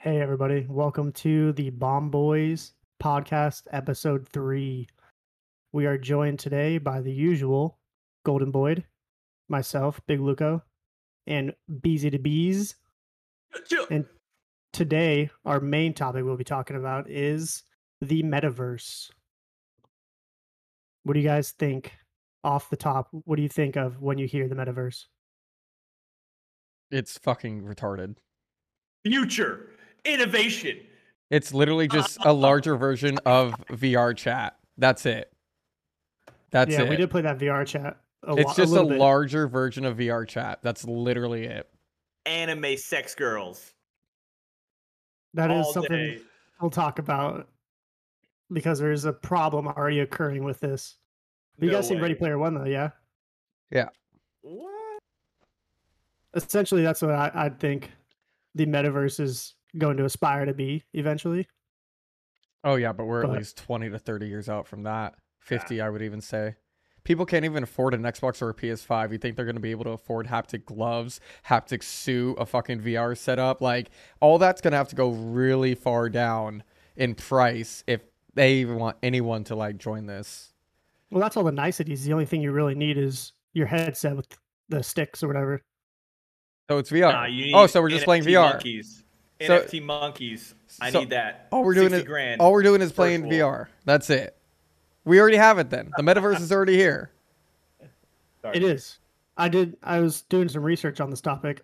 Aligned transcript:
Hey, 0.00 0.20
everybody. 0.20 0.64
Welcome 0.68 1.10
to 1.14 1.52
the 1.54 1.70
Bomb 1.70 2.10
Boys 2.10 2.72
podcast, 3.02 3.62
episode 3.72 4.28
three. 4.28 4.86
We 5.72 5.86
are 5.86 5.98
joined 5.98 6.38
today 6.38 6.78
by 6.78 7.00
the 7.00 7.12
usual 7.12 7.78
Golden 8.24 8.52
Boyd, 8.52 8.84
myself, 9.48 10.00
Big 10.06 10.20
Luco, 10.20 10.62
and 11.26 11.52
Beezy 11.80 12.10
to 12.10 12.18
Bees. 12.18 12.76
And 13.90 14.06
today, 14.72 15.30
our 15.44 15.58
main 15.58 15.94
topic 15.94 16.24
we'll 16.24 16.36
be 16.36 16.44
talking 16.44 16.76
about 16.76 17.10
is 17.10 17.64
the 18.00 18.22
metaverse. 18.22 19.10
What 21.02 21.14
do 21.14 21.20
you 21.20 21.26
guys 21.26 21.50
think 21.50 21.92
off 22.44 22.70
the 22.70 22.76
top? 22.76 23.08
What 23.10 23.34
do 23.34 23.42
you 23.42 23.48
think 23.48 23.76
of 23.76 24.00
when 24.00 24.16
you 24.18 24.26
hear 24.28 24.46
the 24.46 24.54
metaverse? 24.54 25.06
It's 26.90 27.18
fucking 27.18 27.62
retarded. 27.62 28.16
Future 29.04 29.70
innovation. 30.04 30.80
It's 31.30 31.52
literally 31.52 31.88
just 31.88 32.18
a 32.24 32.32
larger 32.32 32.76
version 32.76 33.18
of 33.26 33.54
VR 33.70 34.16
chat. 34.16 34.56
That's 34.78 35.04
it. 35.06 35.32
That's 36.50 36.72
yeah, 36.72 36.82
it. 36.82 36.88
we 36.88 36.96
did 36.96 37.10
play 37.10 37.22
that 37.22 37.38
VR 37.38 37.66
chat. 37.66 37.98
A 38.26 38.34
it's 38.34 38.48
lo- 38.48 38.54
just 38.54 38.58
a, 38.70 38.74
little 38.74 38.88
bit. 38.88 38.98
larger 38.98 39.46
version 39.46 39.84
of 39.84 39.98
VR 39.98 40.26
chat. 40.26 40.60
That's 40.62 40.84
literally 40.84 41.44
it. 41.44 41.68
Anime 42.24 42.76
sex 42.76 43.14
girls. 43.14 43.74
That 45.34 45.50
is 45.50 45.66
all 45.66 45.72
something 45.72 45.96
day. 45.96 46.20
we'll 46.60 46.70
talk 46.70 46.98
about 46.98 47.48
because 48.50 48.78
there's 48.78 49.04
a 49.04 49.12
problem 49.12 49.68
already 49.68 50.00
occurring 50.00 50.42
with 50.44 50.60
this. 50.60 50.96
You 51.60 51.68
No 51.70 51.74
guys 51.74 51.88
seen 51.88 52.00
Ready. 52.00 52.14
Player 52.14 52.38
One 52.38 52.54
though, 52.54 52.64
yeah? 52.64 52.90
Yeah. 53.70 53.88
What? 54.40 55.00
Essentially, 56.34 56.82
that's 56.82 57.02
what 57.02 57.12
I, 57.12 57.30
I 57.34 57.48
think 57.50 57.90
the 58.54 58.66
metaverse 58.66 59.20
is 59.20 59.54
going 59.76 59.96
to 59.98 60.04
aspire 60.04 60.44
to 60.44 60.54
be 60.54 60.84
eventually. 60.94 61.46
Oh 62.64 62.74
yeah, 62.74 62.92
but 62.92 63.04
we're 63.04 63.22
at 63.22 63.30
least 63.30 63.56
20 63.58 63.90
to 63.90 63.98
30 63.98 64.26
years 64.26 64.48
out 64.48 64.66
from 64.66 64.82
that. 64.82 65.14
50, 65.40 65.80
I 65.80 65.88
would 65.88 66.02
even 66.02 66.20
say. 66.20 66.56
People 67.04 67.24
can't 67.24 67.44
even 67.44 67.62
afford 67.62 67.94
an 67.94 68.02
Xbox 68.02 68.42
or 68.42 68.50
a 68.50 68.54
PS5. 68.54 69.12
You 69.12 69.18
think 69.18 69.36
they're 69.36 69.46
going 69.46 69.54
to 69.54 69.60
be 69.60 69.70
able 69.70 69.84
to 69.84 69.92
afford 69.92 70.26
haptic 70.26 70.66
gloves, 70.66 71.20
haptic 71.46 71.82
suit, 71.82 72.34
a 72.34 72.44
fucking 72.44 72.80
VR 72.80 73.16
setup? 73.16 73.62
Like 73.62 73.90
all 74.20 74.38
that's 74.38 74.60
going 74.60 74.72
to 74.72 74.76
have 74.76 74.88
to 74.88 74.96
go 74.96 75.10
really 75.10 75.74
far 75.74 76.10
down 76.10 76.64
in 76.96 77.14
price 77.14 77.82
if 77.86 78.02
they 78.34 78.54
even 78.56 78.76
want 78.76 78.98
anyone 79.02 79.44
to 79.44 79.54
like 79.54 79.78
join 79.78 80.06
this. 80.06 80.52
Well, 81.10 81.22
that's 81.22 81.36
all 81.36 81.44
the 81.44 81.52
niceties. 81.52 82.04
The 82.04 82.12
only 82.12 82.26
thing 82.26 82.42
you 82.42 82.52
really 82.52 82.74
need 82.74 82.98
is 82.98 83.32
your 83.54 83.66
headset 83.66 84.16
with 84.16 84.26
the 84.68 84.82
sticks 84.82 85.22
or 85.22 85.28
whatever. 85.28 85.62
So 86.68 86.78
it's 86.78 86.90
VR. 86.90 87.12
Nah, 87.12 87.24
you 87.24 87.54
oh, 87.54 87.66
so 87.66 87.80
we're 87.80 87.88
just 87.88 88.04
playing 88.04 88.24
VR. 88.24 88.52
Monkeys. 88.52 89.02
So- 89.40 89.60
NFT 89.60 89.82
monkeys. 89.82 90.54
I 90.80 90.90
so 90.90 91.00
need 91.00 91.10
that. 91.10 91.48
all 91.50 91.64
we're 91.64 91.74
doing 91.74 91.92
is- 91.92 92.04
grand. 92.04 92.40
All 92.40 92.52
we're 92.52 92.62
doing 92.62 92.82
is 92.82 92.92
playing 92.92 93.22
virtual. 93.22 93.48
VR. 93.48 93.66
That's 93.84 94.10
it. 94.10 94.36
We 95.04 95.20
already 95.20 95.36
have 95.38 95.58
it 95.58 95.70
then. 95.70 95.90
The 95.96 96.02
metaverse 96.02 96.40
is 96.40 96.52
already 96.52 96.76
here. 96.76 97.10
Sorry. 98.42 98.56
It 98.56 98.62
is. 98.62 98.98
I 99.36 99.48
did. 99.48 99.76
I 99.82 100.00
was 100.00 100.22
doing 100.22 100.48
some 100.48 100.62
research 100.62 101.00
on 101.00 101.10
this 101.10 101.20
topic, 101.20 101.62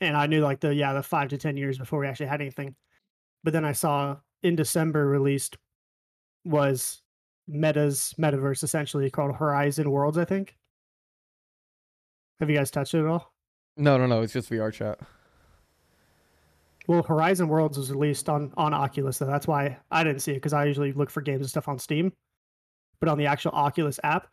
and 0.00 0.16
I 0.16 0.26
knew 0.26 0.40
like 0.40 0.60
the 0.60 0.74
yeah 0.74 0.94
the 0.94 1.02
five 1.02 1.28
to 1.30 1.38
ten 1.38 1.56
years 1.56 1.78
before 1.78 1.98
we 2.00 2.06
actually 2.06 2.26
had 2.26 2.40
anything. 2.40 2.74
But 3.44 3.52
then 3.52 3.64
I 3.64 3.72
saw 3.72 4.16
in 4.42 4.56
December 4.56 5.06
released 5.06 5.58
was 6.44 7.02
Meta's 7.48 8.14
metaverse 8.18 8.62
essentially 8.62 9.10
called 9.10 9.34
Horizon 9.34 9.90
Worlds. 9.90 10.16
I 10.16 10.24
think. 10.24 10.56
Have 12.40 12.48
you 12.48 12.56
guys 12.56 12.70
touched 12.70 12.94
it 12.94 13.00
at 13.00 13.06
all? 13.06 13.32
No, 13.76 13.98
no, 13.98 14.06
no. 14.06 14.22
It's 14.22 14.32
just 14.32 14.50
VR 14.50 14.72
chat. 14.72 14.98
Well, 16.88 17.02
Horizon 17.02 17.48
Worlds 17.48 17.76
was 17.76 17.90
released 17.90 18.28
on 18.28 18.52
on 18.56 18.72
Oculus, 18.72 19.18
though. 19.18 19.26
That's 19.26 19.46
why 19.46 19.78
I 19.90 20.04
didn't 20.04 20.20
see 20.22 20.32
it 20.32 20.36
because 20.36 20.52
I 20.52 20.64
usually 20.66 20.92
look 20.92 21.10
for 21.10 21.20
games 21.20 21.40
and 21.40 21.48
stuff 21.48 21.68
on 21.68 21.78
Steam. 21.78 22.12
But 23.00 23.08
on 23.08 23.18
the 23.18 23.26
actual 23.26 23.50
Oculus 23.52 24.00
app, 24.04 24.28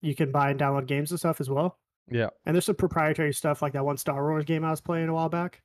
you 0.00 0.14
can 0.14 0.30
buy 0.30 0.50
and 0.50 0.58
download 0.60 0.86
games 0.86 1.10
and 1.10 1.18
stuff 1.18 1.40
as 1.40 1.50
well. 1.50 1.78
Yeah. 2.10 2.28
And 2.46 2.54
there's 2.54 2.64
some 2.64 2.76
proprietary 2.76 3.34
stuff 3.34 3.60
like 3.60 3.72
that 3.72 3.84
one 3.84 3.96
Star 3.96 4.22
Wars 4.22 4.44
game 4.44 4.64
I 4.64 4.70
was 4.70 4.80
playing 4.80 5.08
a 5.08 5.14
while 5.14 5.28
back. 5.28 5.60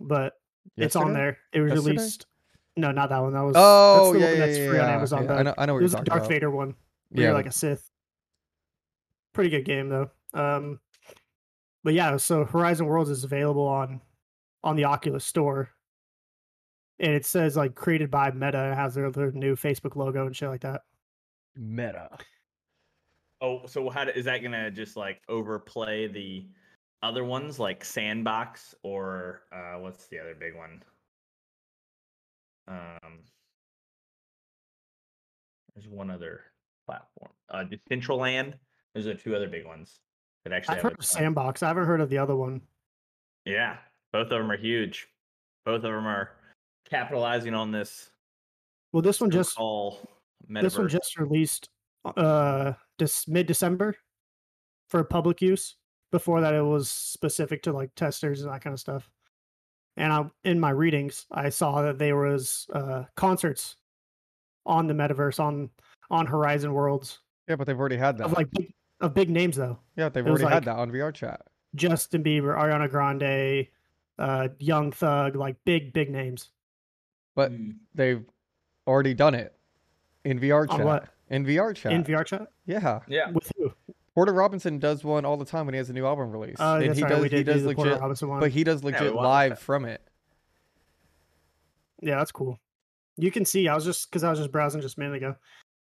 But 0.00 0.32
it's 0.76 0.96
on 0.96 1.12
there. 1.12 1.38
It 1.52 1.60
was 1.60 1.72
Yesterday? 1.74 1.96
released. 1.96 2.26
No, 2.76 2.90
not 2.90 3.10
that 3.10 3.18
one. 3.20 3.32
That 3.34 3.42
was 3.42 3.54
Oh, 3.56 4.12
that's 4.12 4.12
the 4.14 4.18
yeah, 4.18 4.24
one 4.24 4.34
yeah, 4.38 4.46
that's 4.46 4.58
yeah, 4.58 4.68
free 4.70 4.78
on. 4.80 4.88
Amazon. 4.90 5.30
I 5.30 5.42
know, 5.42 5.54
I 5.58 5.66
know 5.66 5.74
what 5.74 5.80
it 5.80 5.82
was 5.82 5.94
a 5.94 5.96
Darth 5.98 6.18
about. 6.18 6.28
Vader 6.28 6.50
one. 6.50 6.74
Yeah, 7.12 7.24
you're 7.24 7.34
like 7.34 7.46
a 7.46 7.52
Sith. 7.52 7.88
Pretty 9.34 9.50
good 9.50 9.64
game 9.64 9.88
though. 9.88 10.10
Um, 10.32 10.80
but 11.84 11.92
yeah, 11.92 12.16
so 12.16 12.44
Horizon 12.44 12.86
Worlds 12.86 13.10
is 13.10 13.24
available 13.24 13.66
on 13.66 14.00
on 14.64 14.74
the 14.74 14.84
Oculus 14.84 15.24
Store, 15.24 15.68
and 16.98 17.12
it 17.12 17.26
says 17.26 17.56
like 17.56 17.74
created 17.74 18.10
by 18.10 18.30
Meta. 18.30 18.72
It 18.72 18.74
has 18.74 18.94
their, 18.94 19.10
their 19.10 19.30
new 19.32 19.54
Facebook 19.54 19.94
logo 19.94 20.26
and 20.26 20.34
shit 20.34 20.48
like 20.48 20.62
that. 20.62 20.80
meta. 21.54 22.08
Oh, 23.40 23.66
so 23.66 23.90
how 23.90 24.04
do, 24.04 24.12
is 24.12 24.24
that 24.24 24.42
gonna 24.42 24.70
just 24.70 24.96
like 24.96 25.20
overplay 25.28 26.06
the 26.06 26.48
other 27.02 27.24
ones 27.24 27.58
like 27.58 27.84
Sandbox 27.84 28.74
or 28.82 29.42
uh 29.52 29.78
what's 29.78 30.06
the 30.06 30.18
other 30.18 30.34
big 30.34 30.56
one? 30.56 30.82
Um, 32.66 33.20
there's 35.74 35.88
one 35.88 36.10
other 36.10 36.40
platform. 36.86 37.32
Uh, 37.50 37.64
Decentraland. 37.64 38.54
Those 38.94 39.06
are 39.06 39.14
two 39.14 39.36
other 39.36 39.48
big 39.48 39.66
ones 39.66 40.00
that 40.44 40.52
actually 40.52 40.76
I've 40.76 40.82
heard 40.82 40.98
of 40.98 41.04
Sandbox. 41.04 41.62
I 41.62 41.68
haven't 41.68 41.86
heard 41.86 42.00
of 42.00 42.10
the 42.10 42.18
other 42.18 42.36
one. 42.36 42.60
Yeah, 43.44 43.76
both 44.12 44.24
of 44.24 44.38
them 44.38 44.50
are 44.50 44.56
huge. 44.56 45.08
Both 45.64 45.76
of 45.76 45.82
them 45.82 46.06
are 46.06 46.30
capitalizing 46.88 47.54
on 47.54 47.72
this. 47.72 48.10
Well, 48.92 49.02
this 49.02 49.20
one 49.20 49.30
just 49.30 49.58
all 49.58 50.00
metaverse, 50.48 50.62
this 50.62 50.78
one 50.78 50.88
just 50.88 51.18
released 51.18 51.68
uh 52.16 52.72
this 52.98 53.26
mid 53.26 53.46
December 53.46 53.96
for 54.88 55.02
public 55.04 55.42
use. 55.42 55.76
Before 56.12 56.40
that, 56.40 56.54
it 56.54 56.62
was 56.62 56.90
specific 56.90 57.62
to 57.64 57.72
like 57.72 57.90
testers 57.96 58.42
and 58.42 58.52
that 58.52 58.62
kind 58.62 58.72
of 58.72 58.80
stuff. 58.80 59.10
And 59.96 60.12
I, 60.12 60.24
in 60.44 60.60
my 60.60 60.70
readings, 60.70 61.26
I 61.30 61.48
saw 61.48 61.82
that 61.82 61.98
there 61.98 62.16
was 62.16 62.66
uh, 62.72 63.04
concerts 63.16 63.76
on 64.66 64.86
the 64.86 64.94
metaverse 64.94 65.40
on 65.40 65.70
on 66.10 66.26
Horizon 66.26 66.72
Worlds 66.72 67.20
Yeah, 67.48 67.56
but 67.56 67.66
they've 67.66 67.78
already 67.78 67.96
had 67.96 68.18
that. 68.18 68.24
of 68.24 68.32
like 68.32 68.50
big, 68.50 68.72
of 69.04 69.14
big 69.14 69.30
names 69.30 69.56
though. 69.56 69.78
yeah, 69.96 70.08
they've 70.08 70.26
it 70.26 70.30
was 70.30 70.40
already 70.42 70.54
had 70.54 70.64
that 70.64 70.76
on 70.76 70.90
VR 70.90 71.12
chat. 71.14 71.42
Justin 71.74 72.22
Bieber, 72.22 72.56
Ariana 72.56 72.88
Grande, 72.90 73.66
uh, 74.18 74.48
Young 74.58 74.92
Thug, 74.92 75.36
like 75.36 75.56
big 75.64 75.92
big 75.92 76.10
names. 76.10 76.50
But 77.34 77.50
Mm. 77.52 77.76
they've 77.94 78.24
already 78.86 79.14
done 79.14 79.34
it 79.34 79.54
in 80.24 80.38
VR 80.38 80.68
On 80.70 80.76
chat. 80.78 80.86
what? 80.86 81.08
In 81.30 81.44
VR 81.44 81.74
chat. 81.74 81.92
in 81.92 82.04
VR 82.04 82.24
chat 82.24 82.48
yeah. 82.66 83.00
Yeah, 83.08 83.30
with 83.30 83.50
who? 83.56 83.72
Porter 84.14 84.32
Robinson 84.32 84.78
does 84.78 85.02
one 85.02 85.24
all 85.24 85.36
the 85.36 85.44
time 85.44 85.66
when 85.66 85.74
he 85.74 85.78
has 85.78 85.90
a 85.90 85.92
new 85.92 86.06
album 86.06 86.30
release. 86.30 86.60
Uh, 86.60 86.78
and 86.82 86.94
he 86.94 87.02
right. 87.02 87.08
does 87.08 87.22
he 87.24 87.28
did 87.28 87.46
do 87.46 87.52
does 87.54 87.62
Porter 87.74 87.90
legit 87.90 88.00
Robinson 88.00 88.28
one. 88.28 88.40
but 88.40 88.50
he 88.52 88.62
does 88.62 88.82
we 88.82 88.92
legit 88.92 89.12
watched 89.14 89.24
live 89.24 89.50
that. 89.50 89.58
from 89.58 89.84
it. 89.84 90.00
Yeah, 92.00 92.16
that's 92.18 92.32
cool. 92.32 92.58
You 93.16 93.30
can 93.30 93.44
see. 93.44 93.68
I 93.68 93.74
was 93.74 93.84
just 93.84 94.08
because 94.10 94.24
I 94.24 94.30
was 94.30 94.38
just 94.38 94.52
browsing 94.52 94.80
just 94.80 94.96
a 94.96 95.00
minute 95.00 95.16
ago, 95.16 95.36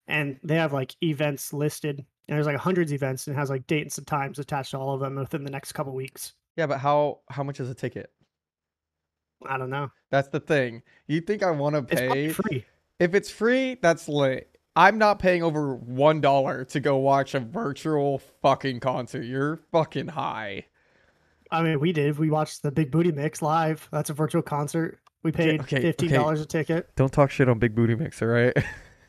and 0.07 0.39
they 0.43 0.55
have 0.55 0.73
like 0.73 0.95
events 1.03 1.53
listed, 1.53 2.05
and 2.27 2.35
there's 2.35 2.47
like 2.47 2.57
hundreds 2.57 2.91
of 2.91 2.95
events, 2.95 3.27
and 3.27 3.35
it 3.35 3.39
has 3.39 3.49
like 3.49 3.67
dates 3.67 3.97
and 3.97 4.07
times 4.07 4.39
attached 4.39 4.71
to 4.71 4.77
all 4.77 4.93
of 4.93 4.99
them 4.99 5.15
within 5.15 5.43
the 5.43 5.51
next 5.51 5.73
couple 5.73 5.93
weeks. 5.93 6.33
Yeah, 6.57 6.67
but 6.67 6.79
how 6.79 7.19
how 7.29 7.43
much 7.43 7.59
is 7.59 7.69
a 7.69 7.75
ticket? 7.75 8.11
I 9.45 9.57
don't 9.57 9.69
know. 9.69 9.91
That's 10.11 10.29
the 10.29 10.39
thing. 10.39 10.81
You 11.07 11.21
think 11.21 11.43
I 11.43 11.51
want 11.51 11.75
to 11.75 11.83
pay? 11.83 12.25
It's 12.25 12.35
free. 12.35 12.65
If 12.99 13.13
it's 13.13 13.29
free, 13.29 13.77
that's 13.81 14.07
lit. 14.07 14.57
I'm 14.75 14.97
not 14.97 15.19
paying 15.19 15.43
over 15.43 15.75
one 15.75 16.21
dollar 16.21 16.65
to 16.65 16.79
go 16.79 16.97
watch 16.97 17.33
a 17.35 17.39
virtual 17.39 18.19
fucking 18.41 18.79
concert. 18.79 19.23
You're 19.23 19.57
fucking 19.71 20.07
high. 20.07 20.65
I 21.51 21.61
mean, 21.61 21.79
we 21.79 21.93
did. 21.93 22.17
We 22.17 22.29
watched 22.29 22.63
the 22.63 22.71
Big 22.71 22.91
Booty 22.91 23.11
Mix 23.11 23.41
live. 23.41 23.87
That's 23.91 24.09
a 24.09 24.13
virtual 24.13 24.41
concert. 24.41 24.99
We 25.23 25.31
paid 25.31 25.61
okay, 25.61 25.81
fifteen 25.81 26.11
dollars 26.11 26.41
a 26.41 26.45
ticket. 26.45 26.89
Don't 26.95 27.11
talk 27.11 27.31
shit 27.31 27.47
on 27.49 27.59
Big 27.59 27.75
Booty 27.75 27.95
Mix, 27.95 28.21
all 28.21 28.29
right? 28.29 28.55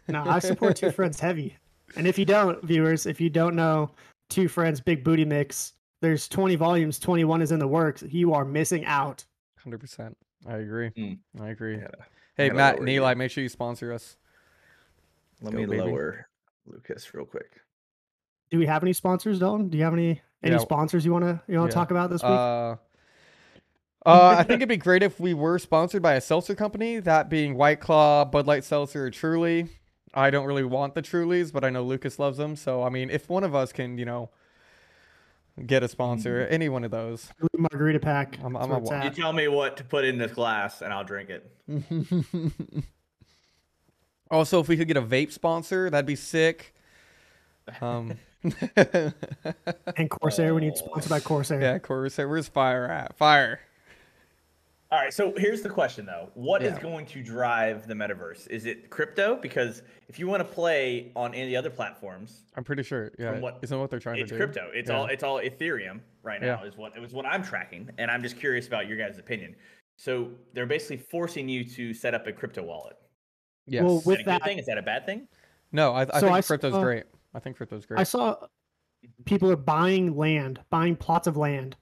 No, 0.09 0.23
I 0.25 0.39
support 0.39 0.77
Two 0.77 0.91
Friends 0.93 1.19
heavy. 1.19 1.57
And 1.97 2.07
if 2.07 2.19
you 2.19 2.25
don't, 2.25 2.63
viewers, 2.65 3.07
if 3.07 3.21
you 3.21 3.31
don't 3.31 3.55
know 3.55 3.91
Two 4.29 4.49
Friends 4.49 4.81
Big 4.81 5.05
Booty 5.05 5.25
Mix, 5.25 5.75
there's 6.03 6.29
20 6.29 6.57
volumes. 6.57 6.99
21 6.99 7.43
is 7.43 7.53
in 7.53 7.59
the 7.59 7.69
works. 7.69 8.03
You 8.09 8.35
are 8.35 8.45
missing 8.45 8.85
out. 8.85 9.25
Hundred 9.63 9.79
percent. 9.79 10.17
I 10.47 10.57
agree. 10.57 10.91
Mm. 10.91 11.19
I 11.41 11.49
agree. 11.51 11.77
gotta- 11.77 12.05
hey 12.37 12.49
gotta 12.49 12.57
Matt 12.57 12.75
lower 12.75 12.81
and 12.81 12.89
it. 12.89 12.93
Eli, 12.93 13.15
make 13.15 13.31
sure 13.31 13.43
you 13.43 13.49
sponsor 13.49 13.93
us. 13.93 14.17
Let 15.43 15.53
Go, 15.53 15.59
me 15.59 15.67
baby. 15.67 15.83
lower 15.83 16.29
Lucas 16.67 17.13
real 17.15 17.25
quick. 17.25 17.61
Do 18.51 18.59
we 18.59 18.67
have 18.67 18.83
any 18.83 18.93
sponsors, 18.93 19.39
Dalton? 19.41 19.69
Do 19.69 19.79
you 19.79 19.85
have 19.85 19.93
any 19.93 20.21
any 20.43 20.53
Yeah. 20.55 20.59
sponsors 20.59 21.05
you 21.05 21.13
wanna 21.13 21.43
you 21.49 21.57
wanna 21.59 21.71
Yeah. 21.71 21.75
talk 21.75 21.91
about 21.91 22.11
this 22.11 22.23
week? 22.23 22.31
Uh, 22.31 22.77
uh, 24.05 24.37
I 24.39 24.43
think 24.45 24.59
it'd 24.59 24.69
be 24.69 24.77
great 24.77 25.03
if 25.03 25.19
we 25.19 25.35
were 25.35 25.59
sponsored 25.59 26.03
by 26.03 26.15
a 26.15 26.21
seltzer 26.21 26.55
company, 26.55 27.01
that 27.01 27.29
being 27.29 27.57
White 27.57 27.81
Claw, 27.81 28.25
Bud 28.25 28.47
Light 28.47 28.63
Seltzer, 28.65 29.07
or 29.07 29.11
Truly. 29.11 29.69
I 30.17 30.31
don't 30.31 30.47
really 30.47 30.65
want 30.65 30.95
the 30.95 31.03
Trulies, 31.03 31.53
but 31.53 31.63
I 31.63 31.71
know 31.71 31.83
Lucas 31.85 32.19
loves 32.19 32.39
them. 32.39 32.57
So, 32.57 32.83
I 32.83 32.89
mean, 32.89 33.11
if 33.11 33.29
one 33.29 33.45
of 33.45 33.55
us 33.55 33.71
can, 33.73 33.99
you 33.99 34.05
know, 34.07 34.31
get 35.67 35.83
a 35.83 35.89
sponsor. 35.89 36.47
Any 36.51 36.69
one 36.69 36.85
of 36.85 36.91
those 36.91 37.31
margarita 37.57 38.01
pack. 38.01 38.39
I'm- 38.43 38.57
I'm 38.57 38.71
a 38.73 39.05
You 39.05 39.11
tell 39.11 39.33
me 39.33 39.47
what 39.49 39.77
to 39.77 39.85
put 39.85 40.05
in 40.05 40.19
this 40.19 40.33
glass, 40.33 40.81
and 40.83 40.93
I'll 40.93 41.05
drink 41.05 41.31
it. 41.31 41.51
also, 44.31 44.61
if 44.61 44.69
we 44.69 44.77
could 44.77 44.89
get 44.89 44.97
a 44.97 45.03
vape 45.03 45.33
sponsor, 45.33 45.89
that'd 45.91 46.07
be 46.07 46.17
sick. 46.17 46.75
Um, 47.81 48.19
And 49.97 50.09
Corsair, 50.11 50.55
we 50.55 50.61
need 50.61 50.77
sponsored 50.77 51.11
by 51.11 51.21
Corsair. 51.21 51.61
yeah, 51.61 51.79
Corsair. 51.79 52.29
Where's 52.29 52.49
fire 52.49 52.87
at? 52.87 53.17
Fire. 53.17 53.61
All 54.93 55.01
right, 55.01 55.13
so 55.13 55.33
here's 55.37 55.63
the 55.63 55.69
question 55.69 56.07
though: 56.07 56.31
What 56.35 56.63
is 56.63 56.75
Yeah. 56.75 56.81
going 56.83 57.07
to 57.07 57.23
drive 57.23 57.89
the 57.89 57.95
metaverse? 57.95 58.49
Is 58.49 58.67
it 58.67 58.89
crypto? 58.89 59.35
Because 59.35 59.83
if 60.09 60.19
you 60.19 60.29
want 60.29 60.41
to 60.41 60.45
play 60.45 61.11
on 61.17 61.35
any 61.35 61.43
of 61.43 61.49
the 61.49 61.57
other 61.57 61.71
platforms, 61.71 62.45
I'm 62.55 62.63
pretty 62.63 62.85
sure. 62.85 63.11
Yeah, 63.19 63.41
what- 63.41 63.59
isn't 63.63 63.79
what 63.79 63.91
they're 63.91 63.99
trying 63.99 64.17
to 64.19 64.25
do? 64.27 64.37
crypto. 64.37 64.71
It's 64.73 64.89
Yeah. 64.89 64.97
all 64.97 65.07
it's 65.07 65.25
all 65.25 65.41
Ethereum 65.41 66.01
right 66.23 66.41
now. 66.41 66.61
Yeah. 66.63 66.69
Is 66.69 66.77
what 66.77 66.97
it 66.97 67.01
was 67.01 67.13
what 67.13 67.27
I'm 67.27 67.43
tracking, 67.43 67.91
and 67.99 68.11
I'm 68.13 68.23
just 68.23 68.39
curious 68.39 68.69
about 68.69 68.87
your 68.87 68.97
guys' 68.97 69.19
opinion. 69.19 69.57
So 69.97 70.31
they're 70.53 70.67
basically 70.67 70.99
forcing 70.99 71.49
you 71.49 71.65
to 71.65 71.93
set 71.93 72.15
up 72.15 72.27
a 72.29 72.33
crypto 72.33 72.63
wallet. 72.63 72.97
Yes. 73.67 73.83
Well, 73.83 73.99
Is 73.99 74.07
with 74.07 74.19
that 74.19 74.21
a 74.21 74.25
good 74.25 74.31
that- 74.33 74.45
thing? 74.45 74.59
Is 74.59 74.67
that 74.67 74.79
a 74.79 74.83
bad 74.83 75.05
thing? 75.05 75.27
no, 75.73 75.93
I, 75.95 76.03
I 76.03 76.05
So 76.05 76.13
think 76.21 76.33
I 76.33 76.43
crypto's 76.43 76.73
saw- 76.75 76.83
great. 76.83 77.05
I 77.35 77.41
think 77.41 77.57
crypto's 77.57 77.87
great. 77.87 77.99
I 77.99 78.05
saw 78.05 78.37
people 79.25 79.51
are 79.51 79.57
buying 79.57 80.17
land, 80.17 80.61
buying 80.71 80.95
plots 80.95 81.27
of 81.27 81.37
land 81.37 81.77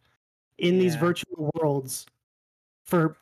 in 0.57 0.79
these 0.79 0.95
virtual 0.97 1.51
worlds 1.55 2.07
for 2.85 3.17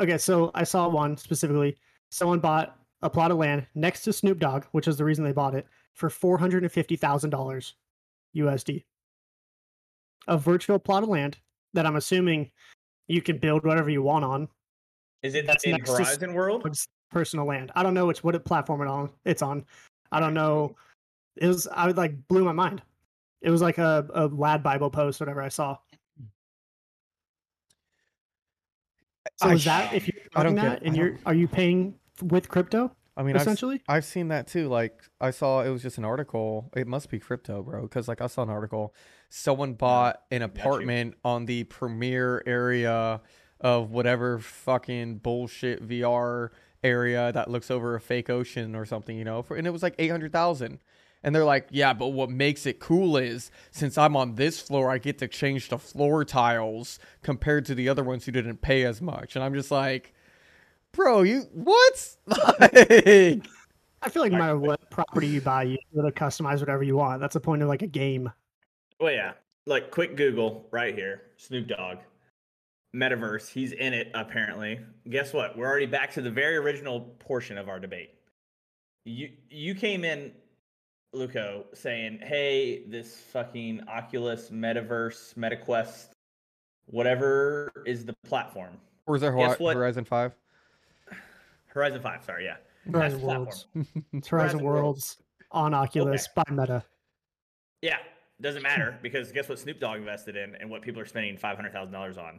okay, 0.00 0.18
so 0.18 0.50
I 0.54 0.64
saw 0.64 0.88
one 0.88 1.16
specifically. 1.16 1.76
Someone 2.10 2.38
bought 2.40 2.78
a 3.02 3.10
plot 3.10 3.30
of 3.30 3.38
land 3.38 3.66
next 3.74 4.02
to 4.02 4.12
Snoop 4.12 4.38
Dogg, 4.38 4.64
which 4.72 4.88
is 4.88 4.96
the 4.96 5.04
reason 5.04 5.24
they 5.24 5.32
bought 5.32 5.54
it, 5.54 5.66
for 5.94 6.10
four 6.10 6.38
hundred 6.38 6.62
and 6.62 6.72
fifty 6.72 6.96
thousand 6.96 7.30
dollars 7.30 7.74
USD. 8.36 8.84
A 10.26 10.36
virtual 10.36 10.78
plot 10.78 11.02
of 11.02 11.08
land 11.08 11.38
that 11.74 11.86
I'm 11.86 11.96
assuming 11.96 12.50
you 13.06 13.22
can 13.22 13.38
build 13.38 13.64
whatever 13.64 13.90
you 13.90 14.02
want 14.02 14.24
on. 14.24 14.48
Is 15.22 15.34
it 15.34 15.46
That's 15.46 15.64
in 15.64 15.80
Horizon 15.80 16.34
World? 16.34 16.66
Personal 17.10 17.46
land. 17.46 17.72
I 17.74 17.82
don't 17.82 17.94
know 17.94 18.06
which 18.06 18.22
what 18.22 18.42
platform 18.44 18.82
it 18.82 18.88
on 18.88 19.10
it's 19.24 19.42
on. 19.42 19.64
I 20.12 20.20
don't 20.20 20.34
know. 20.34 20.76
It 21.36 21.46
was 21.46 21.66
I 21.66 21.86
would 21.86 21.96
like 21.96 22.28
blew 22.28 22.44
my 22.44 22.52
mind. 22.52 22.82
It 23.40 23.50
was 23.50 23.62
like 23.62 23.78
a, 23.78 24.06
a 24.12 24.28
LADbible 24.28 24.92
post, 24.92 25.20
whatever 25.20 25.40
I 25.40 25.48
saw. 25.48 25.78
So 29.40 29.48
I 29.48 29.54
is 29.54 29.64
that 29.64 29.94
if 29.94 30.06
you're 30.08 30.16
I 30.34 30.42
don't 30.42 30.54
doing 30.54 30.64
get- 30.64 30.80
that 30.80 30.86
and 30.86 30.94
I 30.94 30.98
you're 30.98 31.10
don't- 31.10 31.20
are 31.26 31.34
you 31.34 31.48
paying 31.48 31.94
with 32.22 32.48
crypto 32.48 32.92
I 33.16 33.24
mean, 33.24 33.34
I've, 33.34 33.42
essentially? 33.42 33.82
I've 33.88 34.04
seen 34.04 34.28
that 34.28 34.46
too. 34.46 34.68
Like 34.68 35.02
I 35.20 35.30
saw 35.32 35.62
it 35.62 35.70
was 35.70 35.82
just 35.82 35.98
an 35.98 36.04
article. 36.04 36.70
It 36.76 36.86
must 36.86 37.10
be 37.10 37.18
crypto, 37.18 37.62
bro. 37.64 37.82
Because 37.82 38.06
like 38.06 38.20
I 38.20 38.28
saw 38.28 38.42
an 38.42 38.50
article. 38.50 38.94
Someone 39.28 39.74
bought 39.74 40.22
an 40.30 40.42
apartment 40.42 41.14
on 41.24 41.46
the 41.46 41.64
premier 41.64 42.42
area 42.46 43.20
of 43.60 43.90
whatever 43.90 44.38
fucking 44.38 45.16
bullshit 45.18 45.86
VR 45.86 46.50
area 46.84 47.32
that 47.32 47.50
looks 47.50 47.72
over 47.72 47.96
a 47.96 48.00
fake 48.00 48.30
ocean 48.30 48.76
or 48.76 48.86
something, 48.86 49.16
you 49.18 49.24
know. 49.24 49.42
For, 49.42 49.56
and 49.56 49.66
it 49.66 49.70
was 49.70 49.82
like 49.82 49.96
eight 49.98 50.10
hundred 50.12 50.30
thousand. 50.32 50.78
And 51.22 51.34
they're 51.34 51.44
like, 51.44 51.68
yeah, 51.70 51.92
but 51.92 52.08
what 52.08 52.30
makes 52.30 52.64
it 52.64 52.78
cool 52.78 53.16
is 53.16 53.50
since 53.70 53.98
I'm 53.98 54.16
on 54.16 54.36
this 54.36 54.60
floor, 54.60 54.90
I 54.90 54.98
get 54.98 55.18
to 55.18 55.28
change 55.28 55.68
the 55.68 55.78
floor 55.78 56.24
tiles 56.24 56.98
compared 57.22 57.64
to 57.66 57.74
the 57.74 57.88
other 57.88 58.04
ones 58.04 58.24
who 58.24 58.32
didn't 58.32 58.60
pay 58.60 58.84
as 58.84 59.02
much. 59.02 59.34
And 59.34 59.44
I'm 59.44 59.54
just 59.54 59.70
like, 59.70 60.14
bro, 60.92 61.22
you 61.22 61.42
what? 61.52 62.16
Like, 62.60 63.46
I 64.00 64.10
feel 64.10 64.22
like 64.22 64.32
no 64.32 64.38
matter 64.38 64.58
what 64.58 64.90
property 64.90 65.26
you 65.26 65.40
buy, 65.40 65.64
you 65.64 65.76
be 65.92 65.98
able 65.98 66.10
to 66.10 66.14
customize 66.14 66.60
whatever 66.60 66.84
you 66.84 66.96
want. 66.96 67.20
That's 67.20 67.34
the 67.34 67.40
point 67.40 67.62
of 67.62 67.68
like 67.68 67.82
a 67.82 67.88
game. 67.88 68.30
Well, 69.00 69.12
yeah. 69.12 69.32
Like 69.66 69.90
quick 69.90 70.16
Google 70.16 70.68
right 70.70 70.94
here. 70.94 71.22
Snoop 71.36 71.66
Dogg. 71.66 71.98
Metaverse. 72.94 73.48
He's 73.48 73.72
in 73.72 73.92
it 73.92 74.10
apparently. 74.14 74.80
Guess 75.10 75.32
what? 75.32 75.58
We're 75.58 75.66
already 75.66 75.86
back 75.86 76.12
to 76.14 76.22
the 76.22 76.30
very 76.30 76.56
original 76.56 77.00
portion 77.18 77.58
of 77.58 77.68
our 77.68 77.80
debate. 77.80 78.10
You 79.04 79.30
you 79.50 79.74
came 79.74 80.04
in, 80.04 80.32
Luco, 81.12 81.64
saying, 81.74 82.18
"Hey, 82.22 82.84
this 82.86 83.16
fucking 83.16 83.82
Oculus 83.88 84.50
Metaverse, 84.50 85.34
MetaQuest, 85.34 86.08
whatever 86.86 87.70
is 87.86 88.04
the 88.04 88.14
platform, 88.26 88.78
or 89.06 89.16
is 89.16 89.22
there 89.22 89.34
Guess 89.34 89.58
what? 89.58 89.76
Horizon 89.76 90.04
Five? 90.04 90.34
Horizon 91.66 92.00
Five. 92.00 92.24
Sorry, 92.24 92.44
yeah, 92.44 92.56
Horizon 92.90 93.20
Worlds. 93.22 93.66
It's 94.12 94.28
Horizon 94.28 94.58
Horizon 94.58 94.62
Worlds. 94.62 94.82
Worlds 94.84 95.16
on 95.52 95.74
Oculus 95.74 96.28
by 96.34 96.44
Meta. 96.50 96.84
yeah. 97.82 97.98
Doesn't 98.40 98.62
matter 98.62 98.96
because 99.02 99.32
guess 99.32 99.48
what? 99.48 99.58
Snoop 99.58 99.80
Dogg 99.80 99.98
invested 99.98 100.36
in 100.36 100.54
and 100.56 100.70
what 100.70 100.82
people 100.82 101.00
are 101.02 101.06
spending 101.06 101.36
five 101.36 101.56
hundred 101.56 101.72
thousand 101.72 101.92
dollars 101.92 102.18
on. 102.18 102.38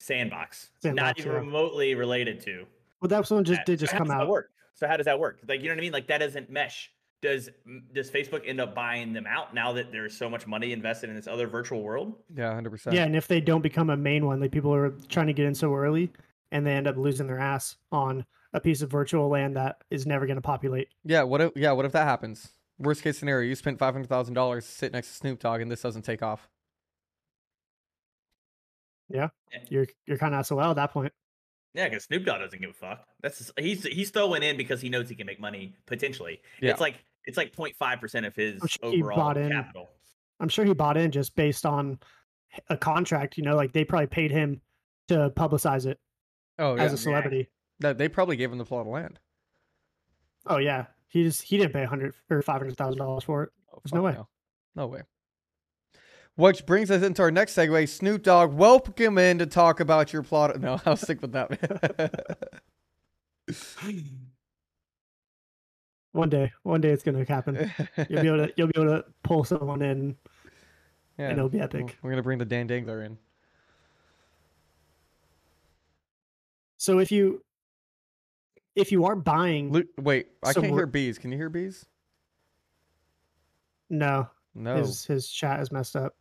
Sandbox. 0.00 0.70
Not 0.84 1.18
even 1.18 1.32
yeah. 1.32 1.38
remotely 1.38 1.94
related 1.94 2.40
to. 2.42 2.66
Well, 3.00 3.08
that 3.08 3.30
one 3.30 3.44
just 3.44 3.60
that. 3.60 3.66
did 3.66 3.78
just 3.78 3.92
how 3.92 3.98
come 3.98 4.08
does 4.08 4.16
that 4.16 4.22
out. 4.22 4.28
work? 4.28 4.50
So 4.74 4.86
how 4.88 4.96
does 4.96 5.06
that 5.06 5.18
work? 5.18 5.38
Like 5.46 5.60
you 5.60 5.68
know 5.68 5.74
what 5.74 5.78
I 5.78 5.82
mean? 5.82 5.92
Like 5.92 6.08
that 6.08 6.18
doesn't 6.18 6.50
mesh. 6.50 6.90
Does 7.20 7.50
does 7.92 8.10
Facebook 8.10 8.42
end 8.46 8.60
up 8.60 8.74
buying 8.74 9.12
them 9.12 9.26
out 9.26 9.52
now 9.52 9.72
that 9.72 9.90
there's 9.90 10.16
so 10.16 10.30
much 10.30 10.46
money 10.46 10.72
invested 10.72 11.10
in 11.10 11.16
this 11.16 11.26
other 11.26 11.48
virtual 11.48 11.82
world? 11.82 12.14
Yeah, 12.34 12.54
hundred 12.54 12.70
percent. 12.70 12.94
Yeah, 12.94 13.04
and 13.04 13.16
if 13.16 13.26
they 13.26 13.40
don't 13.40 13.62
become 13.62 13.90
a 13.90 13.96
main 13.96 14.24
one, 14.24 14.40
like 14.40 14.52
people 14.52 14.72
are 14.72 14.90
trying 15.08 15.26
to 15.26 15.32
get 15.32 15.46
in 15.46 15.54
so 15.54 15.74
early, 15.74 16.12
and 16.52 16.64
they 16.64 16.72
end 16.72 16.86
up 16.86 16.96
losing 16.96 17.26
their 17.26 17.40
ass 17.40 17.76
on 17.90 18.24
a 18.52 18.60
piece 18.60 18.82
of 18.82 18.90
virtual 18.90 19.28
land 19.28 19.56
that 19.56 19.82
is 19.90 20.06
never 20.06 20.26
going 20.26 20.36
to 20.36 20.42
populate. 20.42 20.88
Yeah. 21.04 21.24
What 21.24 21.40
if? 21.40 21.52
Yeah. 21.56 21.72
What 21.72 21.86
if 21.86 21.92
that 21.92 22.04
happens? 22.04 22.50
Worst 22.78 23.02
case 23.02 23.18
scenario: 23.18 23.48
you 23.48 23.56
spent 23.56 23.80
five 23.80 23.94
hundred 23.94 24.08
thousand 24.08 24.34
dollars 24.34 24.64
to 24.66 24.70
sit 24.70 24.92
next 24.92 25.08
to 25.08 25.14
Snoop 25.14 25.40
Dogg, 25.40 25.60
and 25.60 25.70
this 25.70 25.82
doesn't 25.82 26.02
take 26.02 26.22
off. 26.22 26.48
Yeah, 29.08 29.30
you're 29.68 29.86
you're 30.06 30.18
kind 30.18 30.34
of 30.34 30.46
SOL 30.46 30.60
at 30.60 30.76
that 30.76 30.92
point. 30.92 31.12
Yeah, 31.78 31.88
because 31.88 32.04
Snoop 32.04 32.24
Dogg 32.24 32.40
doesn't 32.40 32.60
give 32.60 32.70
a 32.70 32.72
fuck. 32.74 33.06
That's 33.22 33.38
just, 33.38 33.52
he's 33.58 33.84
he's 33.84 34.10
throwing 34.10 34.42
in 34.42 34.56
because 34.56 34.80
he 34.80 34.88
knows 34.88 35.08
he 35.08 35.14
can 35.14 35.26
make 35.26 35.38
money 35.38 35.76
potentially. 35.86 36.40
Yeah. 36.60 36.72
It's 36.72 36.80
like 36.80 36.96
it's 37.24 37.36
like 37.36 37.54
0.5 37.54 38.00
percent 38.00 38.26
of 38.26 38.34
his 38.34 38.60
sure 38.66 38.80
overall 38.92 39.16
bought 39.16 39.36
in. 39.36 39.50
capital. 39.52 39.88
I'm 40.40 40.48
sure 40.48 40.64
he 40.64 40.74
bought 40.74 40.96
in 40.96 41.12
just 41.12 41.36
based 41.36 41.64
on 41.64 42.00
a 42.68 42.76
contract. 42.76 43.38
You 43.38 43.44
know, 43.44 43.54
like 43.54 43.72
they 43.72 43.84
probably 43.84 44.08
paid 44.08 44.32
him 44.32 44.60
to 45.06 45.30
publicize 45.36 45.86
it 45.86 46.00
Oh 46.58 46.74
yeah. 46.74 46.82
as 46.82 46.92
a 46.92 46.98
celebrity. 46.98 47.48
That- 47.78 47.96
they 47.96 48.08
probably 48.08 48.34
gave 48.36 48.50
him 48.50 48.58
the 48.58 48.64
plot 48.64 48.80
of 48.80 48.88
land. 48.88 49.20
Oh 50.46 50.56
yeah, 50.58 50.86
he 51.06 51.22
just 51.22 51.42
he 51.42 51.58
didn't 51.58 51.72
pay 51.74 51.84
a 51.84 51.86
hundred 51.86 52.12
or 52.28 52.42
five 52.42 52.60
hundred 52.60 52.76
thousand 52.76 52.98
dollars 52.98 53.22
for 53.22 53.44
it. 53.44 53.50
Oh, 53.72 53.78
There's 53.84 53.94
no 53.94 54.02
fuck 54.02 54.18
way. 54.18 54.24
No. 54.74 54.86
way. 54.88 55.02
Which 56.38 56.64
brings 56.66 56.88
us 56.92 57.02
into 57.02 57.20
our 57.22 57.32
next 57.32 57.56
segue. 57.56 57.88
Snoop 57.88 58.22
Dogg, 58.22 58.52
welcome 58.54 59.18
in 59.18 59.40
to 59.40 59.46
talk 59.46 59.80
about 59.80 60.12
your 60.12 60.22
plot. 60.22 60.60
No, 60.60 60.80
I'll 60.86 60.94
stick 60.94 61.20
with 61.20 61.32
that. 61.32 62.62
One 66.12 66.28
day, 66.28 66.52
one 66.62 66.80
day 66.80 66.90
it's 66.90 67.02
gonna 67.02 67.24
happen. 67.24 67.70
You'll 68.08 68.22
be 68.22 68.28
able 68.28 68.46
to 68.46 68.52
you'll 68.56 68.68
be 68.68 68.80
able 68.80 68.86
to 68.86 69.04
pull 69.24 69.42
someone 69.44 69.82
in, 69.82 70.16
yeah, 71.18 71.28
and 71.28 71.38
it'll 71.38 71.50
be 71.50 71.60
epic. 71.60 71.96
We're 72.02 72.10
gonna 72.10 72.22
bring 72.22 72.38
the 72.38 72.44
Dan 72.44 72.66
Dangler 72.68 73.04
in. 73.04 73.18
So 76.76 76.98
if 76.98 77.12
you 77.12 77.44
if 78.74 78.90
you 78.90 79.04
are 79.04 79.16
buying, 79.16 79.70
Lu 79.70 79.84
wait, 80.00 80.28
I 80.42 80.52
So 80.52 80.60
can't 80.62 80.72
hear 80.72 80.86
bees. 80.86 81.18
Can 81.18 81.30
you 81.30 81.36
hear 81.36 81.50
bees? 81.50 81.84
no, 83.90 84.28
No, 84.54 84.76
his 84.76 85.04
his 85.04 85.28
chat 85.28 85.60
is 85.60 85.70
messed 85.70 85.94
up. 85.94 86.14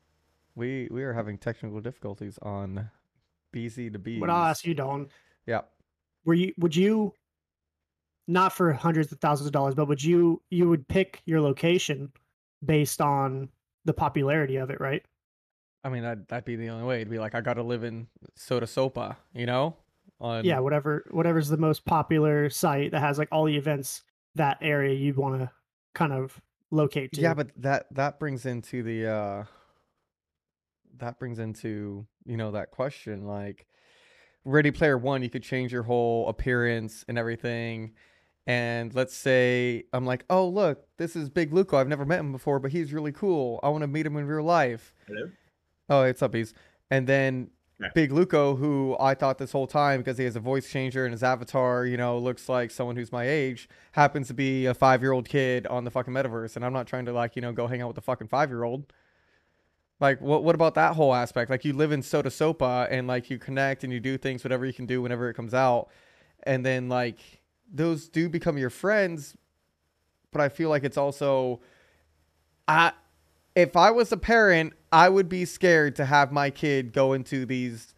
We 0.58 0.88
we 0.92 1.04
are 1.04 1.14
having 1.14 1.38
technical 1.38 1.80
difficulties 1.80 2.38
on 2.42 2.90
BZ 3.54 3.94
to 3.94 4.00
B. 4.00 4.20
But 4.20 4.30
I'll 4.30 4.44
ask 4.44 4.66
you, 4.66 4.74
Don, 4.74 5.08
Yeah. 5.46 5.62
were 6.26 6.34
you 6.34 6.54
would 6.58 6.76
you 6.76 7.14
not 8.28 8.52
for 8.52 8.74
hundreds 8.74 9.12
of 9.12 9.20
thousands 9.20 9.46
of 9.48 9.54
dollars, 9.54 9.76
but 9.76 9.88
would 9.88 10.04
you 10.04 10.42
you 10.50 10.68
would 10.68 10.88
pick 10.88 11.22
your 11.26 11.40
location 11.40 12.12
based 12.66 13.00
on 13.00 13.50
the 13.86 13.94
popularity 13.94 14.58
of 14.58 14.70
it, 14.70 14.82
right? 14.82 15.06
I 15.84 15.90
mean, 15.90 16.04
that'd, 16.04 16.28
that'd 16.28 16.44
be 16.44 16.58
the 16.58 16.70
only 16.70 16.84
way. 16.84 16.98
It'd 16.98 17.10
be 17.10 17.20
like, 17.20 17.36
I 17.36 17.40
got 17.40 17.54
to 17.54 17.64
live 17.64 17.84
in 17.84 18.08
Soda 18.36 18.66
Sopa, 18.66 19.16
you 19.34 19.46
know? 19.46 19.78
On, 20.20 20.44
yeah, 20.44 20.60
whatever 20.60 21.06
whatever's 21.12 21.48
the 21.48 21.58
most 21.58 21.86
popular 21.86 22.50
site 22.50 22.92
that 22.92 23.00
has 23.02 23.20
like 23.20 23.28
all 23.32 23.46
the 23.46 23.56
events 23.56 24.02
that 24.34 24.58
area 24.62 24.94
you'd 24.96 25.16
want 25.16 25.40
to 25.40 25.52
kind 25.94 26.12
of 26.12 26.42
locate 26.72 27.12
to. 27.14 27.22
Yeah, 27.22 27.36
but 27.36 27.52
that 27.58 27.86
that 27.92 28.20
brings 28.20 28.48
into 28.48 28.82
the 28.82 29.06
uh 29.06 29.44
that 31.00 31.20
brings 31.20 31.40
into, 31.40 32.06
you 32.26 32.38
know, 32.38 32.52
that 32.52 32.72
question 32.72 33.26
like 33.26 33.68
Ready 34.46 34.72
Player 34.72 34.98
1, 34.98 35.24
you 35.24 35.30
could 35.30 35.44
change 35.44 35.74
your 35.74 35.84
whole 35.84 36.30
appearance 36.30 37.04
and 37.08 37.18
everything. 37.18 37.94
And 38.46 38.96
let's 38.96 39.14
say 39.14 39.84
I'm 39.92 40.06
like, 40.06 40.24
"Oh, 40.30 40.48
look, 40.48 40.86
this 40.98 41.18
is 41.18 41.30
Big 41.30 41.52
Luco. 41.52 41.76
I've 41.76 41.90
never 41.90 42.06
met 42.06 42.22
him 42.22 42.32
before, 42.32 42.60
but 42.60 42.72
he's 42.72 42.94
really 42.94 43.12
cool. 43.12 43.60
I 43.62 43.68
want 43.68 43.82
to 43.82 43.88
meet 43.88 44.06
him 44.06 44.16
in 44.16 44.26
real 44.26 44.44
life." 44.44 44.94
Hello. 45.06 45.30
Oh, 45.90 46.04
it's 46.04 46.22
up, 46.22 46.32
bees. 46.32 46.54
And 46.90 47.08
then 47.08 47.50
Yeah. 47.80 47.90
Big 47.94 48.12
Luco, 48.12 48.56
who 48.56 48.96
I 49.00 49.14
thought 49.14 49.38
this 49.38 49.52
whole 49.52 49.68
time 49.68 50.00
because 50.00 50.18
he 50.18 50.24
has 50.24 50.36
a 50.36 50.40
voice 50.40 50.68
changer 50.68 51.06
and 51.06 51.12
his 51.12 51.22
avatar, 51.22 51.86
you 51.86 51.96
know, 51.98 52.18
looks 52.18 52.50
like 52.50 52.72
someone 52.72 52.96
who's 52.96 53.12
my 53.12 53.28
age, 53.28 53.70
happens 53.92 54.28
to 54.30 54.34
be 54.34 54.66
a 54.66 54.74
five 54.74 55.02
year 55.04 55.12
old 55.12 55.30
kid 55.30 55.68
on 55.68 55.84
the 55.84 55.92
fucking 55.92 56.14
metaverse. 56.14 56.56
And 56.56 56.66
I'm 56.66 56.74
not 56.74 56.88
trying 56.88 57.06
to 57.06 57.14
like, 57.14 57.36
you 57.36 57.42
know, 57.44 57.52
go 57.52 57.68
hang 57.68 57.82
out 57.82 57.88
with 57.88 57.96
the 57.96 58.02
fucking 58.02 58.30
five 58.30 58.50
year 58.50 58.64
old. 58.64 58.92
Like 60.00 60.22
what 60.22 60.44
what 60.44 60.56
about 60.56 60.76
that 60.76 60.96
whole 60.96 61.14
aspect? 61.14 61.50
Like 61.50 61.66
you 61.66 61.74
live 61.74 61.92
in 61.92 62.02
Soda 62.02 62.30
Sopa 62.30 62.88
and 62.92 63.08
like 63.08 63.30
you 63.30 63.40
connect 63.40 63.84
and 63.84 63.92
you 63.92 64.00
do 64.00 64.18
things 64.18 64.44
whatever 64.44 64.66
you 64.66 64.74
can 64.74 64.86
do 64.86 65.02
whenever 65.02 65.30
it 65.30 65.34
comes 65.34 65.54
out. 65.54 65.90
And 66.44 66.66
then 66.66 66.88
like 66.88 67.20
those 67.72 68.08
do 68.08 68.30
become 68.30 68.58
your 68.58 68.70
friends, 68.70 69.36
but 70.32 70.40
I 70.40 70.50
feel 70.50 70.70
like 70.70 70.84
it's 70.84 70.98
also 70.98 71.62
I 72.68 72.92
if 73.56 73.76
I 73.76 73.90
was 73.90 74.12
a 74.12 74.18
parent, 74.18 74.74
I 74.92 75.10
would 75.10 75.28
be 75.28 75.46
scared 75.46 75.96
to 75.96 76.06
have 76.06 76.32
my 76.32 76.52
kid 76.52 76.94
go 76.94 77.14
into 77.14 77.46
these 77.48 77.96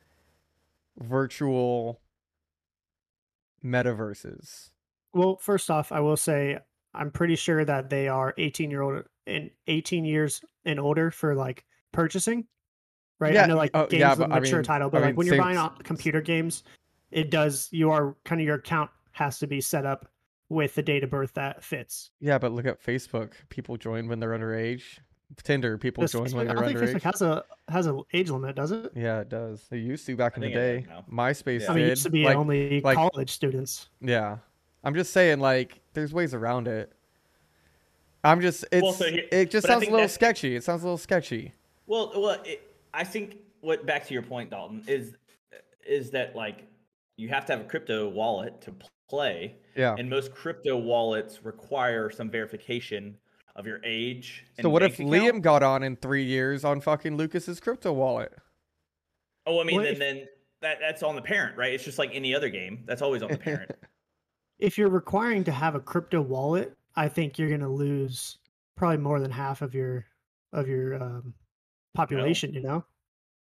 virtual 0.98 2.00
metaverses. 3.63 4.70
Well, 5.13 5.38
first 5.41 5.70
off, 5.70 5.91
I 5.91 6.00
will 6.00 6.15
say 6.15 6.60
I'm 6.94 7.12
pretty 7.12 7.36
sure 7.36 7.65
that 7.65 7.89
they 7.89 8.08
are 8.08 8.34
18 8.38 8.72
year 8.72 8.82
old 8.82 9.03
and 9.27 9.50
18 9.68 10.06
years 10.06 10.41
and 10.63 10.79
older 10.79 11.12
for 11.12 11.36
like 11.36 11.65
purchasing. 11.91 12.46
Right. 13.19 13.34
Yeah, 13.34 13.43
I 13.43 13.48
know 13.48 13.58
like 13.58 13.72
oh, 13.74 13.86
games 13.88 14.00
yeah, 14.00 14.10
with 14.12 14.19
but 14.19 14.31
I 14.31 14.39
mature 14.39 14.60
mean- 14.60 14.63
title, 14.63 14.88
I 14.88 14.91
but 14.91 15.01
like 15.01 15.08
mean, 15.10 15.15
when 15.17 15.27
you're 15.27 15.36
same- 15.36 15.55
buying 15.55 15.69
computer 15.84 16.22
games, 16.22 16.63
it 17.12 17.29
does 17.31 17.67
you 17.72 17.91
are 17.91 18.15
kind 18.24 18.39
of 18.39 18.46
your 18.48 18.55
account 18.55 18.89
has 19.12 19.39
to 19.39 19.48
be 19.48 19.60
set 19.60 19.86
up 19.86 20.08
with 20.48 20.74
the 20.75 20.81
date 20.81 21.03
of 21.03 21.10
birth 21.10 21.34
that 21.34 21.63
fits. 21.63 22.12
Yeah, 22.22 22.38
but 22.38 22.53
look 22.53 22.65
at 22.65 22.81
Facebook. 22.84 23.34
People 23.50 23.77
join 23.77 24.08
when 24.08 24.19
they're 24.19 24.31
underage. 24.31 24.84
Tinder, 25.43 25.77
people 25.77 26.01
Does 26.01 26.13
join 26.13 26.31
when 26.31 26.48
they're 26.48 26.58
I 26.58 26.65
think 26.67 26.79
underage. 26.79 26.93
Facebook 26.96 27.01
has 27.03 27.22
a 27.22 27.43
has 27.67 27.86
an 27.86 28.01
age 28.13 28.31
limit, 28.31 28.55
does 28.55 28.72
it? 28.72 28.91
Yeah, 28.96 29.19
it 29.19 29.29
does. 29.29 29.67
They 29.69 29.77
used 29.77 30.05
to 30.08 30.15
back 30.15 30.34
I 30.34 30.36
in 30.38 30.41
the 30.41 30.50
day. 30.51 30.86
MySpace 31.12 31.62
Yeah. 31.62 31.72
I 31.72 31.75
mean, 31.75 31.86
it 31.86 31.89
used 31.89 32.03
to 32.03 32.10
be 32.10 32.24
like, 32.24 32.36
only 32.36 32.81
like- 32.81 32.96
college 32.96 33.29
students. 33.29 33.89
yeah. 34.01 34.38
I'm 34.84 34.96
just 34.96 35.12
saying, 35.12 35.39
like, 35.39 35.81
there's 35.93 36.13
ways 36.13 36.34
around 36.34 36.67
it. 36.69 36.93
I'm 38.24 38.41
just, 38.41 38.65
it's, 38.72 38.81
Well, 38.81 38.93
so 38.93 39.05
here- 39.10 39.25
it 39.31 39.51
just 39.51 39.67
sounds 39.67 39.86
a 39.88 39.91
little 39.91 40.08
sketchy. 40.08 40.55
It 40.55 40.63
sounds 40.63 40.81
a 40.84 40.86
little 40.86 40.98
sketchy. 40.98 41.53
Well, 41.89 42.12
well, 42.15 42.41
it, 42.46 42.62
I 42.93 43.03
think 43.03 43.38
what 43.62 43.86
back 43.86 44.05
to 44.08 44.13
your 44.13 44.24
point, 44.24 44.51
Dalton, 44.51 44.84
is 44.88 45.15
is 45.86 46.12
that 46.12 46.36
like 46.36 46.65
you 47.17 47.27
have 47.29 47.46
to 47.48 47.53
have 47.53 47.62
a 47.65 47.67
crypto 47.67 48.08
wallet 48.08 48.62
to 48.62 48.74
play, 49.10 49.55
Yeah. 49.75 49.96
and 49.98 50.10
most 50.10 50.34
crypto 50.34 50.77
wallets 50.77 51.43
require 51.43 52.10
some 52.12 52.29
verification 52.29 53.17
of 53.55 53.65
your 53.65 53.81
age. 53.84 54.46
So 54.62 54.69
what 54.69 54.84
if 54.84 54.98
bank 55.00 55.10
Liam 55.10 55.41
got 55.41 55.63
on 55.63 55.84
in 55.84 55.96
three 55.98 56.24
years 56.24 56.63
on 56.63 56.79
fucking 56.79 57.17
Lucas's 57.17 57.60
crypto 57.60 57.91
wallet? 57.91 58.31
Oh, 59.48 59.60
I 59.60 59.63
mean, 59.63 59.77
What 59.77 59.84
then 59.84 59.93
if- 59.93 60.00
then 60.00 60.27
that 60.62 60.77
that's 60.79 61.01
on 61.03 61.15
the 61.15 61.22
parent, 61.22 61.58
right? 61.58 61.74
It's 61.74 61.84
just 61.84 61.98
like 61.98 62.12
any 62.13 62.36
other 62.36 62.50
game. 62.50 62.84
That's 62.86 63.01
always 63.01 63.24
on 63.24 63.31
the 63.31 63.38
parent. 63.50 63.72
If 64.60 64.77
you're 64.77 64.89
requiring 64.89 65.43
to 65.46 65.51
have 65.51 65.74
a 65.74 65.79
crypto 65.79 66.22
wallet, 66.22 66.77
I 66.96 67.08
think 67.10 67.39
you're 67.39 67.48
going 67.50 67.62
to 67.62 67.69
lose 67.69 68.38
probably 68.75 68.98
more 68.98 69.19
than 69.19 69.31
half 69.31 69.62
of 69.63 69.74
your 69.74 70.05
of 70.53 70.67
your 70.67 71.01
um, 71.01 71.34
population. 71.93 72.53
You 72.53 72.62
know. 72.62 72.86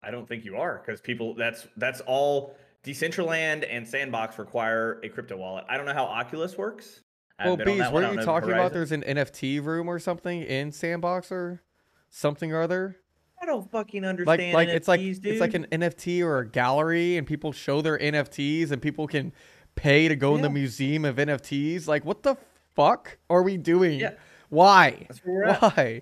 I 0.03 0.11
don't 0.11 0.27
think 0.27 0.43
you 0.43 0.57
are 0.57 0.81
because 0.85 0.99
people 0.99 1.33
that's 1.35 1.67
that's 1.77 2.01
all 2.01 2.55
Decentraland 2.83 3.65
and 3.69 3.87
Sandbox 3.87 4.37
require 4.37 4.99
a 5.03 5.09
crypto 5.09 5.37
wallet. 5.37 5.65
I 5.69 5.77
don't 5.77 5.85
know 5.85 5.93
how 5.93 6.05
Oculus 6.05 6.57
works. 6.57 7.01
I 7.39 7.45
Well, 7.45 7.57
haven't 7.57 7.65
been 7.65 7.73
on 7.73 7.77
Bees, 7.77 7.83
that 7.85 7.93
one. 7.93 8.03
I 8.03 8.07
weren't 8.07 8.19
you 8.19 8.19
know 8.19 8.25
talking 8.25 8.51
about 8.51 8.73
there's 8.73 8.91
an 8.91 9.03
NFT 9.03 9.63
room 9.63 9.87
or 9.89 9.99
something 9.99 10.43
in 10.43 10.71
Sandbox 10.71 11.31
or 11.31 11.61
something 12.09 12.51
or 12.51 12.61
other? 12.61 12.97
I 13.41 13.45
don't 13.45 13.69
fucking 13.71 14.05
understand. 14.05 14.53
like 14.53 14.69
it's 14.69 14.87
like 14.87 15.01
NFTs, 15.01 15.25
it's 15.25 15.41
like 15.41 15.51
dude. 15.51 15.67
an 15.71 15.81
NFT 15.81 16.23
or 16.23 16.39
a 16.39 16.47
gallery, 16.47 17.17
and 17.17 17.25
people 17.27 17.51
show 17.51 17.81
their 17.81 17.97
NFTs, 17.97 18.71
and 18.71 18.81
people 18.81 19.07
can 19.07 19.33
pay 19.75 20.07
to 20.07 20.15
go 20.15 20.35
in 20.35 20.41
the 20.41 20.49
museum 20.49 21.03
of 21.03 21.15
NFTs. 21.17 21.87
Like, 21.87 22.05
what 22.05 22.23
the 22.23 22.37
fuck 22.75 23.17
are 23.29 23.43
we 23.43 23.57
doing? 23.57 23.99
Yeah. 23.99 24.13
Why? 24.49 25.05
That's 25.09 25.19
where 25.25 25.35
we're 25.35 25.43
at. 25.45 25.61
Why? 25.61 26.01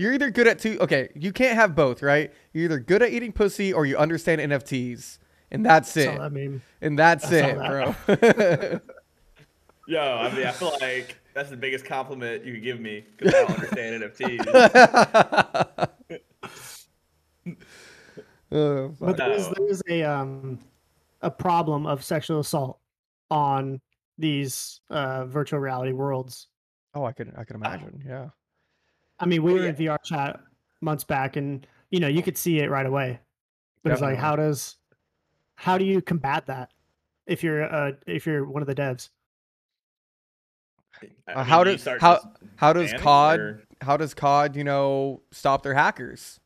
You're 0.00 0.12
either 0.14 0.30
good 0.30 0.46
at 0.48 0.58
two. 0.58 0.78
Okay, 0.80 1.10
you 1.14 1.32
can't 1.32 1.54
have 1.56 1.74
both, 1.74 2.02
right? 2.02 2.32
You're 2.52 2.64
either 2.64 2.78
good 2.78 3.02
at 3.02 3.10
eating 3.12 3.32
pussy 3.32 3.72
or 3.72 3.84
you 3.86 3.96
understand 3.96 4.40
NFTs, 4.40 5.18
and 5.50 5.64
that's 5.64 5.90
So 5.92 6.00
it. 6.00 6.18
I 6.18 6.28
mean, 6.28 6.62
and 6.80 6.98
that's, 6.98 7.28
That's 7.28 7.48
it, 7.48 7.58
all 7.58 7.68
bro. 7.68 8.80
Yo, 9.86 10.00
I 10.00 10.34
mean, 10.34 10.46
I 10.46 10.52
feel 10.52 10.72
like 10.80 11.16
that's 11.34 11.50
the 11.50 11.56
biggest 11.56 11.84
compliment 11.84 12.44
you 12.44 12.54
could 12.54 12.62
give 12.62 12.80
me 12.80 13.04
because 13.16 13.34
I 13.34 13.38
don't 13.42 13.50
understand 13.52 14.02
NFTs. 14.02 15.88
Oh, 18.52 18.88
but 19.00 19.16
fuck. 19.16 19.16
there's 19.16 19.46
No. 19.46 19.54
there's 19.58 19.82
a 19.88 20.02
um 20.02 20.58
a 21.22 21.30
problem 21.30 21.86
of 21.86 22.02
sexual 22.02 22.40
assault 22.40 22.80
on 23.30 23.80
these 24.18 24.80
uh 24.90 25.26
virtual 25.26 25.60
reality 25.60 25.92
worlds. 25.92 26.48
oh, 26.94 27.04
I 27.04 27.12
can 27.12 27.32
I 27.36 27.44
can 27.44 27.56
imagine. 27.56 28.02
Yeah. 28.06 28.30
I 29.20 29.26
mean, 29.26 29.42
we 29.42 29.52
Well, 29.52 29.62
were 29.62 29.68
in 29.68 29.76
VR 29.76 29.98
chat 30.02 30.40
months 30.80 31.04
back, 31.04 31.36
and 31.36 31.66
you 31.90 32.00
know 32.00 32.08
you 32.08 32.22
could 32.22 32.36
see 32.38 32.58
it 32.60 32.70
right 32.70 32.86
away. 32.86 33.20
But 33.82 33.92
it's 33.92 34.00
like, 34.02 34.16
how 34.18 34.34
does 34.36 34.76
how 35.56 35.76
do 35.78 35.84
you 35.84 36.00
combat 36.02 36.46
that 36.46 36.70
if 37.26 37.42
you're 37.44 37.62
uh 37.64 37.92
if 38.06 38.26
you're 38.26 38.44
one 38.46 38.62
of 38.62 38.66
the 38.68 38.74
devs? 38.74 39.10
I 41.02 41.32
Uh, 41.32 41.36
mean, 41.38 41.44
how 41.46 41.64
do 41.64 41.70
you 41.70 41.76
does- 41.76 42.00
how- 42.00 42.14
just 42.16 42.26
How 42.56 42.72
does 42.72 42.92
COD 42.94 43.38
or- 43.40 43.62
how 43.82 43.96
does 43.96 44.12
COD, 44.14 44.56
you 44.56 44.64
know, 44.64 45.22
stop 45.30 45.62
their 45.62 45.72
hackers? 45.74 46.40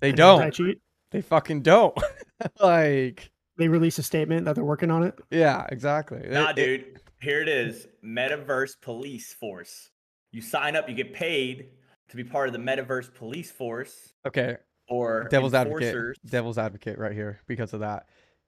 They 0.00 0.08
And 0.10 0.16
don't. 0.16 0.76
They 1.10 1.20
fucking 1.22 1.62
don't. 1.62 1.96
like, 2.60 3.30
They 3.58 3.68
release 3.68 3.98
a 3.98 4.02
statement 4.02 4.44
that 4.46 4.54
they're 4.54 4.64
working 4.64 4.90
on 4.90 5.02
it. 5.04 5.18
yeah, 5.30 5.66
exactly. 5.70 6.26
Nah, 6.28 6.50
It- 6.50 6.58
it- 6.58 6.84
dude. 6.94 7.00
Here 7.20 7.40
it 7.40 7.48
is. 7.48 7.86
Metaverse 8.04 8.80
Police 8.80 9.32
Force. 9.34 9.90
You 10.32 10.42
sign 10.42 10.76
up, 10.76 10.88
you 10.88 10.94
get 10.94 11.12
paid 11.14 11.70
to 12.08 12.16
be 12.16 12.24
part 12.24 12.48
of 12.48 12.52
the 12.52 12.58
Metaverse 12.58 13.12
Police 13.14 13.50
Force 13.50 14.12
okay, 14.26 14.56
or 14.88 15.26
devil's 15.30 15.54
advocate. 15.54 16.16
Devil's 16.26 16.58
advocate 16.58 16.98
right 16.98 17.12
here 17.12 17.40
because 17.46 17.72
of 17.72 17.80
that. 17.80 18.06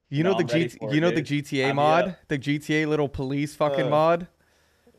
You 0.09 0.23
know 0.23 0.33
the 0.35 0.43
G- 0.43 0.67
for 0.69 0.91
you 0.91 0.97
it, 0.97 1.01
know 1.01 1.11
the. 1.11 1.21
GTA 1.21 1.67
Sign 1.67 1.69
me 1.69 1.73
mod, 1.73 2.07
up. 2.09 2.27
the 2.27 2.37
GTA 2.39 2.87
little 2.87 3.09
police 3.09 3.55
fucking 3.55 3.87
Uh, 3.87 3.89
mod. 3.89 4.27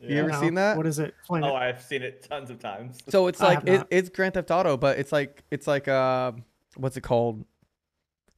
You 0.01 0.17
ever 0.17 0.29
No, 0.29 0.39
seen 0.39 0.55
that? 0.55 0.77
What 0.77 0.87
is 0.87 0.99
it? 0.99 1.13
Explain 1.19 1.43
Oh, 1.43 1.49
it. 1.55 1.59
I've 1.59 1.81
seen 1.81 2.01
it 2.01 2.25
tons 2.27 2.49
of 2.49 2.59
times. 2.59 2.99
So 3.09 3.27
it's 3.27 3.39
like 3.39 3.67
it, 3.67 3.85
it's 3.91 4.09
Grand 4.09 4.33
Theft 4.33 4.49
Auto, 4.51 4.77
but 4.77 4.97
it's 4.97 5.11
like 5.11 5.43
it's 5.51 5.67
like 5.67 5.87
uh 5.87 6.31
what's 6.75 6.97
it 6.97 7.01
called? 7.01 7.45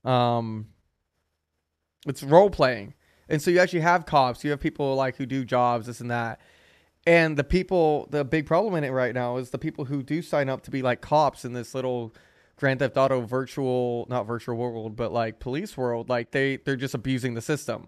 Um 0.04 0.68
it's 2.06 2.22
role 2.22 2.50
playing. 2.50 2.96
And 3.30 3.42
so 3.42 3.52
you 3.52 3.60
actually 3.60 3.82
have 3.82 4.06
cops, 4.06 4.44
you 4.44 4.52
have 4.52 4.60
people 4.60 4.96
like 4.96 5.16
who 5.16 5.26
do 5.26 5.46
jobs, 5.46 5.88
this 5.88 6.02
and 6.02 6.12
that. 6.12 6.40
And 7.06 7.38
the 7.38 7.44
people 7.44 8.08
the 8.12 8.24
big 8.24 8.46
problem 8.46 8.76
in 8.76 8.84
it 8.84 8.92
right 8.92 9.14
now 9.14 9.38
is 9.38 9.50
the 9.50 9.58
people 9.58 9.86
who 9.86 10.04
do 10.04 10.22
sign 10.22 10.50
up 10.50 10.62
to 10.64 10.72
be 10.72 10.82
like 10.82 11.02
cops 11.02 11.44
in 11.44 11.54
this 11.54 11.76
little 11.76 12.14
Grand 12.56 12.80
Theft 12.80 12.96
Auto 12.98 13.22
virtual 13.22 14.06
not 14.10 14.26
virtual 14.26 14.56
world, 14.56 14.96
but 14.96 15.12
like 15.12 15.40
police 15.40 15.76
world, 15.76 16.10
like 16.10 16.32
they 16.32 16.58
they're 16.58 16.76
just 16.76 16.94
abusing 16.94 17.34
the 17.34 17.42
system. 17.42 17.88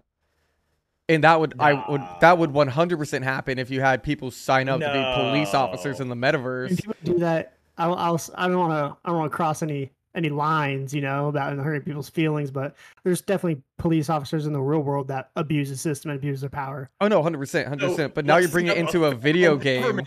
And 1.08 1.24
that 1.24 1.40
would 1.40 1.54
I 1.58 1.88
would 1.88 2.02
that 2.20 2.36
would 2.36 2.50
100% 2.50 3.22
happen 3.22 3.58
if 3.58 3.70
you 3.70 3.80
had 3.80 4.02
people 4.02 4.30
sign 4.30 4.68
up 4.68 4.80
to 4.80 4.92
be 4.92 5.22
police 5.22 5.54
officers 5.54 6.00
in 6.00 6.08
the 6.08 6.16
When 6.16 6.32
metaverse. 6.32 6.76
people 6.76 6.94
do 7.04 7.18
that, 7.20 7.56
I'll, 7.78 7.94
I'll 7.94 8.20
I 8.34 8.48
don't 8.48 8.58
want 8.58 8.72
to 8.72 8.98
I 9.04 9.08
don't 9.08 9.18
want 9.18 9.30
to 9.30 9.36
cross 9.36 9.62
any 9.62 9.92
any 10.16 10.30
lines, 10.30 10.92
you 10.94 11.00
know, 11.02 11.28
about 11.28 11.56
hurting 11.58 11.82
people's 11.82 12.08
feelings. 12.08 12.50
But 12.50 12.74
there's 13.04 13.20
definitely 13.20 13.62
police 13.78 14.08
officers 14.10 14.46
in 14.46 14.52
the 14.52 14.60
real 14.60 14.80
world 14.80 15.08
that 15.08 15.30
abuse 15.36 15.68
the 15.70 15.76
system 15.76 16.10
and 16.10 16.18
abuse 16.18 16.40
their 16.40 16.50
power. 16.50 16.90
Oh 17.00 17.08
no, 17.08 17.22
hundred 17.22 17.38
percent, 17.38 17.68
hundred 17.68 17.86
So, 17.86 17.90
percent. 17.90 18.14
But 18.14 18.24
now 18.24 18.38
you're 18.38 18.48
bringing 18.48 18.72
it 18.72 18.78
into 18.78 19.04
a 19.04 19.14
video 19.14 19.56
game. 19.56 20.00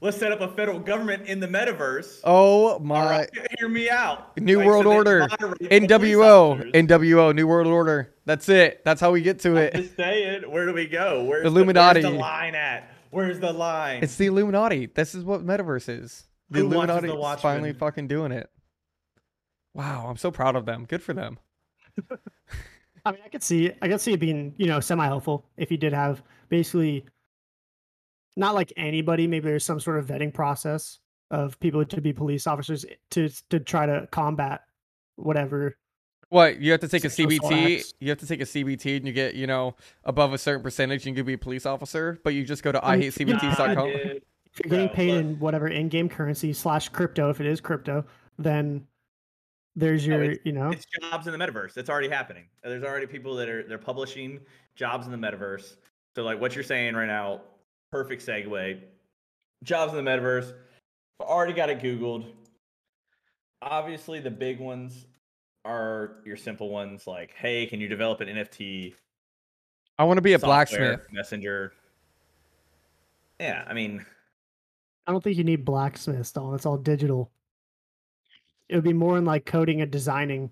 Let's 0.00 0.16
set 0.16 0.32
up 0.32 0.40
a 0.40 0.48
federal 0.48 0.80
government 0.80 1.26
in 1.26 1.38
the 1.38 1.46
metaverse. 1.46 2.20
Oh 2.24 2.70
All 2.72 2.78
my! 2.80 3.04
right, 3.04 3.30
hear 3.58 3.68
me 3.68 3.88
out. 3.88 4.36
New 4.36 4.58
Like, 4.58 4.66
World 4.66 4.84
so 4.84 4.92
Order. 4.92 5.18
moderate 5.20 5.58
the 5.60 5.68
police 5.68 5.88
NWO. 5.88 6.72
NWO, 6.72 7.34
New 7.34 7.46
World 7.46 7.68
Order. 7.68 8.12
That's 8.24 8.48
it. 8.48 8.82
That's 8.84 9.00
how 9.00 9.12
we 9.12 9.20
get 9.20 9.38
to 9.40 9.50
I'm 9.50 9.56
it. 9.58 9.74
Just 9.74 9.96
saying, 9.96 10.50
where 10.50 10.66
do 10.66 10.72
we 10.72 10.86
go? 10.86 11.24
Where's 11.24 11.46
Illuminati. 11.46 12.00
The, 12.00 12.08
where's 12.08 12.16
the 12.16 12.20
line 12.20 12.54
at? 12.54 12.90
Where's 13.10 13.38
the 13.40 13.52
line? 13.52 14.02
It's 14.02 14.16
the 14.16 14.26
Illuminati. 14.26 14.86
This 14.86 15.14
is 15.14 15.22
what 15.24 15.44
metaverse 15.46 15.88
is. 15.88 16.24
The 16.50 16.60
Who 16.60 16.66
Illuminati 16.66 17.08
The 17.08 17.14
is 17.16 17.40
finally 17.40 17.72
fucking 17.72 18.08
doing 18.08 18.32
it. 18.32 18.50
Wow, 19.74 20.06
I'm 20.08 20.16
so 20.16 20.30
proud 20.30 20.56
of 20.56 20.66
them. 20.66 20.84
Good 20.84 21.02
for 21.02 21.12
them. 21.14 21.38
I 23.04 23.10
mean, 23.12 23.20
I 23.24 23.28
could 23.28 23.42
see 23.42 23.72
I 23.82 23.88
could 23.88 24.00
see 24.00 24.12
it 24.12 24.20
being 24.20 24.54
you 24.56 24.66
know 24.66 24.80
semi 24.80 25.04
helpful 25.06 25.44
if 25.56 25.70
you 25.70 25.76
did 25.76 25.92
have 25.92 26.22
basically 26.48 27.04
not 28.36 28.54
like 28.54 28.72
anybody. 28.76 29.26
Maybe 29.26 29.48
there's 29.48 29.64
some 29.64 29.80
sort 29.80 29.98
of 29.98 30.06
vetting 30.06 30.32
process 30.32 30.98
of 31.30 31.58
people 31.60 31.84
to 31.84 32.00
be 32.00 32.12
police 32.12 32.46
officers 32.46 32.84
to 33.10 33.28
to 33.50 33.60
try 33.60 33.86
to 33.86 34.06
combat 34.10 34.60
whatever. 35.16 35.76
What 36.28 36.60
you 36.60 36.70
have 36.72 36.80
to 36.80 36.88
take 36.88 37.04
a 37.04 37.08
CBT? 37.08 37.78
acts. 37.78 37.94
You 38.00 38.08
have 38.08 38.18
to 38.18 38.26
take 38.26 38.40
a 38.40 38.44
CBT, 38.44 38.98
and 38.98 39.06
you 39.06 39.12
get 39.12 39.34
you 39.34 39.46
know 39.46 39.74
above 40.04 40.32
a 40.32 40.38
certain 40.38 40.62
percentage, 40.62 41.04
you 41.04 41.12
can 41.12 41.26
be 41.26 41.34
a 41.34 41.38
police 41.38 41.66
officer. 41.66 42.18
But 42.24 42.34
you 42.34 42.44
just 42.44 42.62
go 42.62 42.72
to 42.72 42.82
I 42.84 42.96
mean, 42.96 43.04
yeah, 43.04 43.10
IHateCBTs.com. 43.10 43.88
If 44.54 44.60
you're 44.66 44.70
getting 44.70 44.86
No, 44.88 44.92
paid 44.92 45.12
look. 45.12 45.20
in 45.20 45.38
whatever 45.38 45.66
in-game 45.68 46.10
currency 46.10 46.52
slash 46.52 46.90
crypto, 46.90 47.30
if 47.30 47.40
it 47.40 47.46
is 47.46 47.58
crypto, 47.58 48.04
then 48.38 48.86
there's 49.76 50.06
No, 50.06 50.18
your 50.18 50.36
you 50.44 50.52
know 50.52 50.70
It's 50.70 50.86
jobs 51.00 51.26
in 51.26 51.38
the 51.38 51.38
metaverse. 51.38 51.76
It's 51.76 51.90
already 51.90 52.08
happening. 52.08 52.44
There's 52.62 52.84
already 52.84 53.06
people 53.06 53.34
that 53.36 53.48
are 53.48 53.62
they're 53.62 53.78
publishing 53.78 54.40
jobs 54.74 55.06
in 55.06 55.12
the 55.12 55.18
metaverse. 55.18 55.76
So 56.14 56.22
like 56.22 56.40
what 56.40 56.54
you're 56.54 56.64
saying 56.64 56.94
right 56.94 57.06
now, 57.06 57.40
perfect 57.90 58.24
segue. 58.24 58.80
Jobs 59.64 59.94
in 59.94 60.04
the 60.04 60.10
metaverse. 60.10 60.52
I 61.20 61.24
already 61.24 61.52
got 61.52 61.70
it 61.70 61.80
Googled. 61.80 62.26
Obviously, 63.62 64.18
the 64.20 64.30
big 64.30 64.58
ones 64.58 65.06
are 65.64 66.16
your 66.24 66.36
simple 66.36 66.68
ones 66.68 67.06
like, 67.06 67.32
hey, 67.36 67.66
can 67.66 67.80
you 67.80 67.88
develop 67.88 68.20
an 68.20 68.28
NFT? 68.28 68.94
I 69.98 70.04
want 70.04 70.18
to 70.18 70.22
be 70.22 70.32
a 70.32 70.38
blacksmith. 70.38 71.00
Messenger. 71.12 71.72
Yeah, 73.38 73.64
I 73.68 73.72
mean, 73.72 74.04
I 75.06 75.12
don't 75.12 75.22
think 75.22 75.36
you 75.36 75.44
need 75.44 75.64
blacksmiths, 75.64 76.30
though. 76.32 76.54
It's 76.54 76.66
all 76.66 76.76
digital. 76.76 77.30
It 78.72 78.76
would 78.76 78.84
be 78.84 78.94
more 78.94 79.18
in 79.18 79.26
like 79.26 79.44
coding 79.44 79.82
and 79.82 79.90
designing. 79.90 80.50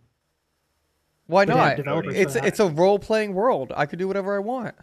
Why 1.26 1.46
not? 1.46 1.78
It's 1.78 2.36
it's 2.36 2.60
a 2.60 2.68
role 2.68 2.98
playing 2.98 3.32
world. 3.32 3.72
I 3.74 3.86
could 3.86 3.98
do 3.98 4.06
whatever 4.06 4.36
I 4.36 4.40
want. 4.40 4.74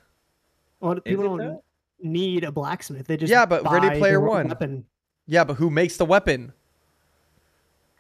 Well, 0.80 0.96
people 1.02 1.24
don't 1.26 1.38
though? 1.38 1.64
need 2.02 2.44
a 2.44 2.52
blacksmith. 2.52 3.06
They 3.06 3.16
just 3.16 3.30
Yeah, 3.30 3.46
but 3.46 3.64
Ready 3.70 3.98
Player 4.00 4.20
One. 4.20 4.48
weapon 4.48 4.86
Yeah, 5.28 5.44
but 5.44 5.54
who 5.56 5.70
makes 5.70 5.98
the 5.98 6.06
weapon? 6.06 6.52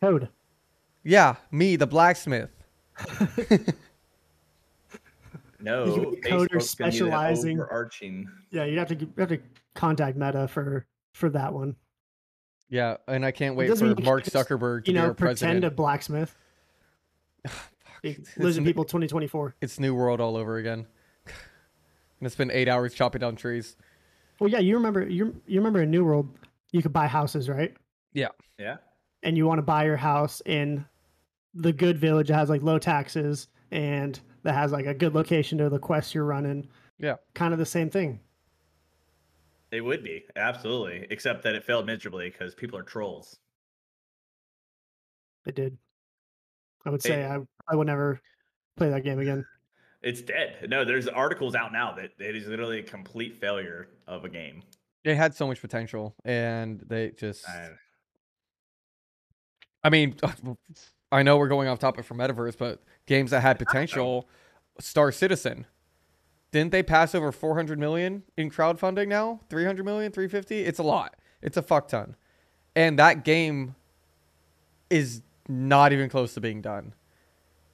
code. 0.01 0.29
Yeah, 1.03 1.35
me, 1.51 1.75
the 1.75 1.87
blacksmith. 1.87 2.49
No, 5.59 5.85
You 5.85 5.93
could 5.93 6.11
be 6.11 6.17
Facebook's 6.21 6.27
coder 6.27 6.47
gonna 6.49 6.59
be 6.59 6.59
specializing- 6.65 7.59
overarching. 7.59 8.29
Yeah, 8.51 8.65
you'd 8.65 8.77
have 8.77 8.87
to 8.89 8.95
you 8.95 9.11
have 9.17 9.29
to 9.29 9.39
contact 9.73 10.15
Meta 10.17 10.47
for 10.47 10.85
for 11.13 11.29
that 11.31 11.51
one. 11.53 11.75
Yeah, 12.69 12.97
and 13.07 13.25
I 13.25 13.31
can't 13.31 13.55
wait 13.55 13.75
for 13.77 13.85
Mark 13.85 14.23
can't 14.23 14.33
just, 14.33 14.35
Zuckerberg 14.35 14.85
to 14.85 14.91
You 14.91 14.93
be 14.95 14.99
know, 14.99 15.07
our 15.07 15.13
pretend 15.13 15.39
president. 15.39 15.65
a 15.65 15.71
blacksmith. 15.71 16.35
It's 18.03 18.37
Losing 18.37 18.63
people 18.63 18.85
2024. 18.85 19.55
It's 19.59 19.79
New 19.79 19.95
World 19.95 20.21
all 20.21 20.37
over 20.37 20.57
again. 20.57 20.85
and 22.21 22.31
spend 22.31 22.51
eight 22.51 22.69
hours 22.69 22.93
chopping 22.93 23.21
down 23.21 23.35
trees. 23.35 23.75
Well, 24.39 24.51
yeah, 24.51 24.59
you 24.59 24.75
remember 24.75 25.07
you 25.07 25.41
you 25.47 25.59
remember 25.59 25.81
in 25.81 25.89
New 25.89 26.05
World, 26.05 26.29
you 26.71 26.83
could 26.83 26.93
buy 26.93 27.07
houses, 27.07 27.49
right? 27.49 27.75
Yeah, 28.13 28.29
yeah. 28.59 28.77
And 29.23 29.35
you 29.35 29.47
want 29.47 29.57
to 29.57 29.63
buy 29.63 29.85
your 29.85 29.97
house 29.97 30.43
in 30.45 30.85
the 31.55 31.73
good 31.73 31.97
village 31.97 32.27
that 32.27 32.35
has 32.35 32.49
like 32.49 32.61
low 32.61 32.77
taxes 32.77 33.47
and 33.71 34.19
that 34.43 34.53
has 34.53 34.71
like 34.71 34.85
a 34.85 34.93
good 34.93 35.15
location 35.15 35.57
to 35.57 35.67
the 35.69 35.79
quest 35.79 36.13
you're 36.13 36.23
running. 36.23 36.67
Yeah. 36.99 37.15
Kind 37.33 37.51
of 37.51 37.59
the 37.59 37.65
same 37.65 37.89
thing. 37.89 38.19
It 39.71 39.81
would 39.81 40.03
be 40.03 40.23
absolutely, 40.35 41.05
except 41.09 41.43
that 41.43 41.55
it 41.55 41.63
failed 41.63 41.85
miserably 41.85 42.29
because 42.29 42.55
people 42.55 42.79
are 42.79 42.83
trolls. 42.83 43.37
It 45.45 45.55
did. 45.55 45.77
I 46.85 46.89
would 46.89 47.01
Hey. 47.03 47.09
say 47.09 47.25
I 47.25 47.39
I 47.69 47.75
would 47.75 47.87
never 47.87 48.21
play 48.77 48.89
that 48.89 49.03
game 49.03 49.19
again. 49.19 49.45
It's 50.01 50.21
dead. 50.21 50.69
No, 50.69 50.85
there's 50.85 51.07
articles 51.07 51.53
out 51.55 51.73
now 51.73 51.91
that 51.93 52.11
it 52.19 52.35
is 52.35 52.47
literally 52.47 52.79
a 52.79 52.83
complete 52.83 53.35
failure 53.35 53.89
of 54.07 54.23
a 54.23 54.29
game. 54.29 54.63
It 55.03 55.15
had 55.15 55.33
so 55.35 55.47
much 55.47 55.59
potential, 55.59 56.15
and 56.23 56.79
they 56.81 57.11
just. 57.11 57.47
I- 57.47 57.71
I 59.83 59.89
mean, 59.89 60.15
I 61.11 61.23
know 61.23 61.37
we're 61.37 61.47
going 61.47 61.67
off 61.69 61.79
topic 61.79 62.03
for 62.05 62.15
metaverse, 62.15 62.57
but 62.57 62.83
games 63.05 63.31
that 63.31 63.41
had 63.41 63.57
potential, 63.65 64.27
Star 64.79 65.11
Citizen, 65.11 65.65
didn't 66.51 66.71
they 66.71 66.83
pass 66.83 67.13
over 67.13 67.31
400 67.31 67.77
million 67.77 68.23
in 68.37 68.49
crowdfunding 68.49 69.07
now? 69.07 69.41
300 69.49 69.83
million, 69.85 70.11
350? 70.11 70.61
It's 70.61 70.79
a 70.79 70.83
lot. 70.83 71.15
It's 71.41 71.57
a 71.57 71.61
fuck 71.61 71.87
ton. 71.87 72.15
And 72.75 72.97
that 72.99 73.23
game 73.25 73.75
is 74.89 75.21
not 75.47 75.91
even 75.93 76.09
close 76.09 76.33
to 76.35 76.41
being 76.41 76.61
done. 76.61 76.93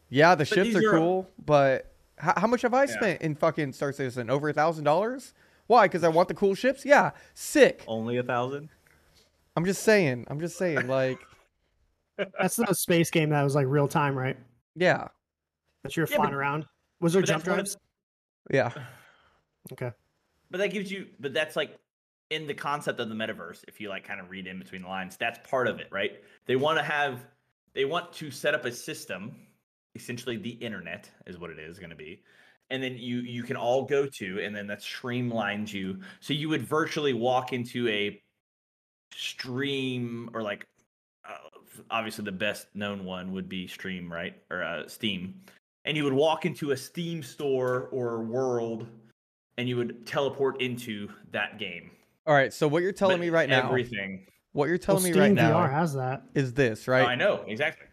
Yeah, 0.09 0.35
the 0.35 0.45
ships 0.45 0.75
are 0.75 0.79
are- 0.87 0.91
cool, 0.97 1.29
but 1.43 1.91
how, 2.17 2.33
how 2.37 2.47
much 2.47 2.61
have 2.61 2.73
I 2.73 2.83
Yeah. 2.83 2.93
spent 2.93 3.21
in 3.21 3.35
fucking 3.35 3.73
Star 3.73 3.91
Citizen? 3.91 4.29
Over 4.29 4.49
a 4.49 4.53
thousand 4.53 4.83
dollars? 4.85 5.33
Why? 5.67 5.85
Because 5.87 6.03
I 6.03 6.09
want 6.09 6.27
the 6.27 6.33
cool 6.33 6.55
ships? 6.55 6.85
Yeah, 6.85 7.11
sick. 7.33 7.83
Only 7.87 8.17
a 8.17 8.23
thousand. 8.23 8.69
I'm 9.55 9.65
just 9.65 9.83
saying. 9.83 10.25
I'm 10.29 10.39
just 10.39 10.57
saying. 10.57 10.87
Like, 10.87 11.19
That's 12.39 12.57
the 12.57 12.73
space 12.73 13.09
game 13.09 13.29
that 13.29 13.43
was 13.43 13.55
like 13.55 13.67
real 13.67 13.87
time, 13.87 14.15
right? 14.17 14.37
yeah, 14.75 15.07
That 15.83 15.95
you're 15.97 16.07
Yeah, 16.09 16.15
flying 16.17 16.31
but- 16.31 16.37
around. 16.37 16.65
Was 16.99 17.13
there 17.13 17.21
jump 17.21 17.43
that's 17.43 17.49
one 17.49 17.59
of- 17.59 17.65
drives? 17.65 17.77
Yeah. 18.51 18.71
Okay. 19.71 19.91
But 20.51 20.57
that 20.57 20.73
gives 20.73 20.91
you, 20.91 21.07
but 21.21 21.33
that's 21.33 21.55
like 21.55 21.79
in 22.29 22.47
the 22.47 22.53
concept 22.53 22.99
of 22.99 23.07
the 23.07 23.15
metaverse. 23.15 23.63
If 23.65 23.79
you 23.79 23.87
like 23.87 24.05
kind 24.05 24.19
of 24.19 24.29
read 24.29 24.45
in 24.45 24.59
between 24.59 24.81
the 24.81 24.89
lines, 24.89 25.15
that's 25.15 25.39
part 25.49 25.69
of 25.69 25.79
it, 25.79 25.87
right? 25.89 26.21
They 26.47 26.57
want 26.57 26.77
to 26.79 26.83
have, 26.83 27.25
they 27.73 27.85
want 27.85 28.11
to 28.13 28.29
set 28.29 28.53
up 28.53 28.65
a 28.65 28.73
system, 28.73 29.33
essentially 29.95 30.35
the 30.35 30.49
internet 30.49 31.09
is 31.25 31.37
what 31.37 31.49
it 31.49 31.59
is 31.59 31.79
going 31.79 31.91
to 31.91 31.95
be, 31.95 32.23
and 32.69 32.83
then 32.83 32.97
you 32.97 33.19
you 33.19 33.43
can 33.43 33.55
all 33.55 33.85
go 33.85 34.05
to, 34.05 34.43
and 34.43 34.53
then 34.53 34.67
that 34.67 34.81
streamlines 34.81 35.71
you. 35.71 35.99
So 36.19 36.33
you 36.33 36.49
would 36.49 36.63
virtually 36.63 37.13
walk 37.13 37.53
into 37.53 37.87
a 37.87 38.21
stream 39.15 40.29
or 40.33 40.41
like, 40.41 40.67
uh, 41.27 41.37
obviously 41.89 42.25
the 42.25 42.31
best 42.31 42.67
known 42.73 43.05
one 43.05 43.31
would 43.31 43.47
be 43.47 43.67
Stream, 43.67 44.11
right, 44.11 44.35
or 44.51 44.63
uh, 44.63 44.87
Steam, 44.87 45.35
and 45.85 45.97
you 45.97 46.03
would 46.03 46.13
walk 46.13 46.45
into 46.45 46.71
a 46.71 46.77
Steam 46.77 47.21
store 47.23 47.89
or 47.91 48.23
world 48.23 48.87
and 49.57 49.67
you 49.67 49.75
would 49.77 50.05
teleport 50.07 50.61
into 50.61 51.09
that 51.31 51.59
game. 51.59 51.91
All 52.25 52.33
right. 52.33 52.53
So 52.53 52.67
what 52.67 52.81
you're 52.83 52.91
telling 52.91 53.17
But 53.17 53.21
me 53.21 53.29
right 53.29 53.49
now, 53.49 53.67
everything. 53.67 54.25
what 54.53 54.65
you're 54.65 54.75
Well, 54.87 54.97
telling 54.97 55.03
me 55.03 55.19
right 55.19 55.31
VR 55.33 55.35
now 55.35 55.67
has 55.67 55.93
that. 55.93 56.23
is 56.33 56.53
this, 56.53 56.87
Oh, 56.87 56.91
right? 56.93 57.07
I 57.07 57.15
know 57.15 57.43
exactly. 57.47 57.87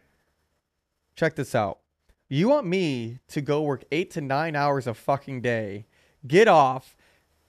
Check 1.16 1.34
this 1.34 1.54
out. 1.54 1.80
You 2.28 2.48
want 2.48 2.66
me 2.66 3.18
to 3.28 3.40
go 3.40 3.62
work 3.62 3.84
eight 3.90 4.10
to 4.12 4.20
nine 4.20 4.54
hours 4.54 4.86
a 4.86 4.94
fucking 4.94 5.40
day, 5.42 5.86
get 6.26 6.46
off, 6.46 6.96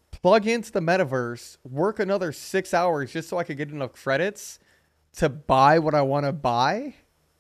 plug 0.10 0.48
into 0.48 0.72
the 0.72 0.80
metaverse, 0.80 1.58
work 1.64 2.00
another 2.00 2.32
six 2.32 2.74
hours 2.74 3.14
just 3.14 3.30
so 3.30 3.38
I 3.38 3.44
could 3.44 3.58
get 3.58 3.70
enough 3.70 3.94
credits 3.94 4.58
to 5.18 5.30
buy 5.30 5.78
what 5.78 5.94
I 5.94 6.02
want 6.02 6.26
to 6.26 6.34
buy? 6.34 6.96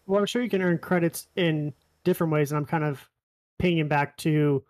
Well, 0.05 0.19
I'm 0.19 0.25
sure 0.27 0.41
you 0.43 0.49
can 0.49 0.61
earn 0.61 0.77
credits 0.77 1.27
in 1.35 1.73
different 2.03 2.33
ways, 2.33 2.51
and 2.51 2.57
I'm 2.57 2.65
kind 2.65 2.83
of 2.83 3.07
pinging 3.59 3.87
back 3.87 4.17
to 4.17 4.63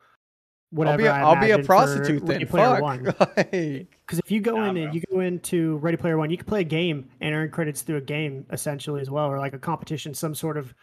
whatever 0.71 0.93
I'll 0.93 0.97
be 0.97 1.05
a, 1.05 1.11
I 1.13 1.19
I'll 1.21 1.41
be 1.41 1.51
a 1.51 1.65
prostitute 1.65 2.23
Ready 2.23 2.45
then. 2.45 2.47
Fuck. 2.47 2.81
One. 2.81 3.05
Like, 3.19 3.51
Because 3.51 4.19
if 4.19 4.31
you 4.31 4.39
go 4.41 4.55
Nah, 4.57 4.69
in 4.69 4.73
bro. 4.75 4.83
and 4.83 4.93
you 4.95 5.01
go 5.11 5.19
into 5.21 5.77
Ready 5.77 5.97
Player 5.97 6.17
One, 6.17 6.29
you 6.29 6.37
can 6.37 6.45
play 6.45 6.61
a 6.61 6.65
game 6.65 7.09
and 7.21 7.33
earn 7.35 7.49
credits 7.49 7.81
through 7.81 7.97
a 7.97 8.01
game 8.01 8.45
essentially 8.51 9.01
as 9.01 9.09
well, 9.09 9.27
or 9.27 9.37
like 9.39 9.53
a 9.53 9.59
competition, 9.59 10.13
some 10.13 10.35
sort 10.35 10.57
of 10.57 10.73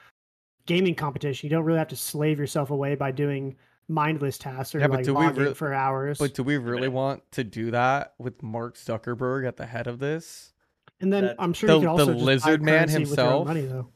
gaming 0.67 0.95
competition. 0.95 1.47
You 1.47 1.51
don't 1.57 1.65
really 1.65 1.79
have 1.79 1.89
to 1.89 1.97
slave 1.97 2.39
yourself 2.39 2.71
away 2.71 2.95
by 2.95 3.11
doing 3.13 3.57
mindless 3.89 4.37
tasks 4.37 4.75
or 4.75 4.81
Yeah, 4.81 4.89
but 4.89 4.97
like 4.97 5.05
do 5.07 5.15
we 5.15 5.25
logging 5.25 5.43
re- 5.45 5.55
for 5.55 5.73
hours. 5.73 6.19
but 6.19 6.35
do 6.35 6.43
we 6.43 6.59
really 6.59 6.89
want 6.89 7.23
to 7.33 7.45
do 7.45 7.71
that 7.71 8.13
with 8.19 8.43
Mark 8.43 8.77
Zuckerberg 8.77 9.47
at 9.49 9.57
the 9.57 9.65
head 9.67 9.87
of 9.87 9.99
this? 9.99 10.53
and 11.01 11.11
then 11.13 11.25
that- 11.27 11.37
I'm 11.39 11.53
sure 11.55 11.69
The- 11.69 11.75
you 11.75 11.81
can 11.81 11.97
the 11.97 12.03
also 12.03 12.13
just 12.13 12.19
buy 12.19 12.25
lizard 12.25 12.63
man 12.63 12.89
currency 12.89 12.99
with 13.11 13.17
your 13.19 13.27
own 13.27 13.47
himself? 13.47 13.47
money 13.49 13.61
though. 13.67 13.89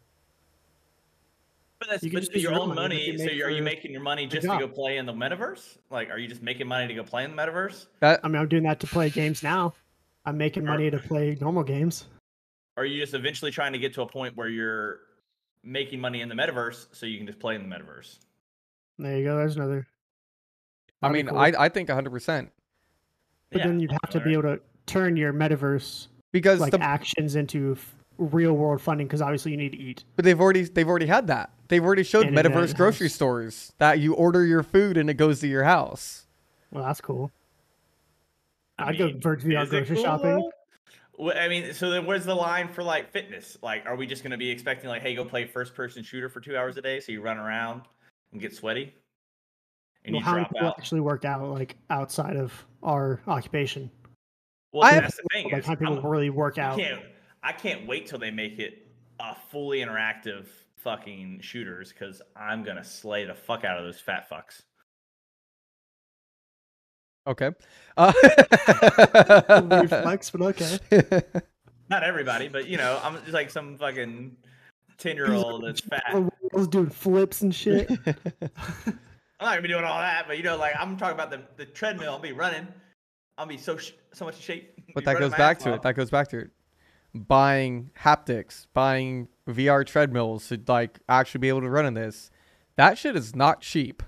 But 1.83 1.91
that's 1.91 2.05
You 2.05 2.11
can 2.11 2.17
but 2.17 2.21
just 2.21 2.31
it's 2.31 2.37
use 2.37 2.45
your 2.45 2.53
your 2.53 2.61
own 2.61 2.69
money 2.69 2.95
money. 2.95 3.11
you 3.11 3.19
So 3.19 3.25
you're, 3.25 3.49
are 3.49 3.51
you 3.51 3.63
making 3.63 3.91
your 3.91 4.03
money 4.03 4.29
just 4.29 4.43
to 4.43 4.57
go 4.57 4.69
play 4.69 4.99
in 4.99 5.07
the 5.07 5.13
metaverse? 5.13 5.79
Like, 5.91 6.11
are 6.11 6.19
you 6.19 6.29
just 6.29 6.41
making 6.41 6.69
money 6.69 6.87
to 6.87 6.95
go 6.95 7.03
play 7.03 7.25
in 7.25 7.35
the 7.35 7.37
metaverse? 7.37 7.87
That 7.99 8.21
I 8.23 8.29
mean, 8.29 8.41
I'm 8.41 8.47
doing 8.47 8.63
that 8.63 8.79
to 8.81 8.87
play 8.87 9.11
games 9.11 9.43
now. 9.43 9.75
I'm 10.25 10.39
making 10.39 10.65
money 10.65 10.91
to 10.93 10.99
play 10.99 11.37
normal 11.41 11.65
games. 11.65 12.07
Are 12.77 12.85
you 12.85 13.01
just 13.01 13.15
eventually 13.15 13.51
trying 13.51 13.73
to 13.73 13.81
get 13.81 13.95
to 13.95 14.03
a 14.03 14.07
point 14.07 14.37
where 14.37 14.49
you're 14.49 15.01
making 15.65 16.01
money 16.01 16.21
in 16.21 16.29
the 16.29 16.37
metaverse 16.37 16.87
so 16.93 17.05
you 17.05 17.19
can 17.19 17.27
just 17.27 17.41
play 17.41 17.57
in 17.57 17.69
the 17.69 17.75
metaverse? 17.75 18.19
There 19.01 19.19
you 19.19 19.25
go. 19.25 19.37
There's 19.39 19.57
another. 19.57 19.89
I 21.03 21.09
mean, 21.09 21.27
cool. 21.27 21.37
I 21.39 21.53
I 21.59 21.69
think 21.69 21.89
100% 21.89 22.49
But 23.51 23.59
Yeah, 23.59 23.67
then 23.67 23.81
you'd 23.81 23.91
have 23.91 24.11
to 24.11 24.21
be 24.21 24.35
able 24.35 24.43
to 24.43 24.61
turn 24.87 25.17
your 25.17 25.33
metaverse 25.33 26.07
because 26.31 26.61
like 26.61 26.71
the 26.71 26.81
actions 26.81 27.35
into 27.35 27.73
f- 27.73 27.97
real 28.23 28.53
world 28.55 28.81
funding 28.81 29.07
because 29.07 29.21
obviously 29.23 29.51
you 29.53 29.57
need 29.57 29.73
to 29.73 29.79
eat. 29.79 30.05
But 30.17 30.25
they've 30.25 30.41
already 30.41 30.63
they've 30.65 30.89
already 30.89 31.07
had 31.07 31.27
that. 31.29 31.51
They've 31.69 31.85
already 31.85 32.03
showed 32.03 32.27
And 32.27 32.37
metaverse 32.37 32.77
grocery 32.77 33.07
house. 33.09 33.15
stores 33.15 33.73
that 33.79 33.99
you 33.99 34.15
order 34.15 34.45
your 34.45 34.63
food 34.63 34.97
and 34.97 35.09
it 35.11 35.15
goes 35.15 35.41
to 35.41 35.47
your 35.49 35.65
house. 35.65 36.27
Well, 36.71 36.85
that's 36.85 37.01
cool. 37.01 37.31
I 38.79 38.89
I'd 38.91 38.99
go 38.99 39.07
mean, 39.07 39.21
Vert 39.21 39.41
VR 39.41 39.63
is 39.65 39.71
grocery 39.71 39.97
cool, 39.97 40.05
shopping. 40.05 40.31
though? 40.37 40.53
Well, 41.19 41.37
I 41.39 41.49
mean, 41.49 41.73
so 41.75 41.91
then 41.91 42.07
where's 42.07 42.25
the 42.25 42.35
line 42.35 42.69
for 42.69 42.83
like 42.83 43.11
fitness? 43.13 43.57
Like, 43.63 43.85
are 43.87 43.97
we 43.97 44.07
just 44.07 44.23
going 44.23 44.31
to 44.33 44.39
be 44.39 44.51
expecting 44.51 44.89
like, 44.89 45.03
hey, 45.03 45.15
go 45.15 45.25
play 45.25 45.45
first 45.45 45.75
person 45.75 46.03
shooter 46.03 46.29
for 46.29 46.41
two 46.41 46.57
hours 46.57 46.77
a 46.79 46.83
day, 46.83 47.01
so 47.01 47.13
you 47.13 47.21
run 47.21 47.37
around 47.39 47.83
and 48.33 48.41
get 48.41 48.55
sweaty, 48.55 48.95
and 50.05 50.15
Well, 50.15 50.21
you 50.21 50.25
how 50.25 50.33
many 50.33 50.45
drop 50.45 50.53
people 50.55 50.69
out? 50.69 50.75
actually 50.79 51.01
work 51.03 51.25
out 51.25 51.43
like 51.51 51.77
outside 51.91 52.37
of 52.37 52.53
our 52.83 53.21
occupation? 53.27 53.91
Well, 54.73 54.85
I- 54.85 55.01
that's 55.01 55.17
the 55.17 55.23
thing. 55.33 55.45
Like 55.51 55.59
is, 55.61 55.67
how 55.67 55.75
people 55.75 55.97
I'm- 55.99 56.07
really 56.07 56.31
work 56.31 56.59
I 56.59 56.63
out? 56.63 56.79
can't. 56.79 57.03
I 57.43 57.53
can't 57.53 57.87
wait 57.87 58.07
till 58.07 58.19
they 58.19 58.31
make 58.31 58.59
it 58.59 58.87
a 59.21 59.35
fully 59.51 59.79
interactive 59.81 60.47
fucking 60.77 61.41
shooters 61.41 61.93
because 61.93 62.23
I'm 62.37 62.63
gonna 62.65 62.85
slay 62.85 63.25
the 63.25 63.35
fuck 63.35 63.65
out 63.65 63.79
of 63.79 63.85
those 63.85 64.01
fat 64.01 64.29
fucks. 64.31 64.63
Okay. 67.27 67.51
Uh, 67.97 68.13
Reflex, 69.83 70.31
but 70.31 70.41
okay. 70.43 70.79
Not 71.89 72.03
everybody, 72.03 72.49
but 72.49 72.67
you 72.67 72.79
know, 72.79 72.99
I'm 73.03 73.15
just 73.21 73.33
like 73.33 73.51
some 73.51 73.77
fucking 73.77 74.37
ten 74.99 75.17
year 75.17 75.33
old 75.33 75.65
that's 75.65 75.81
fat. 75.81 76.05
I 76.09 76.29
was 76.53 76.69
doing 76.69 76.91
flips 76.91 77.43
and 77.43 77.55
shit. 77.55 77.91
I'm 78.07 79.47
not 79.47 79.55
gonna 79.55 79.63
be 79.63 79.69
doing 79.69 79.85
all 79.85 79.99
that, 79.99 80.27
but 80.27 80.37
you 80.37 80.43
know, 80.43 80.57
like 80.57 80.75
I'm 80.79 80.97
talking 80.97 81.15
about 81.15 81.31
the, 81.31 81.43
the 81.57 81.67
treadmill. 81.67 82.13
I'll 82.13 82.19
be 82.19 82.33
running. 82.33 82.67
I'll 83.39 83.47
be 83.47 83.59
so 83.59 83.77
sh- 83.77 83.93
so 84.13 84.25
much 84.25 84.37
in 84.37 84.41
shape. 84.43 84.81
but 84.95 85.05
that 85.05 85.19
goes 85.19 85.33
back 85.33 85.59
ass 85.59 85.65
to 85.65 85.75
it. 85.75 85.83
That 85.83 85.95
goes 85.95 86.11
back 86.11 86.29
to 86.29 86.39
it. 86.39 86.51
Buying 87.15 87.91
haptics, 88.01 88.67
buying 88.73 89.29
VR 89.49 89.87
treadmills 89.87 90.49
to 90.49 90.61
like 90.67 91.01
actually 91.09 91.41
be 91.41 91.49
able 91.49 91.61
to 91.61 91.71
run 91.71 91.87
in 91.87 91.95
this. 91.95 92.31
That 92.77 92.99
shit 92.99 93.17
is 93.17 93.35
not 93.35 93.61
cheap. 93.61 94.03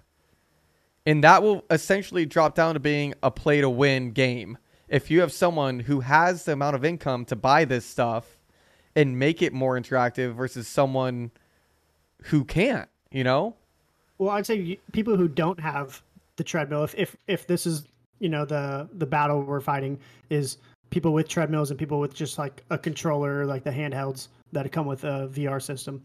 And 1.06 1.22
that 1.22 1.42
will 1.42 1.64
essentially 1.70 2.24
drop 2.24 2.54
down 2.54 2.74
to 2.74 2.80
being 2.80 3.14
a 3.22 3.30
play 3.30 3.60
to 3.60 3.68
win 3.68 4.12
game. 4.12 4.56
If 4.88 5.10
you 5.10 5.20
have 5.20 5.32
someone 5.32 5.80
who 5.80 6.00
has 6.00 6.44
the 6.44 6.52
amount 6.52 6.76
of 6.76 6.84
income 6.84 7.24
to 7.26 7.36
buy 7.36 7.64
this 7.64 7.84
stuff 7.84 8.38
and 8.96 9.18
make 9.18 9.42
it 9.42 9.52
more 9.52 9.78
interactive 9.78 10.34
versus 10.34 10.66
someone 10.66 11.30
who 12.24 12.44
can't, 12.44 12.88
you 13.10 13.24
know? 13.24 13.56
Well, 14.18 14.30
I'd 14.30 14.46
say 14.46 14.78
people 14.92 15.16
who 15.16 15.28
don't 15.28 15.60
have 15.60 16.02
the 16.36 16.44
treadmill, 16.44 16.84
if 16.84 16.94
if 16.94 17.16
if 17.26 17.46
this 17.46 17.66
is 17.66 17.84
you 18.18 18.28
know 18.28 18.44
the 18.44 18.88
the 18.92 19.06
battle 19.06 19.42
we're 19.42 19.60
fighting 19.60 19.98
is 20.30 20.58
people 20.90 21.12
with 21.12 21.28
treadmills 21.28 21.70
and 21.70 21.78
people 21.78 21.98
with 22.00 22.14
just 22.14 22.38
like 22.38 22.62
a 22.70 22.78
controller, 22.78 23.44
like 23.46 23.64
the 23.64 23.70
handhelds 23.70 24.28
that 24.52 24.70
come 24.70 24.86
with 24.86 25.04
a 25.04 25.28
VR 25.32 25.60
system. 25.60 26.02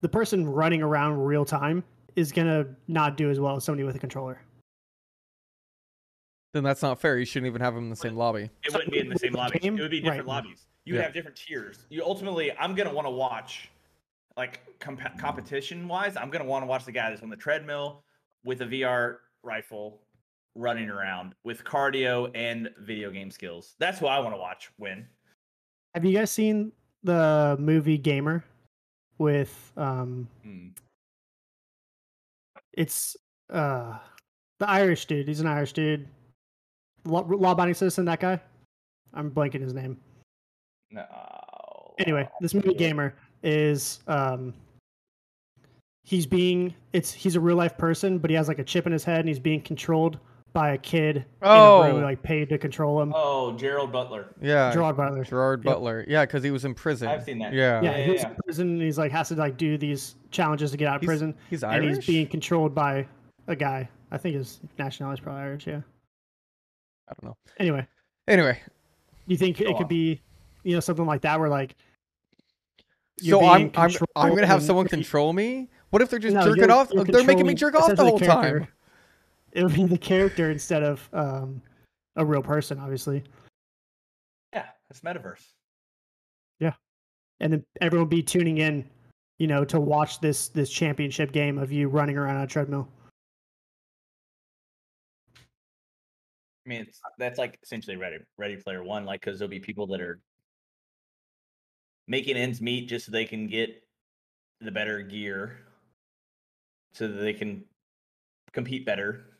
The 0.00 0.08
person 0.08 0.48
running 0.48 0.82
around 0.82 1.18
real 1.20 1.44
time 1.44 1.82
is 2.16 2.30
gonna 2.32 2.66
not 2.86 3.16
do 3.16 3.30
as 3.30 3.40
well 3.40 3.56
as 3.56 3.64
somebody 3.64 3.84
with 3.84 3.96
a 3.96 3.98
controller. 3.98 4.40
Then 6.54 6.62
that's 6.64 6.82
not 6.82 7.00
fair. 7.00 7.18
You 7.18 7.24
shouldn't 7.24 7.48
even 7.48 7.60
have 7.60 7.74
them 7.74 7.84
in 7.84 7.90
the 7.90 7.96
same 7.96 8.16
lobby. 8.16 8.50
It 8.64 8.72
wouldn't 8.72 8.90
be 8.90 8.98
in 8.98 9.08
the 9.08 9.18
same 9.18 9.32
lobby. 9.34 9.58
It 9.62 9.70
would 9.72 9.90
be 9.90 10.00
different 10.00 10.26
Right. 10.26 10.26
lobbies. 10.26 10.66
You 10.84 10.94
would 10.94 10.98
Yeah. 11.00 11.04
have 11.04 11.12
different 11.12 11.36
tiers. 11.36 11.84
You 11.90 12.02
ultimately, 12.04 12.52
I'm 12.52 12.74
gonna 12.74 12.92
want 12.92 13.06
to 13.06 13.10
watch, 13.10 13.68
like 14.36 14.60
comp- 14.78 15.18
competition 15.18 15.86
wise, 15.88 16.16
I'm 16.16 16.30
gonna 16.30 16.44
want 16.46 16.62
to 16.62 16.66
watch 16.66 16.84
the 16.84 16.92
guy 16.92 17.10
that's 17.10 17.22
on 17.22 17.28
the 17.28 17.36
treadmill 17.36 18.02
with 18.44 18.62
a 18.62 18.66
VR 18.66 19.20
rifle 19.42 20.00
running 20.58 20.90
around 20.90 21.34
with 21.44 21.64
cardio 21.64 22.30
and 22.34 22.68
video 22.80 23.10
game 23.10 23.30
skills. 23.30 23.74
That's 23.78 23.98
who 23.98 24.06
I 24.06 24.18
want 24.18 24.34
to 24.34 24.38
watch 24.38 24.70
win. 24.78 25.06
Have 25.94 26.04
you 26.04 26.12
guys 26.12 26.30
seen 26.30 26.72
the 27.04 27.56
movie 27.58 27.96
Gamer 27.96 28.44
with 29.18 29.72
um 29.76 30.28
Hmm. 30.42 30.68
it's 32.72 33.16
uh 33.50 33.98
the 34.58 34.68
Irish 34.68 35.06
dude. 35.06 35.28
He's 35.28 35.40
an 35.40 35.46
Irish 35.46 35.72
dude. 35.72 36.08
Law, 37.04 37.24
law-abiding 37.28 37.74
citizen. 37.74 38.04
That 38.04 38.20
guy. 38.20 38.40
I'm 39.14 39.30
blanking 39.30 39.60
his 39.62 39.72
name. 39.72 39.96
No. 40.90 41.04
Anyway, 41.98 42.28
this 42.40 42.54
movie 42.54 42.74
Gamer 42.74 43.14
is 43.42 44.00
um 44.08 44.52
he's 46.02 46.26
being 46.26 46.74
it's 46.92 47.12
he's 47.12 47.36
a 47.36 47.40
real 47.40 47.56
life 47.56 47.78
person, 47.78 48.18
but 48.18 48.30
he 48.30 48.36
has 48.36 48.48
like 48.48 48.58
a 48.58 48.64
chip 48.64 48.86
in 48.86 48.92
his 48.92 49.04
head 49.04 49.20
and 49.20 49.28
he's 49.28 49.38
being 49.38 49.60
controlled 49.60 50.18
by 50.52 50.70
a 50.72 50.78
kid 50.78 51.16
in 51.18 51.22
a 51.42 51.46
Oh. 51.48 51.92
room, 51.92 52.02
like 52.02 52.22
paid 52.22 52.48
to 52.48 52.58
control 52.58 53.00
him. 53.00 53.12
Oh, 53.14 53.52
Gerald 53.56 53.92
Butler. 53.92 54.34
Yeah. 54.40 54.72
Gerard 54.72 54.96
Butler. 54.96 55.24
Gerard 55.24 55.62
Yep. 55.64 55.72
Butler. 55.74 56.04
Yeah, 56.08 56.24
because 56.24 56.42
he 56.42 56.50
was 56.50 56.64
in 56.64 56.74
prison. 56.74 57.08
I've 57.08 57.22
seen 57.24 57.38
that. 57.40 57.52
Yeah. 57.52 57.80
Yeah, 57.82 57.96
yeah, 57.98 58.04
he's 58.04 58.22
yeah. 58.22 58.30
in 58.30 58.36
prison 58.44 58.68
and 58.70 58.82
he's 58.82 58.98
like 58.98 59.12
has 59.12 59.28
to 59.28 59.34
like 59.36 59.56
do 59.56 59.76
these 59.78 60.16
challenges 60.30 60.70
to 60.72 60.76
get 60.76 60.88
out 60.88 60.96
of 60.96 61.02
He's- 61.02 61.08
prison. 61.08 61.34
He's 61.50 61.62
Irish. 61.62 61.86
and 61.86 61.96
he's 61.96 62.06
being 62.06 62.26
controlled 62.26 62.74
by 62.74 63.06
a 63.46 63.54
guy. 63.54 63.88
I 64.10 64.16
think 64.18 64.36
his 64.36 64.60
nationality 64.78 65.20
is 65.20 65.24
probably 65.24 65.42
Irish. 65.42 65.66
Yeah. 65.66 65.80
I 67.08 67.12
don't 67.20 67.24
know. 67.30 67.36
Anyway, 67.58 67.86
Anyway, 68.26 68.60
you 69.26 69.36
think 69.36 69.58
Go 69.58 69.64
it 69.64 69.68
on. 69.72 69.78
could 69.78 69.88
be, 69.88 70.20
you 70.64 70.74
know, 70.74 70.80
something 70.80 71.06
like 71.06 71.22
that 71.22 71.38
where 71.40 71.48
like. 71.48 71.76
you're 73.20 73.40
so 73.40 73.46
I'm 73.46 73.70
I'm 73.74 73.90
I'm 74.16 74.34
gonna 74.34 74.46
have 74.46 74.62
someone 74.62 74.86
control 74.88 75.32
me. 75.32 75.68
What 75.90 76.02
if 76.02 76.10
they're 76.10 76.18
just 76.18 76.34
No, 76.34 76.42
jerking 76.42 76.64
you're- 76.64 76.72
off? 76.74 76.90
you're 76.92 77.04
They're 77.04 77.24
making 77.24 77.46
me 77.46 77.54
jerk 77.54 77.74
off 77.74 77.94
the 77.94 78.04
whole 78.04 78.18
character. 78.18 78.60
time. 78.60 78.68
It 79.52 79.62
would 79.62 79.74
be 79.74 79.84
the 79.84 79.98
character 79.98 80.50
instead 80.50 80.82
of 80.82 81.08
um, 81.12 81.62
a 82.16 82.24
real 82.24 82.42
person, 82.42 82.78
obviously, 82.78 83.24
Yeah, 84.52 84.66
it's 84.90 85.00
metaverse. 85.00 85.44
Yeah, 86.60 86.74
and 87.40 87.52
then 87.52 87.64
everyone 87.80 88.06
would 88.06 88.10
be 88.10 88.22
tuning 88.22 88.58
in, 88.58 88.88
you 89.38 89.46
know, 89.46 89.64
to 89.64 89.80
watch 89.80 90.20
this 90.20 90.48
this 90.48 90.70
championship 90.70 91.32
game 91.32 91.58
of 91.58 91.72
you 91.72 91.88
running 91.88 92.16
around 92.16 92.36
on 92.36 92.42
a 92.42 92.46
treadmill. 92.46 92.88
I 96.66 96.68
mean, 96.68 96.82
it's, 96.82 97.00
that's 97.18 97.38
like 97.38 97.58
essentially 97.62 97.96
Ready 97.96 98.18
Ready 98.36 98.56
Player 98.56 98.82
One, 98.82 99.04
like 99.04 99.20
because 99.22 99.38
there'll 99.38 99.50
be 99.50 99.60
people 99.60 99.86
that 99.86 100.00
are 100.00 100.20
making 102.06 102.36
ends 102.36 102.60
meet 102.60 102.88
just 102.88 103.06
so 103.06 103.12
they 103.12 103.24
can 103.24 103.46
get 103.46 103.82
the 104.60 104.70
better 104.70 105.00
gear, 105.00 105.60
so 106.92 107.08
that 107.08 107.20
they 107.20 107.32
can 107.32 107.64
compete 108.52 108.84
better 108.84 109.37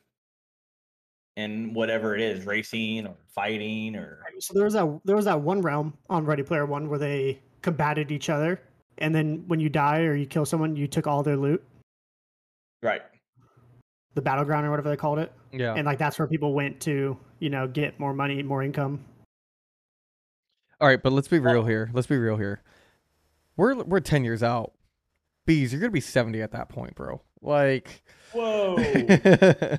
in 1.39 1.73
whatever 1.73 2.17
it 2.17 2.21
is, 2.21 2.45
racing 2.45 3.07
or 3.07 3.15
fighting 3.29 3.95
or 3.95 4.19
So 4.41 4.55
there 4.55 4.65
was 4.65 4.75
that 4.75 5.01
there 5.05 5.15
was 5.15 5.25
that 5.27 5.41
one 5.41 5.63
realm 5.63 5.95
on 6.11 6.25
Ready 6.25 6.43
Player 6.43 6.67
One 6.67 6.91
where 6.91 6.99
they 6.99 7.39
combated 7.63 8.11
each 8.11 8.29
other, 8.29 8.61
and 8.99 9.15
then 9.15 9.45
when 9.47 9.61
you 9.61 9.69
die 9.69 10.01
or 10.01 10.15
you 10.17 10.27
kill 10.27 10.45
someone, 10.45 10.75
you 10.75 10.89
took 10.89 11.07
all 11.07 11.23
their 11.23 11.37
loot, 11.37 11.63
right. 12.83 13.03
the 14.15 14.21
battleground 14.21 14.67
or 14.67 14.71
whatever 14.71 14.89
they 14.91 14.97
called 14.97 15.21
it, 15.21 15.33
Yeah. 15.53 15.75
and 15.75 15.87
like 15.87 15.99
that's 15.99 16.19
where 16.19 16.27
people 16.27 16.55
went 16.55 16.81
to, 16.81 17.17
you 17.39 17.51
know, 17.51 17.69
get 17.69 17.99
more 18.01 18.13
money, 18.13 18.43
more 18.43 18.65
income. 18.65 19.05
All 20.81 20.89
right, 20.89 21.01
but 21.01 21.13
let's 21.13 21.29
be 21.29 21.39
real 21.39 21.65
here. 21.65 21.89
Let's 21.93 22.07
be 22.09 22.17
real 22.19 22.37
here. 22.37 22.63
We're 23.57 23.77
we're 23.85 24.01
ten 24.01 24.25
years 24.25 24.43
out. 24.43 24.73
Bees, 25.47 25.73
you're 25.73 25.81
gonna 25.81 25.93
be 25.93 26.01
seventy 26.01 26.43
at 26.43 26.51
that 26.51 26.69
point, 26.69 26.97
bro. 26.97 27.23
Like. 27.41 28.03
Whoa, 28.33 28.77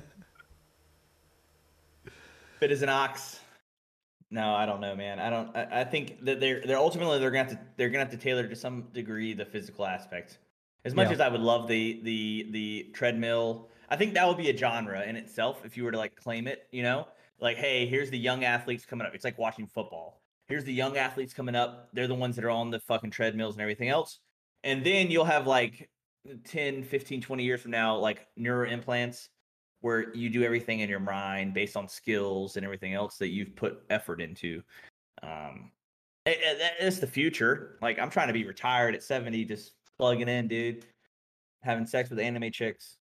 fit 2.60 2.70
as 2.70 2.82
an 2.82 2.88
ox. 2.88 3.40
No, 4.30 4.54
I 4.54 4.64
don't 4.64 4.80
know, 4.80 4.94
man. 4.94 5.18
I 5.18 5.28
don't. 5.30 5.56
I, 5.56 5.80
I 5.80 5.84
think 5.84 6.24
that 6.24 6.38
they're 6.38 6.60
they're 6.64 6.78
ultimately 6.78 7.18
they're 7.18 7.32
gonna 7.32 7.48
have 7.48 7.52
to 7.54 7.60
they're 7.76 7.88
gonna 7.88 8.04
have 8.04 8.12
to 8.12 8.16
tailor 8.16 8.46
to 8.46 8.54
some 8.54 8.82
degree 8.92 9.32
the 9.32 9.44
physical 9.44 9.84
aspect. 9.84 10.38
As 10.84 10.94
much 10.94 11.08
Yeah. 11.08 11.14
as 11.14 11.20
I 11.20 11.28
would 11.28 11.40
love 11.40 11.66
the 11.66 12.00
the 12.04 12.46
the 12.50 12.90
treadmill, 12.94 13.68
I 13.88 13.96
think 13.96 14.14
that 14.14 14.28
would 14.28 14.36
be 14.36 14.48
a 14.50 14.56
genre 14.56 15.02
in 15.02 15.16
itself 15.16 15.64
if 15.64 15.76
you 15.76 15.82
were 15.84 15.90
to 15.90 15.98
like 15.98 16.14
claim 16.14 16.46
it. 16.46 16.68
You 16.70 16.84
know, 16.84 17.08
like 17.40 17.56
hey, 17.56 17.86
here's 17.86 18.10
the 18.10 18.18
young 18.18 18.44
athletes 18.44 18.86
coming 18.86 19.04
up. 19.06 19.14
It's 19.16 19.24
like 19.24 19.36
watching 19.36 19.66
football. 19.66 20.20
Here's 20.46 20.64
the 20.64 20.72
young 20.72 20.96
athletes 20.96 21.34
coming 21.34 21.56
up. 21.56 21.88
They're 21.92 22.06
the 22.08 22.14
ones 22.14 22.36
that 22.36 22.44
are 22.44 22.50
on 22.50 22.70
the 22.70 22.80
fucking 22.80 23.10
treadmills 23.10 23.54
and 23.56 23.62
everything 23.62 23.88
else. 23.88 24.20
And 24.62 24.84
then 24.84 25.10
you'll 25.10 25.24
have 25.24 25.46
like 25.46 25.88
10, 26.44 26.82
15, 26.84 27.20
20 27.20 27.44
years 27.44 27.60
from 27.62 27.70
now, 27.70 27.96
like 27.96 28.26
neuro 28.36 28.68
implants 28.68 29.28
where 29.80 30.14
you 30.14 30.28
do 30.30 30.42
everything 30.42 30.80
in 30.80 30.88
your 30.90 31.00
mind 31.00 31.54
based 31.54 31.76
on 31.76 31.88
skills 31.88 32.56
and 32.56 32.64
everything 32.64 32.94
else 32.94 33.16
that 33.18 33.28
you've 33.28 33.56
put 33.56 33.82
effort 33.90 34.20
into. 34.20 34.62
Um, 35.22 35.70
it, 36.26 36.38
it- 36.42 36.58
that 36.58 36.84
is 36.84 37.00
the 37.00 37.06
future. 37.06 37.78
Like 37.80 37.98
I'm 37.98 38.10
trying 38.10 38.28
to 38.28 38.34
be 38.34 38.44
retired 38.46 38.94
at 38.94 39.02
70, 39.02 39.44
just 39.46 39.72
plugging 39.98 40.28
in, 40.28 40.48
dude, 40.48 40.84
having 41.62 41.86
sex 41.86 42.10
with 42.10 42.18
anime 42.18 42.50
chicks, 42.52 42.96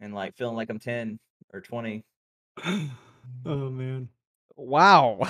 and 0.00 0.14
like 0.14 0.36
feeling 0.36 0.56
like 0.56 0.70
I'm 0.70 0.78
10 0.78 1.18
or 1.52 1.60
20. 1.60 2.04
oh 2.66 3.70
man. 3.70 4.08
wow. 4.56 5.20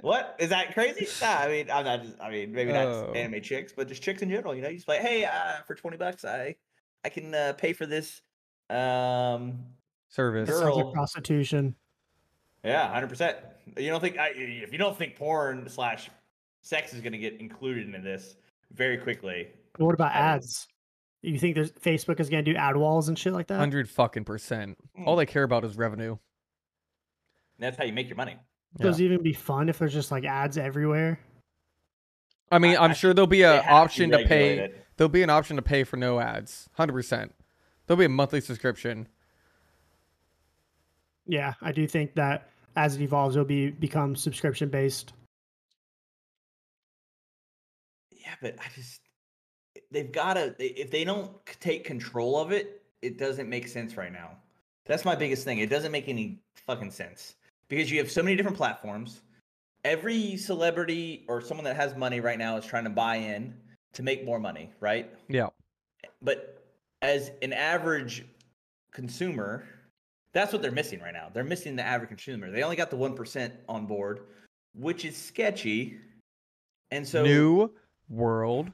What 0.00 0.34
is 0.40 0.48
that 0.48 0.74
crazy? 0.74 1.06
Nah, 1.24 1.28
I 1.42 1.46
mean, 1.48 1.70
I'm 1.70 1.84
not. 1.84 2.02
Just, 2.02 2.20
I 2.20 2.28
mean, 2.28 2.50
maybe 2.52 2.72
not 2.72 2.86
Oh. 2.88 3.12
anime 3.14 3.40
chicks, 3.40 3.72
but 3.72 3.86
just 3.86 4.02
chicks 4.02 4.20
in 4.20 4.30
general. 4.30 4.52
You 4.52 4.60
know, 4.60 4.68
you 4.68 4.74
just 4.74 4.88
like, 4.88 4.98
hey, 5.00 5.24
uh, 5.24 5.62
for 5.64 5.76
20 5.76 5.96
bucks, 5.96 6.24
I, 6.24 6.56
I 7.04 7.08
can 7.08 7.32
uh, 7.32 7.52
pay 7.56 7.72
for 7.72 7.86
this. 7.86 8.20
Um, 8.70 9.58
Service. 10.08 10.48
It 10.48 10.54
like 10.54 10.74
Girl. 10.74 10.92
prostitution. 10.92 11.74
Yeah, 12.64 12.92
hundred 12.92 13.08
percent. 13.08 13.36
You 13.78 13.90
don't 13.90 14.00
think 14.00 14.18
I, 14.18 14.30
if 14.34 14.72
you 14.72 14.78
don't 14.78 14.96
think 14.96 15.16
porn 15.16 15.68
slash 15.68 16.10
sex 16.62 16.92
is 16.94 17.00
going 17.00 17.12
to 17.12 17.18
get 17.18 17.40
included 17.40 17.86
into 17.86 18.00
this 18.00 18.36
very 18.72 18.98
quickly? 18.98 19.48
But 19.78 19.84
what 19.86 19.94
about 19.94 20.12
ads? 20.12 20.66
You 21.22 21.38
think 21.38 21.54
there's 21.54 21.70
Facebook 21.72 22.18
is 22.20 22.28
gonna 22.28 22.42
do 22.42 22.54
ad 22.56 22.76
walls 22.76 23.08
and 23.08 23.16
shit 23.18 23.32
like 23.32 23.46
that? 23.46 23.58
Hundred 23.58 23.88
fucking 23.88 24.24
percent. 24.24 24.76
All 25.06 25.14
Hmm. 25.14 25.18
they 25.18 25.26
care 25.26 25.44
about 25.44 25.64
is 25.64 25.76
revenue. 25.76 26.18
That's 27.58 27.76
how 27.76 27.84
you 27.84 27.92
make 27.92 28.08
your 28.08 28.16
money. 28.16 28.36
Does 28.80 28.98
it 29.00 29.04
even 29.04 29.22
be 29.22 29.32
fun 29.32 29.68
if 29.68 29.78
there's 29.78 29.92
just 29.92 30.10
like 30.10 30.24
ads 30.24 30.58
everywhere? 30.58 31.20
I 32.50 32.58
mean, 32.58 32.76
I- 32.76 32.84
I'm 32.84 32.90
I 32.90 32.94
sure 32.94 33.14
there'll 33.14 33.26
be 33.28 33.42
an 33.44 33.54
have 33.56 33.64
to 33.64 33.70
option 33.70 34.10
to 34.10 34.24
pay. 34.24 34.58
it. 34.58 34.84
There'll 34.96 35.08
be 35.08 35.22
an 35.22 35.30
option 35.30 35.56
to 35.56 35.62
pay 35.62 35.84
for 35.84 35.96
no 35.96 36.18
ads. 36.18 36.68
Hundred 36.74 36.92
percent. 36.94 37.34
There'll 37.92 37.98
be 37.98 38.06
a 38.06 38.08
monthly 38.08 38.40
subscription. 38.40 39.06
Yeah, 41.26 41.52
I 41.60 41.72
do 41.72 41.86
think 41.86 42.14
that 42.14 42.48
as 42.74 42.96
it 42.96 43.02
evolves, 43.02 43.36
it'll 43.36 43.44
be 43.44 43.68
become 43.68 44.16
subscription 44.16 44.70
based. 44.70 45.12
Yeah, 48.10 48.32
but 48.40 48.56
I 48.58 48.64
just 48.74 49.02
they've 49.90 50.10
got 50.10 50.34
to. 50.34 50.54
If 50.58 50.90
they 50.90 51.04
don't 51.04 51.32
take 51.60 51.84
control 51.84 52.40
of 52.40 52.50
it, 52.50 52.82
it 53.02 53.18
doesn't 53.18 53.46
make 53.46 53.68
sense 53.68 53.98
right 53.98 54.10
now. 54.10 54.38
That's 54.86 55.04
my 55.04 55.14
biggest 55.14 55.44
thing. 55.44 55.58
It 55.58 55.68
doesn't 55.68 55.92
make 55.92 56.08
any 56.08 56.40
fucking 56.66 56.92
sense 56.92 57.34
because 57.68 57.90
you 57.90 57.98
have 57.98 58.10
so 58.10 58.22
many 58.22 58.36
different 58.36 58.56
platforms. 58.56 59.20
Every 59.84 60.38
celebrity 60.38 61.26
or 61.28 61.42
someone 61.42 61.64
that 61.64 61.76
has 61.76 61.94
money 61.94 62.20
right 62.20 62.38
now 62.38 62.56
is 62.56 62.64
trying 62.64 62.84
to 62.84 62.90
buy 62.90 63.16
in 63.16 63.52
to 63.92 64.02
make 64.02 64.24
more 64.24 64.38
money, 64.38 64.70
right? 64.80 65.12
Yeah. 65.28 65.48
but 66.22 66.61
as 67.02 67.32
an 67.42 67.52
average 67.52 68.24
consumer, 68.92 69.64
that's 70.32 70.52
what 70.52 70.62
they're 70.62 70.70
missing 70.70 71.00
right 71.00 71.12
now. 71.12 71.28
They're 71.32 71.44
missing 71.44 71.76
the 71.76 71.82
average 71.82 72.08
consumer. 72.08 72.50
They 72.50 72.62
only 72.62 72.76
got 72.76 72.90
the 72.90 72.96
one 72.96 73.14
percent 73.14 73.52
on 73.68 73.86
board, 73.86 74.20
which 74.74 75.04
is 75.04 75.16
sketchy 75.16 75.98
And 76.90 77.06
so 77.06 77.22
New 77.22 77.70
World 78.08 78.72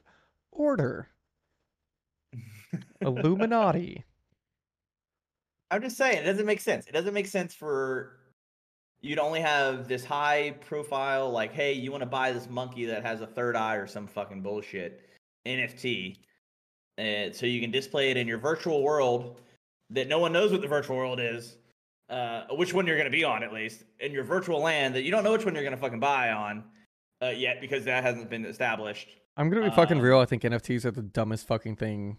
Order. 0.51 1.09
Illuminati. 3.01 4.03
I'm 5.71 5.81
just 5.81 5.97
saying, 5.97 6.19
it 6.19 6.23
doesn't 6.23 6.45
make 6.45 6.61
sense. 6.61 6.87
It 6.87 6.93
doesn't 6.93 7.13
make 7.13 7.27
sense 7.27 7.53
for 7.53 8.17
you 9.01 9.15
to 9.15 9.21
only 9.21 9.39
have 9.39 9.87
this 9.87 10.03
high 10.03 10.55
profile, 10.61 11.29
like, 11.29 11.53
hey, 11.53 11.73
you 11.73 11.91
want 11.91 12.01
to 12.01 12.09
buy 12.09 12.31
this 12.31 12.49
monkey 12.49 12.85
that 12.85 13.05
has 13.05 13.21
a 13.21 13.27
third 13.27 13.55
eye 13.55 13.75
or 13.75 13.87
some 13.87 14.07
fucking 14.07 14.41
bullshit 14.41 15.07
NFT, 15.45 16.17
and 16.99 17.35
so 17.35 17.45
you 17.45 17.61
can 17.61 17.71
display 17.71 18.11
it 18.11 18.17
in 18.17 18.27
your 18.27 18.37
virtual 18.37 18.83
world 18.83 19.37
that 19.89 20.07
no 20.07 20.19
one 20.19 20.31
knows 20.33 20.51
what 20.51 20.61
the 20.61 20.67
virtual 20.67 20.97
world 20.97 21.19
is, 21.19 21.55
uh, 22.09 22.43
which 22.51 22.73
one 22.73 22.85
you're 22.85 22.97
going 22.97 23.11
to 23.11 23.17
be 23.17 23.23
on 23.23 23.41
at 23.43 23.51
least 23.53 23.83
in 23.99 24.11
your 24.11 24.23
virtual 24.23 24.59
land 24.59 24.93
that 24.95 25.03
you 25.03 25.11
don't 25.11 25.23
know 25.23 25.31
which 25.31 25.45
one 25.45 25.53
you're 25.55 25.63
going 25.63 25.75
to 25.75 25.81
fucking 25.81 25.99
buy 25.99 26.31
on 26.31 26.63
uh, 27.23 27.27
yet 27.27 27.59
because 27.61 27.85
that 27.85 28.03
hasn't 28.03 28.29
been 28.29 28.45
established. 28.45 29.09
I'm 29.37 29.49
gonna 29.49 29.69
be 29.69 29.75
fucking 29.75 29.97
Um, 29.97 30.03
real. 30.03 30.19
I 30.19 30.25
think 30.25 30.43
NFTs 30.43 30.83
are 30.85 30.91
the 30.91 31.01
dumbest 31.01 31.47
fucking 31.47 31.77
thing 31.77 32.17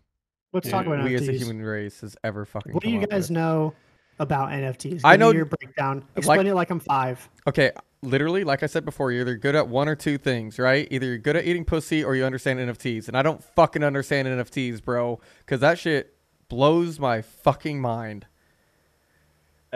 Let's 0.53 0.67
Yeah, 0.67 0.73
talk 0.73 0.87
about 0.87 1.05
we 1.05 1.15
as 1.15 1.29
a 1.29 1.33
human 1.33 1.63
race 1.63 2.01
has 2.01 2.17
ever 2.25 2.45
fucking. 2.45 2.73
What 2.73 2.83
do 2.83 2.91
you 2.91 3.07
guys 3.07 3.29
with. 3.29 3.37
know 3.37 3.75
about 4.19 4.49
NFTs? 4.51 5.03
I 5.05 5.13
Give 5.17 5.21
me 5.21 5.27
know- 5.27 5.33
your 5.33 5.45
breakdown. 5.45 6.05
Explain 6.17 6.47
it 6.47 6.55
like 6.55 6.71
I'm 6.71 6.81
five. 6.81 7.29
Okay, 7.47 7.71
literally, 8.03 8.45
like 8.45 8.63
I 8.63 8.67
said 8.67 8.85
before, 8.85 9.13
you're 9.13 9.23
either 9.23 9.37
good 9.37 9.55
at 9.55 9.69
one 9.69 9.89
or 9.89 9.95
two 9.97 10.19
things, 10.19 10.59
right? 10.59 10.87
Either 10.91 11.07
you're 11.07 11.19
good 11.19 11.37
at 11.37 11.45
eating 11.45 11.65
pussy 11.65 12.03
or 12.05 12.15
you 12.15 12.25
understand 12.25 12.59
NFTs. 12.59 13.09
And 13.09 13.17
I 13.17 13.23
don't 13.23 13.43
fucking 13.43 13.83
understand 13.85 14.29
NFTs, 14.29 14.83
bro, 14.83 15.21
because 15.41 15.61
that 15.61 15.79
shit 15.79 16.15
blows 16.49 16.99
my 16.99 17.23
fucking 17.23 17.81
mind. 17.81 18.27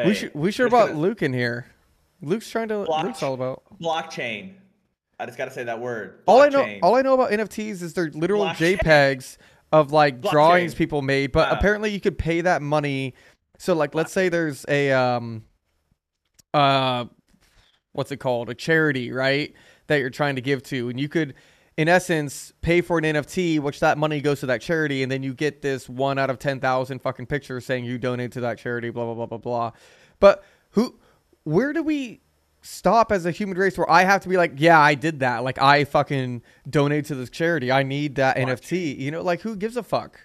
we 0.04 0.14
should 0.14 0.34
we 0.34 0.50
should 0.50 0.66
about 0.66 0.88
gonna- 0.88 1.00
Luke 1.00 1.22
in 1.22 1.32
here. 1.32 1.66
Luke's 2.22 2.50
trying 2.50 2.68
to. 2.68 2.84
Block- 2.84 3.04
Luke's 3.04 3.22
all 3.22 3.34
about. 3.34 3.62
blockchain. 3.80 4.54
I 5.20 5.26
just 5.26 5.38
got 5.38 5.44
to 5.44 5.50
say 5.52 5.64
that 5.64 5.78
word. 5.80 6.20
All 6.26 6.42
I 6.42 6.48
know, 6.48 6.78
all 6.82 6.96
I 6.96 7.02
know 7.02 7.14
about 7.14 7.30
NFTs 7.30 7.82
is 7.82 7.94
they're 7.94 8.10
literal 8.10 8.46
Blockchain. 8.46 8.78
JPEGs 8.78 9.36
of 9.70 9.92
like 9.92 10.20
Blockchain. 10.20 10.30
drawings 10.32 10.74
people 10.74 11.02
made, 11.02 11.30
but 11.30 11.52
apparently 11.52 11.90
you 11.90 12.00
could 12.00 12.18
pay 12.18 12.40
that 12.40 12.62
money. 12.62 13.14
So 13.58 13.74
like, 13.74 13.94
let's 13.94 14.12
say 14.12 14.28
there's 14.28 14.64
a 14.68 14.90
um, 14.90 15.44
uh, 16.52 17.04
what's 17.94 18.12
it 18.12 18.18
called? 18.18 18.50
A 18.50 18.54
charity, 18.54 19.10
right? 19.10 19.54
That 19.86 19.96
you're 19.96 20.10
trying 20.10 20.36
to 20.36 20.42
give 20.42 20.62
to, 20.64 20.90
and 20.90 21.00
you 21.00 21.08
could, 21.08 21.34
in 21.76 21.88
essence, 21.88 22.52
pay 22.60 22.82
for 22.82 22.98
an 22.98 23.04
NFT, 23.04 23.60
which 23.60 23.80
that 23.80 23.96
money 23.96 24.20
goes 24.20 24.40
to 24.40 24.46
that 24.46 24.60
charity, 24.60 25.02
and 25.02 25.10
then 25.10 25.22
you 25.22 25.32
get 25.32 25.62
this 25.62 25.88
one 25.88 26.18
out 26.18 26.30
of 26.30 26.38
ten 26.38 26.60
thousand 26.60 27.00
fucking 27.00 27.26
pictures 27.26 27.64
saying 27.64 27.84
you 27.84 27.98
donate 27.98 28.32
to 28.32 28.40
that 28.40 28.58
charity, 28.58 28.90
blah 28.90 29.04
blah 29.04 29.14
blah 29.14 29.26
blah 29.26 29.38
blah. 29.38 29.72
But 30.20 30.44
who, 30.70 30.98
where 31.44 31.72
do 31.72 31.82
we? 31.82 32.20
stop 32.66 33.12
as 33.12 33.26
a 33.26 33.30
human 33.30 33.58
race 33.58 33.76
where 33.76 33.90
I 33.90 34.04
have 34.04 34.22
to 34.22 34.28
be 34.30 34.38
like, 34.38 34.52
yeah, 34.56 34.80
I 34.80 34.94
did 34.94 35.20
that. 35.20 35.44
Like 35.44 35.60
I 35.60 35.84
fucking 35.84 36.40
donate 36.68 37.04
to 37.06 37.14
this 37.14 37.28
charity. 37.28 37.70
I 37.70 37.82
need 37.82 38.14
that 38.14 38.38
NFT. 38.38 38.98
You 38.98 39.10
know, 39.10 39.20
like 39.22 39.42
who 39.42 39.54
gives 39.54 39.76
a 39.76 39.82
fuck? 39.82 40.18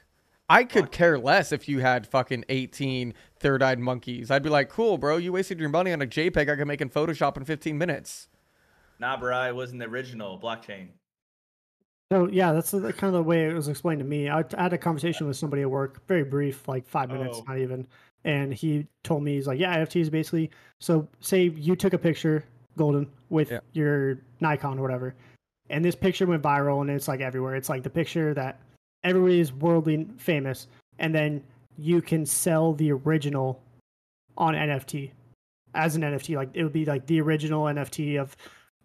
I 0.50 0.64
could 0.64 0.92
care 0.92 1.20
less 1.20 1.52
if 1.52 1.70
you 1.70 1.80
had 1.80 2.08
fucking 2.08 2.46
18 2.50 3.14
third-eyed 3.40 3.80
monkeys. 3.80 4.32
I'd 4.32 4.44
be 4.44 4.50
like, 4.50 4.70
cool, 4.70 4.98
bro. 4.98 5.18
You 5.18 5.34
wasted 5.34 5.60
your 5.60 5.70
money 5.70 5.94
on 5.94 6.02
a 6.02 6.08
JPEG 6.08 6.50
I 6.50 6.56
can 6.56 6.68
make 6.68 6.82
in 6.82 6.90
Photoshop 6.90 7.38
in 7.38 7.46
15 7.46 7.78
minutes. 7.78 8.28
Nah, 9.00 9.18
bro, 9.18 9.48
it 9.48 9.56
wasn't 9.56 9.80
the 9.80 9.86
original 9.86 10.40
blockchain. 10.40 10.88
So 12.12 12.28
yeah, 12.28 12.52
that's 12.54 12.72
the, 12.72 12.92
kind 12.92 13.14
of 13.14 13.14
the 13.14 13.24
way 13.24 13.48
it 13.48 13.54
was 13.54 13.68
explained 13.68 14.00
to 14.00 14.06
me. 14.06 14.30
I, 14.30 14.40
I 14.58 14.64
had 14.64 14.74
a 14.74 14.78
conversation 14.78 15.28
with 15.28 15.38
somebody 15.38 15.62
at 15.62 15.70
work, 15.70 16.06
very 16.08 16.24
brief, 16.24 16.68
like 16.68 16.88
five 16.88 17.12
oh. 17.12 17.14
minutes, 17.14 17.38
Oh. 17.40 17.44
not 17.48 17.60
even. 17.60 17.88
And 18.26 18.54
he 18.54 18.88
told 19.04 19.24
me 19.24 19.36
he's 19.36 19.48
like, 19.48 19.60
yeah, 19.60 19.78
NFTs 19.78 20.10
basically. 20.10 20.50
So 20.80 21.08
say 21.20 21.44
you 21.50 21.76
took 21.76 21.94
a 21.94 21.98
picture, 21.98 22.44
Golden, 22.76 23.08
with 23.30 23.52
Yeah. 23.52 23.60
your 23.74 24.20
Nikon 24.42 24.80
or 24.80 24.82
whatever, 24.82 25.16
and 25.70 25.86
this 25.86 25.96
picture 25.96 26.26
went 26.26 26.42
viral, 26.42 26.82
and 26.82 26.90
it's 26.90 27.08
like 27.08 27.22
everywhere. 27.22 27.56
It's 27.56 27.70
like 27.70 27.84
the 27.84 27.90
picture 27.90 28.34
that 28.34 28.60
everybody 29.04 29.40
is 29.40 29.54
worldly 29.54 30.08
famous, 30.18 30.68
and 31.00 31.14
then 31.14 31.44
you 31.78 32.02
can 32.02 32.26
sell 32.26 32.74
the 32.74 32.92
original 32.92 33.62
on 34.38 34.54
NFT 34.54 35.12
as 35.76 35.96
an 35.96 36.02
NFT. 36.02 36.36
Like 36.36 36.50
it 36.54 36.64
would 36.64 36.74
be 36.74 36.86
like 36.86 37.06
the 37.08 37.22
original 37.22 37.66
NFT 37.66 38.20
of 38.20 38.36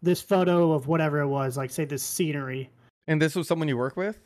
this 0.02 0.20
photo 0.20 0.72
of 0.72 0.86
whatever 0.86 1.20
it 1.20 1.28
was, 1.28 1.56
like 1.56 1.70
say 1.70 1.84
this 1.84 2.02
scenery. 2.02 2.70
And 3.06 3.20
this 3.20 3.34
was 3.34 3.48
someone 3.48 3.68
you 3.68 3.76
work 3.76 3.96
with? 3.96 4.18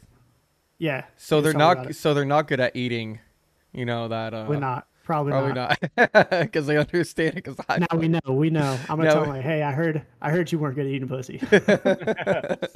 Yeah. 0.79 1.05
So 1.17 1.41
they're 1.41 1.53
tell 1.53 1.61
me 1.61 1.73
about 1.73 1.85
not 1.87 1.95
so 1.95 2.15
they're 2.15 2.25
not 2.25 2.47
good 2.49 2.61
at 2.61 2.77
eating, 2.77 3.21
you 3.73 3.85
know, 3.85 4.09
that 4.09 4.35
uh 4.35 4.47
We're 4.49 4.59
not. 4.61 4.87
Probably, 5.05 5.33
probably 5.33 5.53
not. 5.55 5.79
not. 5.97 6.53
Cuz 6.53 6.67
they 6.67 6.77
understand 6.77 7.39
it 7.39 7.43
cuz 7.43 7.57
I 7.69 7.79
Now 7.79 7.87
we 7.99 8.09
know. 8.09 8.21
We 8.29 8.51
know. 8.51 8.79
I'm 8.89 8.97
gonna 8.99 9.05
Now 9.05 9.13
tell 9.15 9.23
we- 9.23 9.29
him 9.29 9.35
like, 9.37 9.45
hey, 9.45 9.63
I 9.63 9.73
heard. 9.73 10.03
I 10.21 10.31
heard 10.31 10.53
you 10.53 10.59
weren't 10.59 10.75
good 10.77 10.87
at 10.87 10.93
eating 10.93 11.09
pussy. 11.09 11.39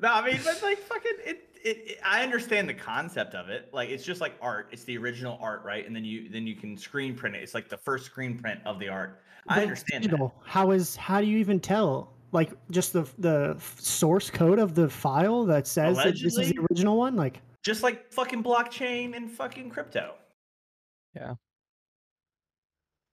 No, 0.00 0.12
I 0.12 0.24
mean, 0.30 0.40
but 0.44 0.62
like 0.62 0.78
fucking 0.78 1.12
it, 1.24 1.47
it, 1.68 1.90
it. 1.90 1.98
I 2.04 2.22
understand 2.22 2.68
the 2.68 2.74
concept 2.74 3.34
of 3.34 3.48
it. 3.48 3.68
Like 3.72 3.90
it's 3.90 4.04
just 4.04 4.20
like 4.20 4.34
art. 4.40 4.68
It's 4.72 4.84
the 4.84 4.96
original 4.98 5.38
art, 5.40 5.62
right? 5.64 5.86
And 5.86 5.94
then 5.94 6.04
you 6.04 6.28
then 6.28 6.46
you 6.46 6.56
can 6.56 6.76
screen 6.76 7.14
print 7.14 7.36
it. 7.36 7.42
It's 7.42 7.54
like 7.54 7.68
the 7.68 7.76
first 7.76 8.06
screen 8.06 8.38
print 8.38 8.60
of 8.64 8.78
the 8.78 8.88
art. 8.88 9.20
I 9.48 9.56
But 9.56 9.62
understand 9.64 10.04
that. 10.04 10.30
How 10.44 10.70
is? 10.70 10.96
How 10.96 11.20
do 11.20 11.26
you 11.26 11.38
even 11.38 11.60
tell? 11.60 12.12
Like 12.32 12.50
just 12.70 12.92
the 12.92 13.08
the 13.18 13.56
source 13.78 14.30
code 14.30 14.58
of 14.58 14.74
the 14.74 14.88
file 14.88 15.44
that 15.44 15.66
says 15.66 15.96
that 15.96 16.14
this 16.22 16.36
is 16.36 16.50
the 16.50 16.58
original 16.70 16.98
one. 16.98 17.16
Like 17.16 17.40
Just 17.62 17.82
like 17.82 18.12
fucking 18.12 18.42
blockchain 18.42 19.16
and 19.16 19.30
fucking 19.30 19.70
crypto. 19.70 20.14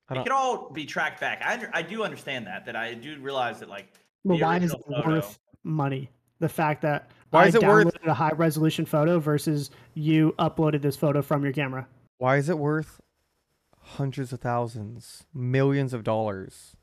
I 0.08 0.12
It 0.12 0.14
don't 0.14 0.24
can 0.24 0.32
all 0.32 0.70
be 0.70 0.84
tracked 0.86 1.20
back. 1.20 1.42
I 1.44 1.66
I 1.78 1.82
do 1.82 2.04
understand 2.04 2.46
that. 2.46 2.64
That 2.66 2.76
I 2.76 2.94
do 2.94 3.18
realize 3.20 3.58
that 3.60 3.68
like 3.68 3.92
but 4.24 4.36
The 4.38 4.42
why 4.44 4.58
is 4.58 4.72
it 4.72 4.80
photo. 4.86 5.08
worth 5.08 5.38
money? 5.64 6.10
The 6.40 6.48
fact 6.48 6.82
that 6.82 7.10
Why 7.36 7.44
I 7.44 7.46
is 7.48 7.54
it 7.54 7.62
worth- 7.62 7.86
downloaded 7.86 8.06
a 8.06 8.14
high 8.14 8.32
resolution 8.34 8.84
photo 8.86 9.18
versus 9.20 9.70
you 9.94 10.34
uploaded 10.38 10.82
this 10.82 10.96
photo 10.96 11.22
from 11.22 11.44
your 11.44 11.52
camera. 11.52 11.86
Why 12.18 12.36
is 12.36 12.48
it 12.48 12.58
worth 12.58 13.00
hundreds 13.80 14.32
of 14.32 14.40
thousands, 14.40 15.24
millions 15.32 15.92
of 15.92 16.02
dollars 16.04 16.76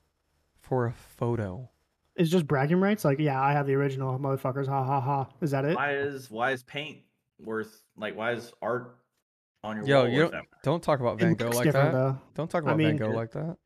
for 0.59 0.85
a 0.85 0.93
photo? 0.93 1.69
It's 2.15 2.29
just 2.29 2.45
bragging 2.47 2.79
rights. 2.79 3.03
Like, 3.03 3.19
yeah, 3.19 3.41
I 3.41 3.53
have 3.53 3.65
the 3.65 3.73
original 3.73 4.17
motherfuckers. 4.19 4.67
Ha 4.67 4.83
ha 4.83 5.01
ha. 5.01 5.27
Is 5.41 5.51
that 5.51 5.65
it? 5.65 5.75
why 5.75 5.95
is 5.95 6.29
why 6.29 6.51
is 6.51 6.63
paint 6.63 6.99
worth 7.43 7.81
like 7.97 8.15
why 8.15 8.33
is 8.33 8.51
art 8.61 8.95
on 9.63 9.77
your 9.77 9.85
Yo, 9.87 9.99
wall 10.01 10.07
you 10.09 10.19
worth 10.21 10.31
don't, 10.31 10.49
that? 10.51 10.63
don't 10.63 10.83
talk 10.83 10.99
about 10.99 11.19
Van 11.19 11.33
Gogh 11.33 11.45
looks 11.45 11.57
like 11.57 11.65
different, 11.65 11.91
that. 11.93 11.97
though. 11.97 12.19
Don't 12.35 12.49
talk 12.51 12.63
I 12.63 12.67
about 12.67 12.77
Van 12.77 12.97
Gogh 12.97 13.11
it- 13.11 13.15
like 13.15 13.31
that. 13.31 13.57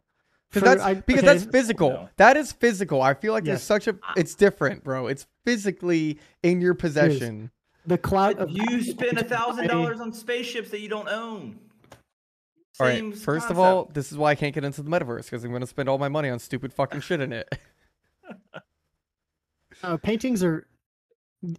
For- 0.50 0.62
Because 0.62 0.76
that's 0.76 0.82
I- 0.86 0.94
because 0.96 1.24
okay, 1.24 1.34
that's 1.38 1.46
physical. 1.46 1.90
No. 1.90 2.10
That 2.18 2.38
is 2.38 2.52
physical. 2.52 3.02
I 3.02 3.14
feel 3.14 3.34
like 3.34 3.46
Yes. 3.46 3.54
there's 3.60 3.64
such 3.64 3.88
a 3.88 3.98
it's 4.16 4.34
different, 4.36 4.84
bro. 4.84 5.08
It's 5.08 5.28
physically 5.46 6.20
in 6.44 6.62
your 6.62 6.74
possession. 6.74 7.52
the 7.86 7.98
cloud. 7.98 8.38
Of 8.40 8.52
you 8.52 8.82
spend 8.82 9.18
a 9.18 9.24
thousand 9.24 9.68
dollars 9.68 10.00
on 10.00 10.14
spaceships 10.14 10.70
that 10.72 10.80
you 10.80 10.90
don't 10.90 11.08
own. 11.10 11.60
All 12.80 12.86
right. 12.88 12.98
Same 12.98 13.12
First 13.12 13.50
of 13.50 13.58
all, 13.58 13.86
this 13.94 14.12
is 14.12 14.18
why 14.18 14.32
I 14.32 14.36
can't 14.36 14.54
get 14.54 14.64
into 14.64 14.84
the 14.84 14.90
metaverse 14.90 15.24
because 15.26 15.44
I'm 15.44 15.50
going 15.52 15.62
to 15.62 15.68
spend 15.68 15.90
all 15.90 15.98
my 15.98 16.10
money 16.10 16.30
on 16.30 16.38
stupid 16.40 16.72
fucking 16.74 17.02
shit 17.02 17.22
in 17.22 17.34
it. 17.34 17.58
uh, 19.84 19.98
paintings 19.98 20.44
are 20.44 20.68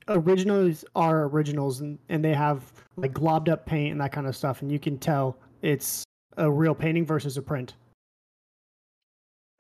originals 0.09 0.85
are 0.97 1.25
originals 1.29 1.81
and, 1.81 1.99
and 2.09 2.25
they 2.25 2.35
have 2.35 2.73
like 2.97 3.13
globbed 3.13 3.49
up 3.49 3.65
paint 3.65 3.93
and 3.93 4.01
that 4.01 4.11
kind 4.13 4.27
of 4.27 4.35
stuff 4.35 4.61
and 4.61 4.73
you 4.73 4.79
can 4.79 4.99
tell 4.99 5.37
it's 5.63 6.03
a 6.37 6.51
real 6.51 6.75
painting 6.75 7.07
versus 7.07 7.37
a 7.37 7.43
print 7.43 7.75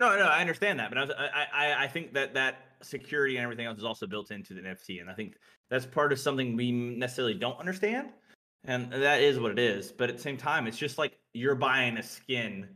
No, 0.00 0.16
no, 0.16 0.26
I 0.26 0.40
understand 0.40 0.78
that, 0.78 0.90
but 0.90 0.98
I, 0.98 1.00
was, 1.02 1.10
I, 1.10 1.84
I, 1.84 1.88
think 1.88 2.14
that 2.14 2.32
that 2.34 2.68
security 2.82 3.36
and 3.36 3.42
everything 3.42 3.66
else 3.66 3.78
is 3.78 3.84
also 3.84 4.06
built 4.06 4.30
into 4.30 4.54
the 4.54 4.60
NFT, 4.60 5.00
and 5.00 5.10
I 5.10 5.14
think 5.14 5.36
that's 5.70 5.86
part 5.86 6.12
of 6.12 6.20
something 6.20 6.56
we 6.56 6.70
necessarily 6.70 7.34
don't 7.34 7.58
understand, 7.58 8.10
and 8.64 8.92
that 8.92 9.20
is 9.20 9.40
what 9.40 9.50
it 9.50 9.58
is. 9.58 9.90
But 9.90 10.08
at 10.08 10.16
the 10.16 10.22
same 10.22 10.36
time, 10.36 10.68
it's 10.68 10.78
just 10.78 10.98
like 10.98 11.18
you're 11.34 11.56
buying 11.56 11.96
a 11.96 12.02
skin 12.02 12.68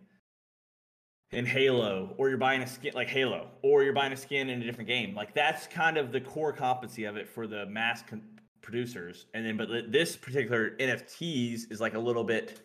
in 1.30 1.46
Halo, 1.46 2.12
or 2.18 2.28
you're 2.28 2.38
buying 2.38 2.62
a 2.62 2.66
skin 2.66 2.92
like 2.94 3.08
Halo, 3.08 3.50
or 3.62 3.84
you're 3.84 3.92
buying 3.92 4.12
a 4.12 4.16
skin 4.16 4.50
in 4.50 4.60
a 4.60 4.64
different 4.64 4.88
game. 4.88 5.14
Like 5.14 5.32
that's 5.32 5.68
kind 5.68 5.96
of 5.96 6.10
the 6.10 6.20
core 6.20 6.52
competency 6.52 7.04
of 7.04 7.16
it 7.16 7.28
for 7.28 7.46
the 7.46 7.66
mass 7.66 8.02
con- 8.02 8.22
producers, 8.62 9.26
and 9.32 9.46
then 9.46 9.56
but 9.56 9.92
this 9.92 10.16
particular 10.16 10.70
NFTs 10.80 11.70
is 11.70 11.80
like 11.80 11.94
a 11.94 12.00
little 12.00 12.24
bit. 12.24 12.62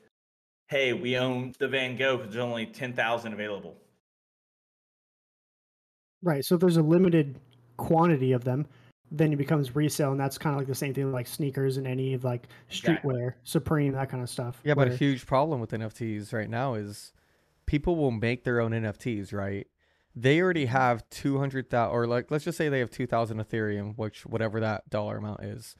Hey, 0.70 0.93
we 0.93 1.15
own 1.15 1.54
the 1.60 1.67
Van 1.67 1.96
Gogh 1.96 2.17
because 2.17 2.34
there's 2.34 2.43
only 2.43 2.65
ten 2.65 2.91
thousand 2.91 3.34
available. 3.34 3.78
Right 6.24 6.46
so 6.46 6.56
if 6.56 6.62
there's 6.62 6.78
a 6.78 6.82
limited 6.82 7.40
quantity 7.78 8.32
of 8.32 8.44
them 8.44 8.66
then 9.10 9.32
it 9.32 9.38
becomes 9.38 9.74
resale 9.76 10.12
and 10.12 10.20
that's 10.20 10.38
kind 10.38 10.54
of 10.54 10.60
like 10.60 10.68
the 10.68 10.76
same 10.76 10.94
thing 10.94 11.12
like 11.12 11.28
sneakers 11.28 11.78
and 11.78 11.88
any 11.88 12.14
of 12.14 12.24
like 12.24 12.48
streetwear 12.70 13.34
supreme 13.44 13.94
that 13.94 14.10
kind 14.10 14.22
of 14.22 14.30
stuff 14.30 14.60
yeah, 14.64 14.74
but 14.74 14.90
a 14.90 14.96
huge 14.96 15.26
problem 15.26 15.62
with 15.62 15.72
NFTs 15.72 16.34
right 16.34 16.50
now 16.50 16.74
is 16.74 17.14
people 17.68 17.96
will 17.96 18.12
make 18.12 18.44
their 18.44 18.60
own 18.60 18.72
NFTs, 18.72 19.32
right? 19.32 19.68
They 20.16 20.42
already 20.42 20.66
have 20.66 21.08
200,000 21.12 21.94
or 21.94 22.08
like 22.08 22.32
let's 22.32 22.44
just 22.46 22.58
say 22.58 22.70
they 22.70 22.80
have 22.80 22.90
2000 22.90 23.40
Ethereum, 23.40 23.96
which 23.98 24.26
whatever 24.26 24.60
that 24.60 24.90
dollar 24.90 25.18
amount 25.18 25.44
is. 25.44 25.76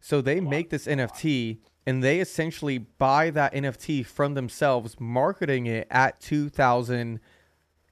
So 0.00 0.20
they 0.20 0.40
make 0.40 0.70
this 0.70 0.86
NFT 0.86 1.58
and 1.86 2.02
they 2.02 2.18
essentially 2.20 2.78
buy 2.78 3.30
that 3.30 3.54
NFT 3.54 4.04
from 4.04 4.34
themselves, 4.34 4.96
marketing 4.98 5.66
it 5.66 5.86
at 5.90 6.20
2000 6.20 7.20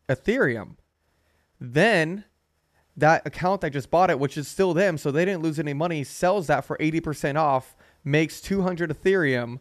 Ethereum. 0.09 0.77
Then 1.73 2.25
that 2.97 3.27
account 3.27 3.61
that 3.63 3.71
just 3.71 3.91
bought 3.91 4.11
it, 4.11 4.19
which 4.19 4.37
is 4.37 4.47
still 4.47 4.75
them, 4.75 4.99
so 4.99 5.11
they 5.11 5.25
didn't 5.25 5.43
lose 5.43 5.59
any 5.59 5.73
money, 5.73 6.05
sells 6.05 6.47
that 6.47 6.65
for 6.65 6.77
80% 6.79 7.37
off, 7.37 7.77
makes 8.05 8.41
200 8.41 8.91
Ethereum, 8.91 9.61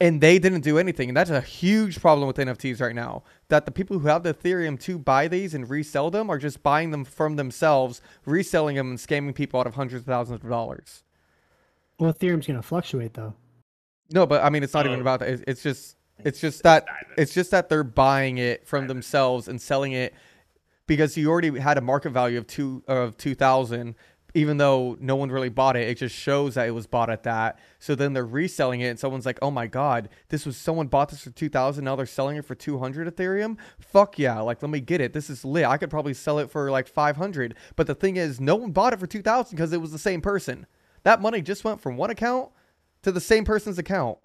and 0.00 0.20
they 0.20 0.38
didn't 0.40 0.62
do 0.62 0.76
anything. 0.78 1.08
And 1.10 1.16
that's 1.16 1.30
a 1.30 1.40
huge 1.40 2.00
problem 2.00 2.26
with 2.26 2.36
NFTs 2.36 2.80
right 2.80 2.94
now. 2.94 3.22
That 3.48 3.64
the 3.64 3.70
people 3.70 3.98
who 4.00 4.08
have 4.08 4.24
the 4.24 4.34
Ethereum 4.34 4.80
to 4.80 4.98
buy 4.98 5.28
these 5.28 5.54
and 5.54 5.70
resell 5.70 6.10
them 6.10 6.28
are 6.28 6.38
just 6.38 6.62
buying 6.62 6.90
them 6.90 7.04
from 7.04 7.36
themselves, 7.36 8.00
reselling 8.26 8.74
them, 8.76 8.90
and 8.90 8.98
scamming 8.98 9.34
people 9.34 9.60
out 9.60 9.68
of 9.68 9.76
hundreds 9.76 10.02
of 10.02 10.06
thousands 10.06 10.42
of 10.42 10.50
dollars. 10.50 11.04
Well, 12.00 12.12
Ethereum's 12.12 12.46
going 12.48 12.58
to 12.58 12.62
fluctuate 12.62 13.14
though. 13.14 13.34
No, 14.10 14.26
but 14.26 14.42
I 14.42 14.50
mean, 14.50 14.64
it's 14.64 14.74
not 14.74 14.84
even 14.86 14.98
Oh. 14.98 15.02
about 15.02 15.20
that. 15.20 15.28
It's, 15.28 15.42
it's 15.46 15.62
just, 15.62 15.96
it's 16.18 16.40
just 16.40 16.64
that, 16.64 16.86
it's 17.16 17.32
just 17.32 17.52
that 17.52 17.68
they're 17.68 17.84
buying 17.84 18.38
it 18.38 18.66
from 18.66 18.88
themselves 18.88 19.46
and 19.46 19.60
selling 19.60 19.92
it 19.92 20.12
because 20.86 21.16
you 21.16 21.30
already 21.30 21.58
had 21.58 21.78
a 21.78 21.80
market 21.80 22.10
value 22.10 22.38
of 22.38 22.46
two 22.46 22.82
of 22.88 23.16
two 23.16 23.34
thousand, 23.34 23.94
even 24.34 24.56
though 24.56 24.96
no 25.00 25.16
one 25.16 25.30
really 25.30 25.48
bought 25.48 25.76
it. 25.76 25.88
It 25.88 25.96
just 25.98 26.14
shows 26.14 26.54
that 26.54 26.66
it 26.66 26.72
was 26.72 26.86
bought 26.86 27.08
at 27.10 27.22
that. 27.22 27.58
So 27.78 27.94
then 27.94 28.12
they're 28.12 28.26
reselling 28.26 28.80
it, 28.80 28.88
and 28.88 28.98
someone's 28.98 29.26
like, 29.26 29.38
"Oh 29.42 29.50
my 29.50 29.66
god, 29.66 30.08
this 30.28 30.44
was 30.44 30.56
someone 30.56 30.88
bought 30.88 31.08
this 31.10 31.22
for 31.22 31.30
two 31.30 31.48
thousand. 31.48 31.84
Now 31.84 31.96
they're 31.96 32.06
selling 32.06 32.36
it 32.36 32.44
for 32.44 32.54
two 32.54 32.78
hundred 32.78 33.14
Ethereum. 33.14 33.56
Fuck 33.80 34.18
yeah! 34.18 34.40
Like, 34.40 34.62
let 34.62 34.70
me 34.70 34.80
get 34.80 35.00
it. 35.00 35.12
This 35.12 35.30
is 35.30 35.44
lit. 35.44 35.64
I 35.64 35.76
could 35.76 35.90
probably 35.90 36.14
sell 36.14 36.38
it 36.38 36.50
for 36.50 36.70
like 36.70 36.88
five 36.88 37.16
hundred. 37.16 37.54
But 37.76 37.86
the 37.86 37.94
thing 37.94 38.16
is, 38.16 38.40
no 38.40 38.56
one 38.56 38.72
bought 38.72 38.92
it 38.92 39.00
for 39.00 39.06
two 39.06 39.22
thousand 39.22 39.56
because 39.56 39.72
it 39.72 39.80
was 39.80 39.92
the 39.92 39.98
same 39.98 40.20
person. 40.20 40.66
That 41.04 41.20
money 41.20 41.42
just 41.42 41.64
went 41.64 41.80
from 41.80 41.96
one 41.96 42.10
account 42.10 42.50
to 43.02 43.12
the 43.12 43.20
same 43.20 43.44
person's 43.44 43.78
account. 43.78 44.18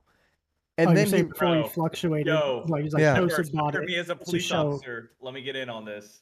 And 0.78 0.92
oh, 0.92 0.94
then 0.94 1.10
you're 1.10 1.24
before 1.26 1.56
he 1.56 1.62
Bro, 1.62 1.70
fluctuated, 1.72 2.28
yo, 2.28 2.64
like 2.70 2.84
he's 2.84 2.94
like 2.94 3.02
Yeah. 3.02 3.16
posted 3.18 3.36
First, 3.38 3.54
bought 3.54 3.74
for 3.74 3.82
it. 3.82 3.86
me 3.88 3.96
as 3.98 4.10
a 4.10 4.16
to 4.16 4.24
police 4.24 4.44
show- 4.44 4.70
officer, 4.70 5.12
let 5.20 5.34
me 5.34 5.42
get 5.42 5.58
in 5.58 5.70
on 5.70 5.84
this. 5.84 6.22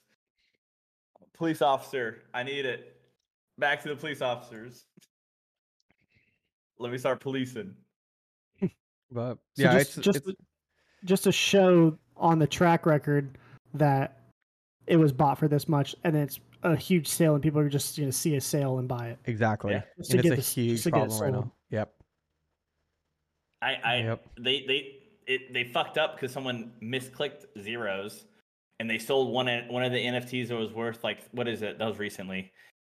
Police 1.38 1.62
officer, 1.62 2.24
I 2.34 2.44
need 2.44 2.66
it. 2.66 2.96
Back 3.60 3.82
to 3.84 3.90
the 3.90 3.96
police 3.96 4.22
officers. 4.22 4.86
Let 6.80 6.92
me 6.92 6.98
start 6.98 7.20
policing. 7.20 7.74
but 9.12 9.38
So 9.56 9.64
yeah, 9.64 9.74
just, 9.80 9.98
it's, 9.98 10.06
just, 10.06 10.28
it's 10.28 10.42
just 11.06 11.24
to 11.26 11.32
show 11.32 11.98
on 12.16 12.40
the 12.40 12.48
track 12.48 12.86
record 12.86 13.38
that 13.76 14.20
it 14.88 14.98
was 14.98 15.12
bought 15.12 15.38
for 15.38 15.48
this 15.48 15.68
much, 15.68 15.96
and 16.04 16.16
then 16.16 16.24
it's 16.24 16.40
a 16.64 16.76
huge 16.76 17.08
sale, 17.08 17.34
and 17.36 17.44
people 17.44 17.60
are 17.60 17.70
just 17.70 17.98
going 17.98 18.10
to 18.10 18.16
see 18.16 18.36
a 18.36 18.42
sale 18.42 18.80
and 18.80 18.88
buy 18.88 19.10
it. 19.10 19.20
exactly, 19.26 19.74
Yeah. 19.74 19.82
And 19.98 20.06
it's 20.16 20.26
a 20.26 20.36
this- 20.36 20.54
huge 20.54 20.72
just 20.72 20.84
to 20.86 20.92
get 20.92 21.04
it 21.04 21.08
problem 21.10 21.22
right 21.22 21.34
now. 21.34 21.52
Yep. 21.70 21.94
I, 23.62 23.76
I 23.84 23.96
Yep. 23.98 24.26
they 24.40 24.66
they 24.68 25.00
it, 25.26 25.52
they 25.54 25.64
fucked 25.66 25.98
up 25.98 26.16
because 26.16 26.32
someone 26.32 26.72
misclicked 26.82 27.46
zeros, 27.62 28.26
and 28.80 28.90
they 28.90 28.98
sold 28.98 29.32
one 29.32 29.48
one 29.70 29.84
of 29.84 29.92
the 29.92 30.04
NFTs 30.04 30.50
that 30.50 30.56
was 30.56 30.72
worth 30.72 31.04
like 31.04 31.20
what 31.32 31.48
is 31.48 31.62
it? 31.62 31.78
That 31.80 31.86
was 31.88 31.98
recently. 32.00 32.52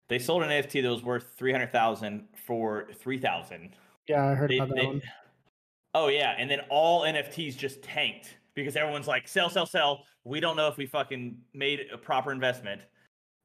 They 0.08 0.18
sold 0.18 0.42
an 0.42 0.50
NFT 0.50 0.82
that 0.82 0.90
was 0.90 1.02
worth 1.02 1.34
three 1.36 1.52
hundred 1.52 1.72
thousand 1.72 2.28
for 2.46 2.88
three 2.94 3.18
thousand. 3.18 3.70
Yeah, 4.08 4.26
I 4.26 4.34
heard 4.34 4.50
They- 4.50 4.56
about 4.58 4.68
that 4.70 4.76
they- 4.76 4.86
one. 4.86 5.02
Oh 5.94 6.08
yeah, 6.08 6.34
and 6.38 6.50
then 6.50 6.60
all 6.70 7.02
NFTs 7.02 7.56
just 7.56 7.82
tanked 7.82 8.36
because 8.54 8.74
everyone's 8.76 9.06
like, 9.06 9.28
sell, 9.28 9.48
sell, 9.48 9.66
sell. 9.66 10.04
We 10.24 10.40
don't 10.40 10.56
know 10.56 10.68
if 10.68 10.76
we 10.76 10.86
fucking 10.86 11.38
made 11.52 11.86
a 11.92 11.98
proper 11.98 12.32
investment. 12.32 12.82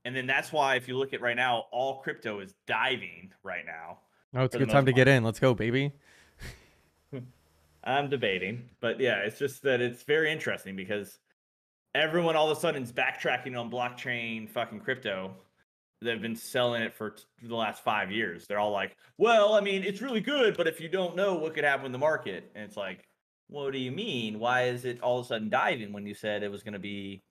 And 0.05 0.15
then 0.15 0.25
that's 0.25 0.51
why 0.51 0.75
if 0.75 0.87
you 0.87 0.97
look 0.97 1.13
at 1.13 1.21
right 1.21 1.35
now, 1.35 1.65
all 1.71 1.99
crypto 2.01 2.39
is 2.39 2.55
diving 2.65 3.31
right 3.43 3.65
now. 3.65 3.99
Oh, 4.33 4.43
it's 4.45 4.55
a 4.55 4.59
good 4.59 4.69
time 4.69 4.85
to 4.85 4.91
most 4.91 4.95
get 4.95 5.07
in. 5.07 5.23
Let's 5.23 5.39
go, 5.39 5.53
baby. 5.53 5.91
I'm 7.83 8.09
debating, 8.09 8.69
but 8.81 8.99
yeah, 8.99 9.17
it's 9.19 9.39
just 9.39 9.61
that 9.63 9.81
it's 9.81 10.03
very 10.03 10.31
interesting 10.31 10.75
because 10.75 11.19
everyone 11.95 12.35
all 12.35 12.49
of 12.49 12.57
a 12.57 12.59
sudden 12.59 12.83
is 12.83 12.91
backtracking 12.91 13.59
on 13.59 13.71
blockchain 13.71 14.49
fucking 14.49 14.79
crypto. 14.79 15.33
They've 16.01 16.21
been 16.21 16.35
selling 16.35 16.81
it 16.81 16.93
for 16.93 17.11
t- 17.11 17.23
the 17.43 17.55
last 17.55 17.83
five 17.83 18.11
years. 18.11 18.47
They're 18.47 18.59
all 18.59 18.71
like, 18.71 18.95
well, 19.17 19.53
I 19.53 19.59
mean, 19.59 19.83
it's 19.83 20.01
really 20.01 20.21
good, 20.21 20.55
but 20.55 20.67
if 20.67 20.79
you 20.79 20.87
don't 20.87 21.15
know 21.15 21.35
what 21.35 21.53
could 21.53 21.65
happen 21.65 21.85
in 21.85 21.91
the 21.91 21.97
market, 21.97 22.51
and 22.55 22.63
it's 22.63 22.77
like, 22.77 23.03
what 23.47 23.73
do 23.73 23.79
you 23.79 23.91
mean? 23.91 24.39
Why 24.39 24.63
is 24.67 24.85
it 24.85 25.01
all 25.01 25.19
of 25.19 25.25
a 25.25 25.27
sudden 25.27 25.49
diving 25.49 25.91
when 25.91 26.05
you 26.05 26.13
said 26.13 26.43
it 26.43 26.51
was 26.51 26.63
going 26.63 26.73
to 26.73 26.79
be 26.79 27.23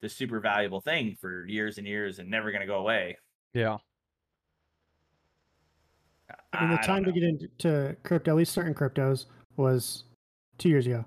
the 0.00 0.08
super 0.08 0.40
valuable 0.40 0.80
thing 0.80 1.16
for 1.20 1.44
years 1.46 1.78
and 1.78 1.86
years 1.86 2.18
and 2.18 2.30
never 2.30 2.50
going 2.50 2.62
to 2.62 2.66
go 2.66 2.78
away? 2.78 3.18
Yeah. 3.52 3.78
I 6.52 6.60
mean, 6.60 6.70
the 6.70 6.76
don't 6.76 6.86
time 6.86 7.04
to 7.04 7.12
get 7.12 7.24
into 7.24 7.96
crypto, 8.04 8.30
at 8.30 8.36
least 8.36 8.52
certain 8.52 8.74
cryptos, 8.74 9.26
was 9.56 10.04
two 10.56 10.68
years 10.68 10.86
ago. 10.86 11.04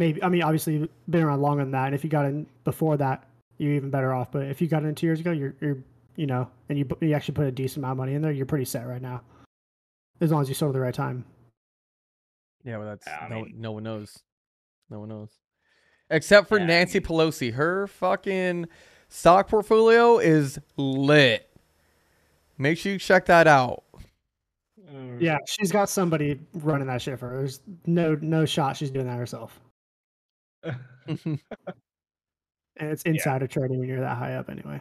True. 0.00 0.06
Maybe 0.06 0.22
I 0.22 0.28
mean, 0.28 0.42
obviously, 0.42 0.74
you've 0.74 0.88
been 1.08 1.22
around 1.22 1.42
longer 1.42 1.62
than 1.62 1.72
that. 1.72 1.86
And 1.86 1.94
if 1.94 2.02
you 2.04 2.10
got 2.10 2.24
in 2.26 2.46
before 2.64 2.96
that, 2.96 3.24
you're 3.58 3.72
even 3.74 3.90
better 3.90 4.12
off. 4.14 4.32
But 4.32 4.44
if 4.46 4.60
you 4.60 4.68
got 4.68 4.84
in 4.84 4.94
two 4.94 5.06
years 5.06 5.20
ago, 5.20 5.30
you're, 5.32 5.54
you're 5.60 5.78
you 6.16 6.26
know, 6.26 6.48
and 6.68 6.78
you 6.78 6.86
you 7.00 7.12
actually 7.14 7.34
put 7.34 7.46
a 7.46 7.52
decent 7.52 7.78
amount 7.78 7.92
of 7.92 7.98
money 7.98 8.14
in 8.14 8.22
there, 8.22 8.32
you're 8.32 8.46
pretty 8.46 8.64
set 8.64 8.86
right 8.86 9.02
now. 9.02 9.22
As 10.20 10.30
long 10.30 10.42
as 10.42 10.48
you 10.48 10.54
sold 10.54 10.70
at 10.70 10.74
the 10.74 10.80
right 10.80 10.94
time. 10.94 11.24
Yeah, 12.64 12.76
well, 12.78 12.88
that's 12.88 13.06
I 13.08 13.28
no, 13.28 13.36
mean- 13.44 13.54
no 13.58 13.72
one 13.72 13.82
knows. 13.84 14.18
No 14.90 15.00
one 15.00 15.08
knows. 15.08 15.30
Except 16.10 16.48
for 16.48 16.58
Yeah, 16.58 16.64
I 16.64 16.66
Nancy 16.66 16.98
mean- 16.98 17.06
Pelosi. 17.06 17.52
Her 17.54 17.86
fucking 17.86 18.66
stock 19.08 19.48
portfolio 19.48 20.18
is 20.18 20.58
lit. 20.76 21.48
Make 22.58 22.76
sure 22.76 22.92
you 22.92 22.98
check 22.98 23.26
that 23.26 23.46
out. 23.46 23.84
Um, 24.90 25.16
yeah, 25.20 25.38
she's 25.46 25.70
got 25.72 25.88
somebody 25.88 26.38
running 26.52 26.88
that 26.88 27.00
shit 27.00 27.18
for 27.18 27.28
her. 27.28 27.38
There's 27.38 27.60
no 27.86 28.16
no 28.20 28.44
shot 28.44 28.76
she's 28.76 28.90
doing 28.90 29.06
that 29.06 29.16
herself. 29.16 29.58
And 32.80 32.90
it's 32.90 33.02
insider 33.02 33.46
trading 33.46 33.78
when 33.78 33.88
you're 33.88 34.00
that 34.00 34.16
high 34.16 34.34
up 34.36 34.48
anyway. 34.48 34.80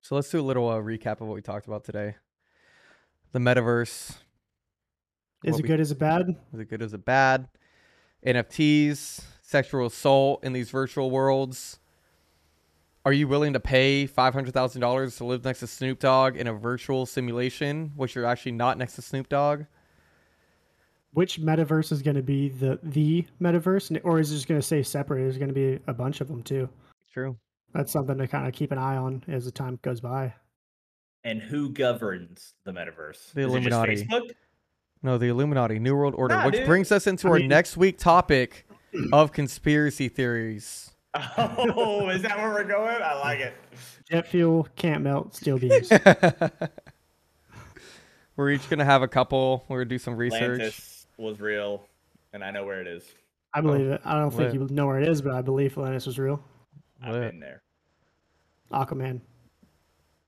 So 0.00 0.16
let's 0.16 0.28
do 0.28 0.40
a 0.40 0.42
little 0.42 0.68
uh, 0.68 0.78
recap 0.78 1.20
of 1.20 1.28
what 1.28 1.34
we 1.34 1.42
talked 1.42 1.68
about 1.68 1.84
today. 1.84 2.16
The 3.30 3.38
metaverse. 3.38 4.16
Is 5.44 5.58
it 5.58 5.62
we- 5.62 5.68
good? 5.68 5.78
Is 5.78 5.92
it 5.92 5.98
bad? 5.98 6.34
Is 6.52 6.60
it 6.60 6.68
good? 6.68 6.82
Is 6.82 6.92
it 6.92 7.04
bad? 7.04 7.46
NFTs, 8.26 9.22
sexual 9.42 9.86
assault 9.86 10.42
in 10.42 10.54
these 10.54 10.70
virtual 10.70 11.08
worlds. 11.10 11.78
Are 13.04 13.12
you 13.12 13.28
willing 13.28 13.52
to 13.52 13.60
pay 13.60 14.06
five 14.06 14.34
hundred 14.34 14.52
thousand 14.52 14.80
dollars 14.80 15.14
to 15.18 15.24
live 15.24 15.44
next 15.44 15.60
to 15.60 15.68
Snoop 15.68 16.00
Dogg 16.00 16.36
in 16.36 16.48
a 16.48 16.52
virtual 16.52 17.06
simulation, 17.06 17.92
which 17.94 18.16
you're 18.16 18.24
actually 18.26 18.52
not 18.52 18.76
next 18.78 18.94
to 18.96 19.02
Snoop 19.02 19.28
Dogg? 19.28 19.66
Which 21.16 21.40
metaverse 21.40 21.92
is 21.92 22.02
going 22.02 22.16
to 22.16 22.22
be 22.22 22.50
the 22.50 22.78
the 22.82 23.24
metaverse, 23.40 23.98
or 24.04 24.20
is 24.20 24.30
it 24.30 24.34
just 24.34 24.48
going 24.48 24.60
to 24.60 24.66
stay 24.66 24.82
separate? 24.82 25.22
There's 25.22 25.38
going 25.38 25.48
to 25.48 25.54
be 25.54 25.78
a 25.86 25.94
bunch 25.94 26.20
of 26.20 26.28
them 26.28 26.42
too. 26.42 26.68
True. 27.10 27.38
That's 27.72 27.90
something 27.90 28.18
to 28.18 28.28
kind 28.28 28.46
of 28.46 28.52
keep 28.52 28.70
an 28.70 28.76
eye 28.76 28.96
on 28.96 29.24
as 29.26 29.46
the 29.46 29.50
time 29.50 29.78
goes 29.80 30.02
by. 30.02 30.34
And 31.24 31.40
who 31.40 31.70
governs 31.70 32.52
the 32.66 32.72
metaverse? 32.72 33.32
The 33.32 33.46
Is 33.46 33.54
it 33.54 33.62
just 33.62 33.72
Illuminati. 33.72 34.04
Facebook? 34.04 34.30
No, 35.02 35.16
the 35.16 35.28
Illuminati, 35.28 35.78
New 35.78 35.96
World 35.96 36.14
Order, 36.18 36.34
Nah, 36.34 36.44
which 36.46 36.56
dude. 36.56 36.66
brings 36.66 36.92
us 36.92 37.06
into 37.06 37.28
I 37.28 37.30
our 37.30 37.36
mean- 37.38 37.48
next 37.48 37.78
week 37.78 37.96
topic 37.96 38.66
of 39.10 39.32
conspiracy 39.32 40.08
theories. 40.08 40.90
Oh, 41.38 42.10
is 42.10 42.20
that 42.22 42.36
where 42.36 42.50
we're 42.52 42.64
going? 42.64 43.00
I 43.02 43.14
like 43.20 43.40
it. 43.40 43.54
Jet 44.10 44.28
fuel 44.28 44.68
can't 44.76 45.02
melt 45.02 45.34
steel 45.34 45.58
beams. 45.58 45.90
We're 48.36 48.50
each 48.50 48.68
gonna 48.68 48.84
have 48.84 49.00
a 49.02 49.08
couple. 49.08 49.64
We're 49.68 49.78
gonna 49.78 49.88
do 49.88 49.98
some 49.98 50.14
research. 50.14 50.60
Atlantis 50.60 50.95
was 51.18 51.40
real, 51.40 51.86
and 52.32 52.44
I 52.44 52.50
know 52.50 52.64
where 52.64 52.80
it 52.80 52.86
is. 52.86 53.04
I 53.54 53.60
believe 53.60 53.86
it. 53.86 54.00
I 54.04 54.18
don't 54.18 54.30
think 54.30 54.52
lit. 54.52 54.70
you 54.70 54.74
know 54.74 54.86
where 54.86 55.00
it 55.00 55.08
is, 55.08 55.22
but 55.22 55.32
I 55.32 55.40
believe 55.40 55.72
Atlantis 55.72 56.06
was 56.06 56.18
real. 56.18 56.42
I've 57.02 57.14
Lit. 57.14 57.30
been 57.32 57.40
there. 57.40 57.62
Aquaman. 58.72 59.20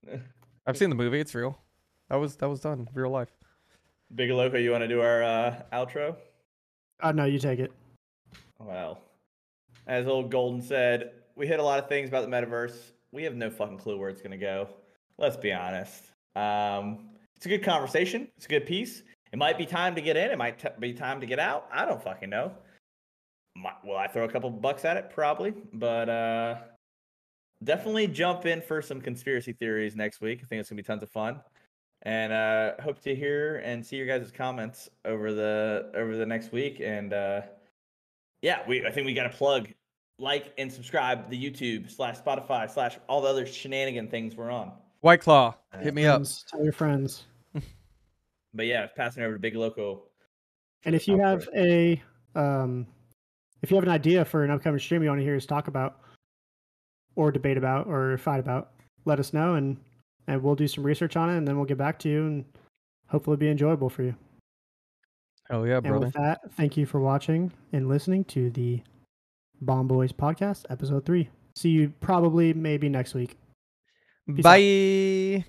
I've 0.66 0.76
seen 0.76 0.90
the 0.90 0.96
movie. 0.96 1.20
It's 1.20 1.34
real. 1.34 1.58
That 2.08 2.16
was 2.16 2.36
that 2.36 2.48
was 2.48 2.60
done 2.60 2.88
real 2.94 3.10
life. 3.10 3.28
Bigelow, 4.14 4.54
you 4.56 4.70
want 4.70 4.82
to 4.82 4.88
do 4.88 5.02
our 5.02 5.22
uh, 5.22 5.62
outro? 5.72 6.16
Oh 7.02 7.10
no, 7.10 7.24
you 7.26 7.38
take 7.38 7.58
it. 7.58 7.70
Well, 8.58 8.98
as 9.86 10.06
old 10.06 10.30
Golden 10.30 10.62
said, 10.62 11.12
we 11.36 11.46
hit 11.46 11.60
a 11.60 11.62
lot 11.62 11.78
of 11.78 11.88
things 11.88 12.08
about 12.08 12.28
the 12.28 12.34
metaverse. 12.34 12.76
We 13.12 13.22
have 13.24 13.34
no 13.34 13.50
fucking 13.50 13.78
clue 13.78 13.98
where 13.98 14.08
it's 14.08 14.22
gonna 14.22 14.38
go. 14.38 14.68
Let's 15.18 15.36
be 15.36 15.52
honest. 15.52 16.04
Um, 16.34 17.10
it's 17.36 17.46
a 17.46 17.48
good 17.48 17.62
conversation. 17.62 18.28
It's 18.36 18.46
a 18.46 18.48
good 18.48 18.66
piece. 18.66 19.02
It 19.32 19.38
might 19.38 19.58
be 19.58 19.66
time 19.66 19.94
to 19.94 20.00
get 20.00 20.16
in. 20.16 20.30
It 20.30 20.38
might 20.38 20.58
t- 20.58 20.68
be 20.78 20.92
time 20.92 21.20
to 21.20 21.26
get 21.26 21.38
out. 21.38 21.68
I 21.72 21.84
don't 21.84 22.02
fucking 22.02 22.30
know. 22.30 22.52
Might, 23.56 23.84
will 23.84 23.96
I 23.96 24.06
throw 24.06 24.24
a 24.24 24.28
couple 24.28 24.50
bucks 24.50 24.84
at 24.84 24.96
it? 24.96 25.10
Probably, 25.10 25.52
but 25.72 26.08
uh, 26.08 26.56
definitely 27.64 28.06
jump 28.06 28.46
in 28.46 28.60
for 28.60 28.80
some 28.80 29.00
conspiracy 29.00 29.52
theories 29.52 29.96
next 29.96 30.20
week. 30.20 30.40
I 30.42 30.46
think 30.46 30.60
it's 30.60 30.70
gonna 30.70 30.78
be 30.78 30.84
tons 30.84 31.02
of 31.02 31.10
fun, 31.10 31.40
and 32.02 32.32
uh, 32.32 32.72
hope 32.82 33.00
to 33.02 33.14
hear 33.14 33.56
and 33.64 33.84
see 33.84 33.96
your 33.96 34.06
guys' 34.06 34.30
comments 34.30 34.88
over 35.04 35.32
the 35.32 35.90
over 35.94 36.16
the 36.16 36.26
next 36.26 36.52
week. 36.52 36.80
And 36.80 37.12
uh, 37.12 37.42
yeah, 38.42 38.60
we 38.66 38.86
I 38.86 38.90
think 38.90 39.06
we 39.06 39.14
got 39.14 39.24
to 39.24 39.36
plug, 39.36 39.68
like 40.18 40.52
and 40.56 40.72
subscribe 40.72 41.28
the 41.28 41.50
YouTube 41.50 41.90
slash 41.90 42.18
Spotify 42.18 42.70
slash 42.70 42.96
all 43.08 43.20
the 43.20 43.28
other 43.28 43.46
shenanigan 43.46 44.08
things 44.08 44.36
we're 44.36 44.50
on. 44.50 44.72
White 45.00 45.20
Claw, 45.20 45.54
hit 45.80 45.94
me 45.94 46.06
up. 46.06 46.22
Tell 46.50 46.62
your 46.62 46.72
friends. 46.72 47.24
But 48.58 48.66
yeah, 48.66 48.86
passing 48.94 49.22
over 49.22 49.34
to 49.34 49.38
Big 49.38 49.54
Loco. 49.54 50.02
And 50.84 50.94
if 50.94 51.06
you 51.06 51.18
have 51.18 51.48
outro. 51.54 52.02
a 52.34 52.38
um, 52.38 52.86
if 53.62 53.70
you 53.70 53.76
have 53.76 53.84
an 53.84 53.90
idea 53.90 54.24
for 54.24 54.44
an 54.44 54.50
upcoming 54.50 54.80
stream 54.80 55.02
you 55.02 55.08
want 55.08 55.20
to 55.20 55.24
hear 55.24 55.36
us 55.36 55.46
talk 55.46 55.68
about, 55.68 56.00
or 57.14 57.32
debate 57.32 57.56
about 57.56 57.86
or 57.86 58.18
fight 58.18 58.40
about, 58.40 58.72
let 59.04 59.20
us 59.20 59.32
know 59.32 59.54
and 59.54 59.76
and 60.26 60.42
we'll 60.42 60.56
do 60.56 60.68
some 60.68 60.84
research 60.84 61.16
on 61.16 61.30
it 61.30 61.38
and 61.38 61.46
then 61.46 61.56
we'll 61.56 61.66
get 61.66 61.78
back 61.78 61.98
to 62.00 62.08
you 62.08 62.26
and 62.26 62.44
hopefully 63.06 63.36
be 63.36 63.48
enjoyable 63.48 63.88
for 63.88 64.02
you. 64.02 64.14
Hell 65.48 65.66
yeah, 65.66 65.78
brother! 65.78 65.94
And 65.94 66.04
with 66.04 66.14
that, 66.14 66.40
thank 66.56 66.76
you 66.76 66.84
for 66.84 67.00
watching 67.00 67.52
and 67.72 67.88
listening 67.88 68.24
to 68.24 68.50
the 68.50 68.82
Bomb 69.60 69.86
Boys 69.86 70.12
podcast, 70.12 70.64
episode 70.68 71.06
three. 71.06 71.30
See 71.54 71.70
you 71.70 71.92
probably 72.00 72.52
maybe 72.52 72.88
next 72.88 73.14
week. 73.14 73.36
Peace 74.26 74.38
out. 74.38 74.42
Bye. 74.42 75.44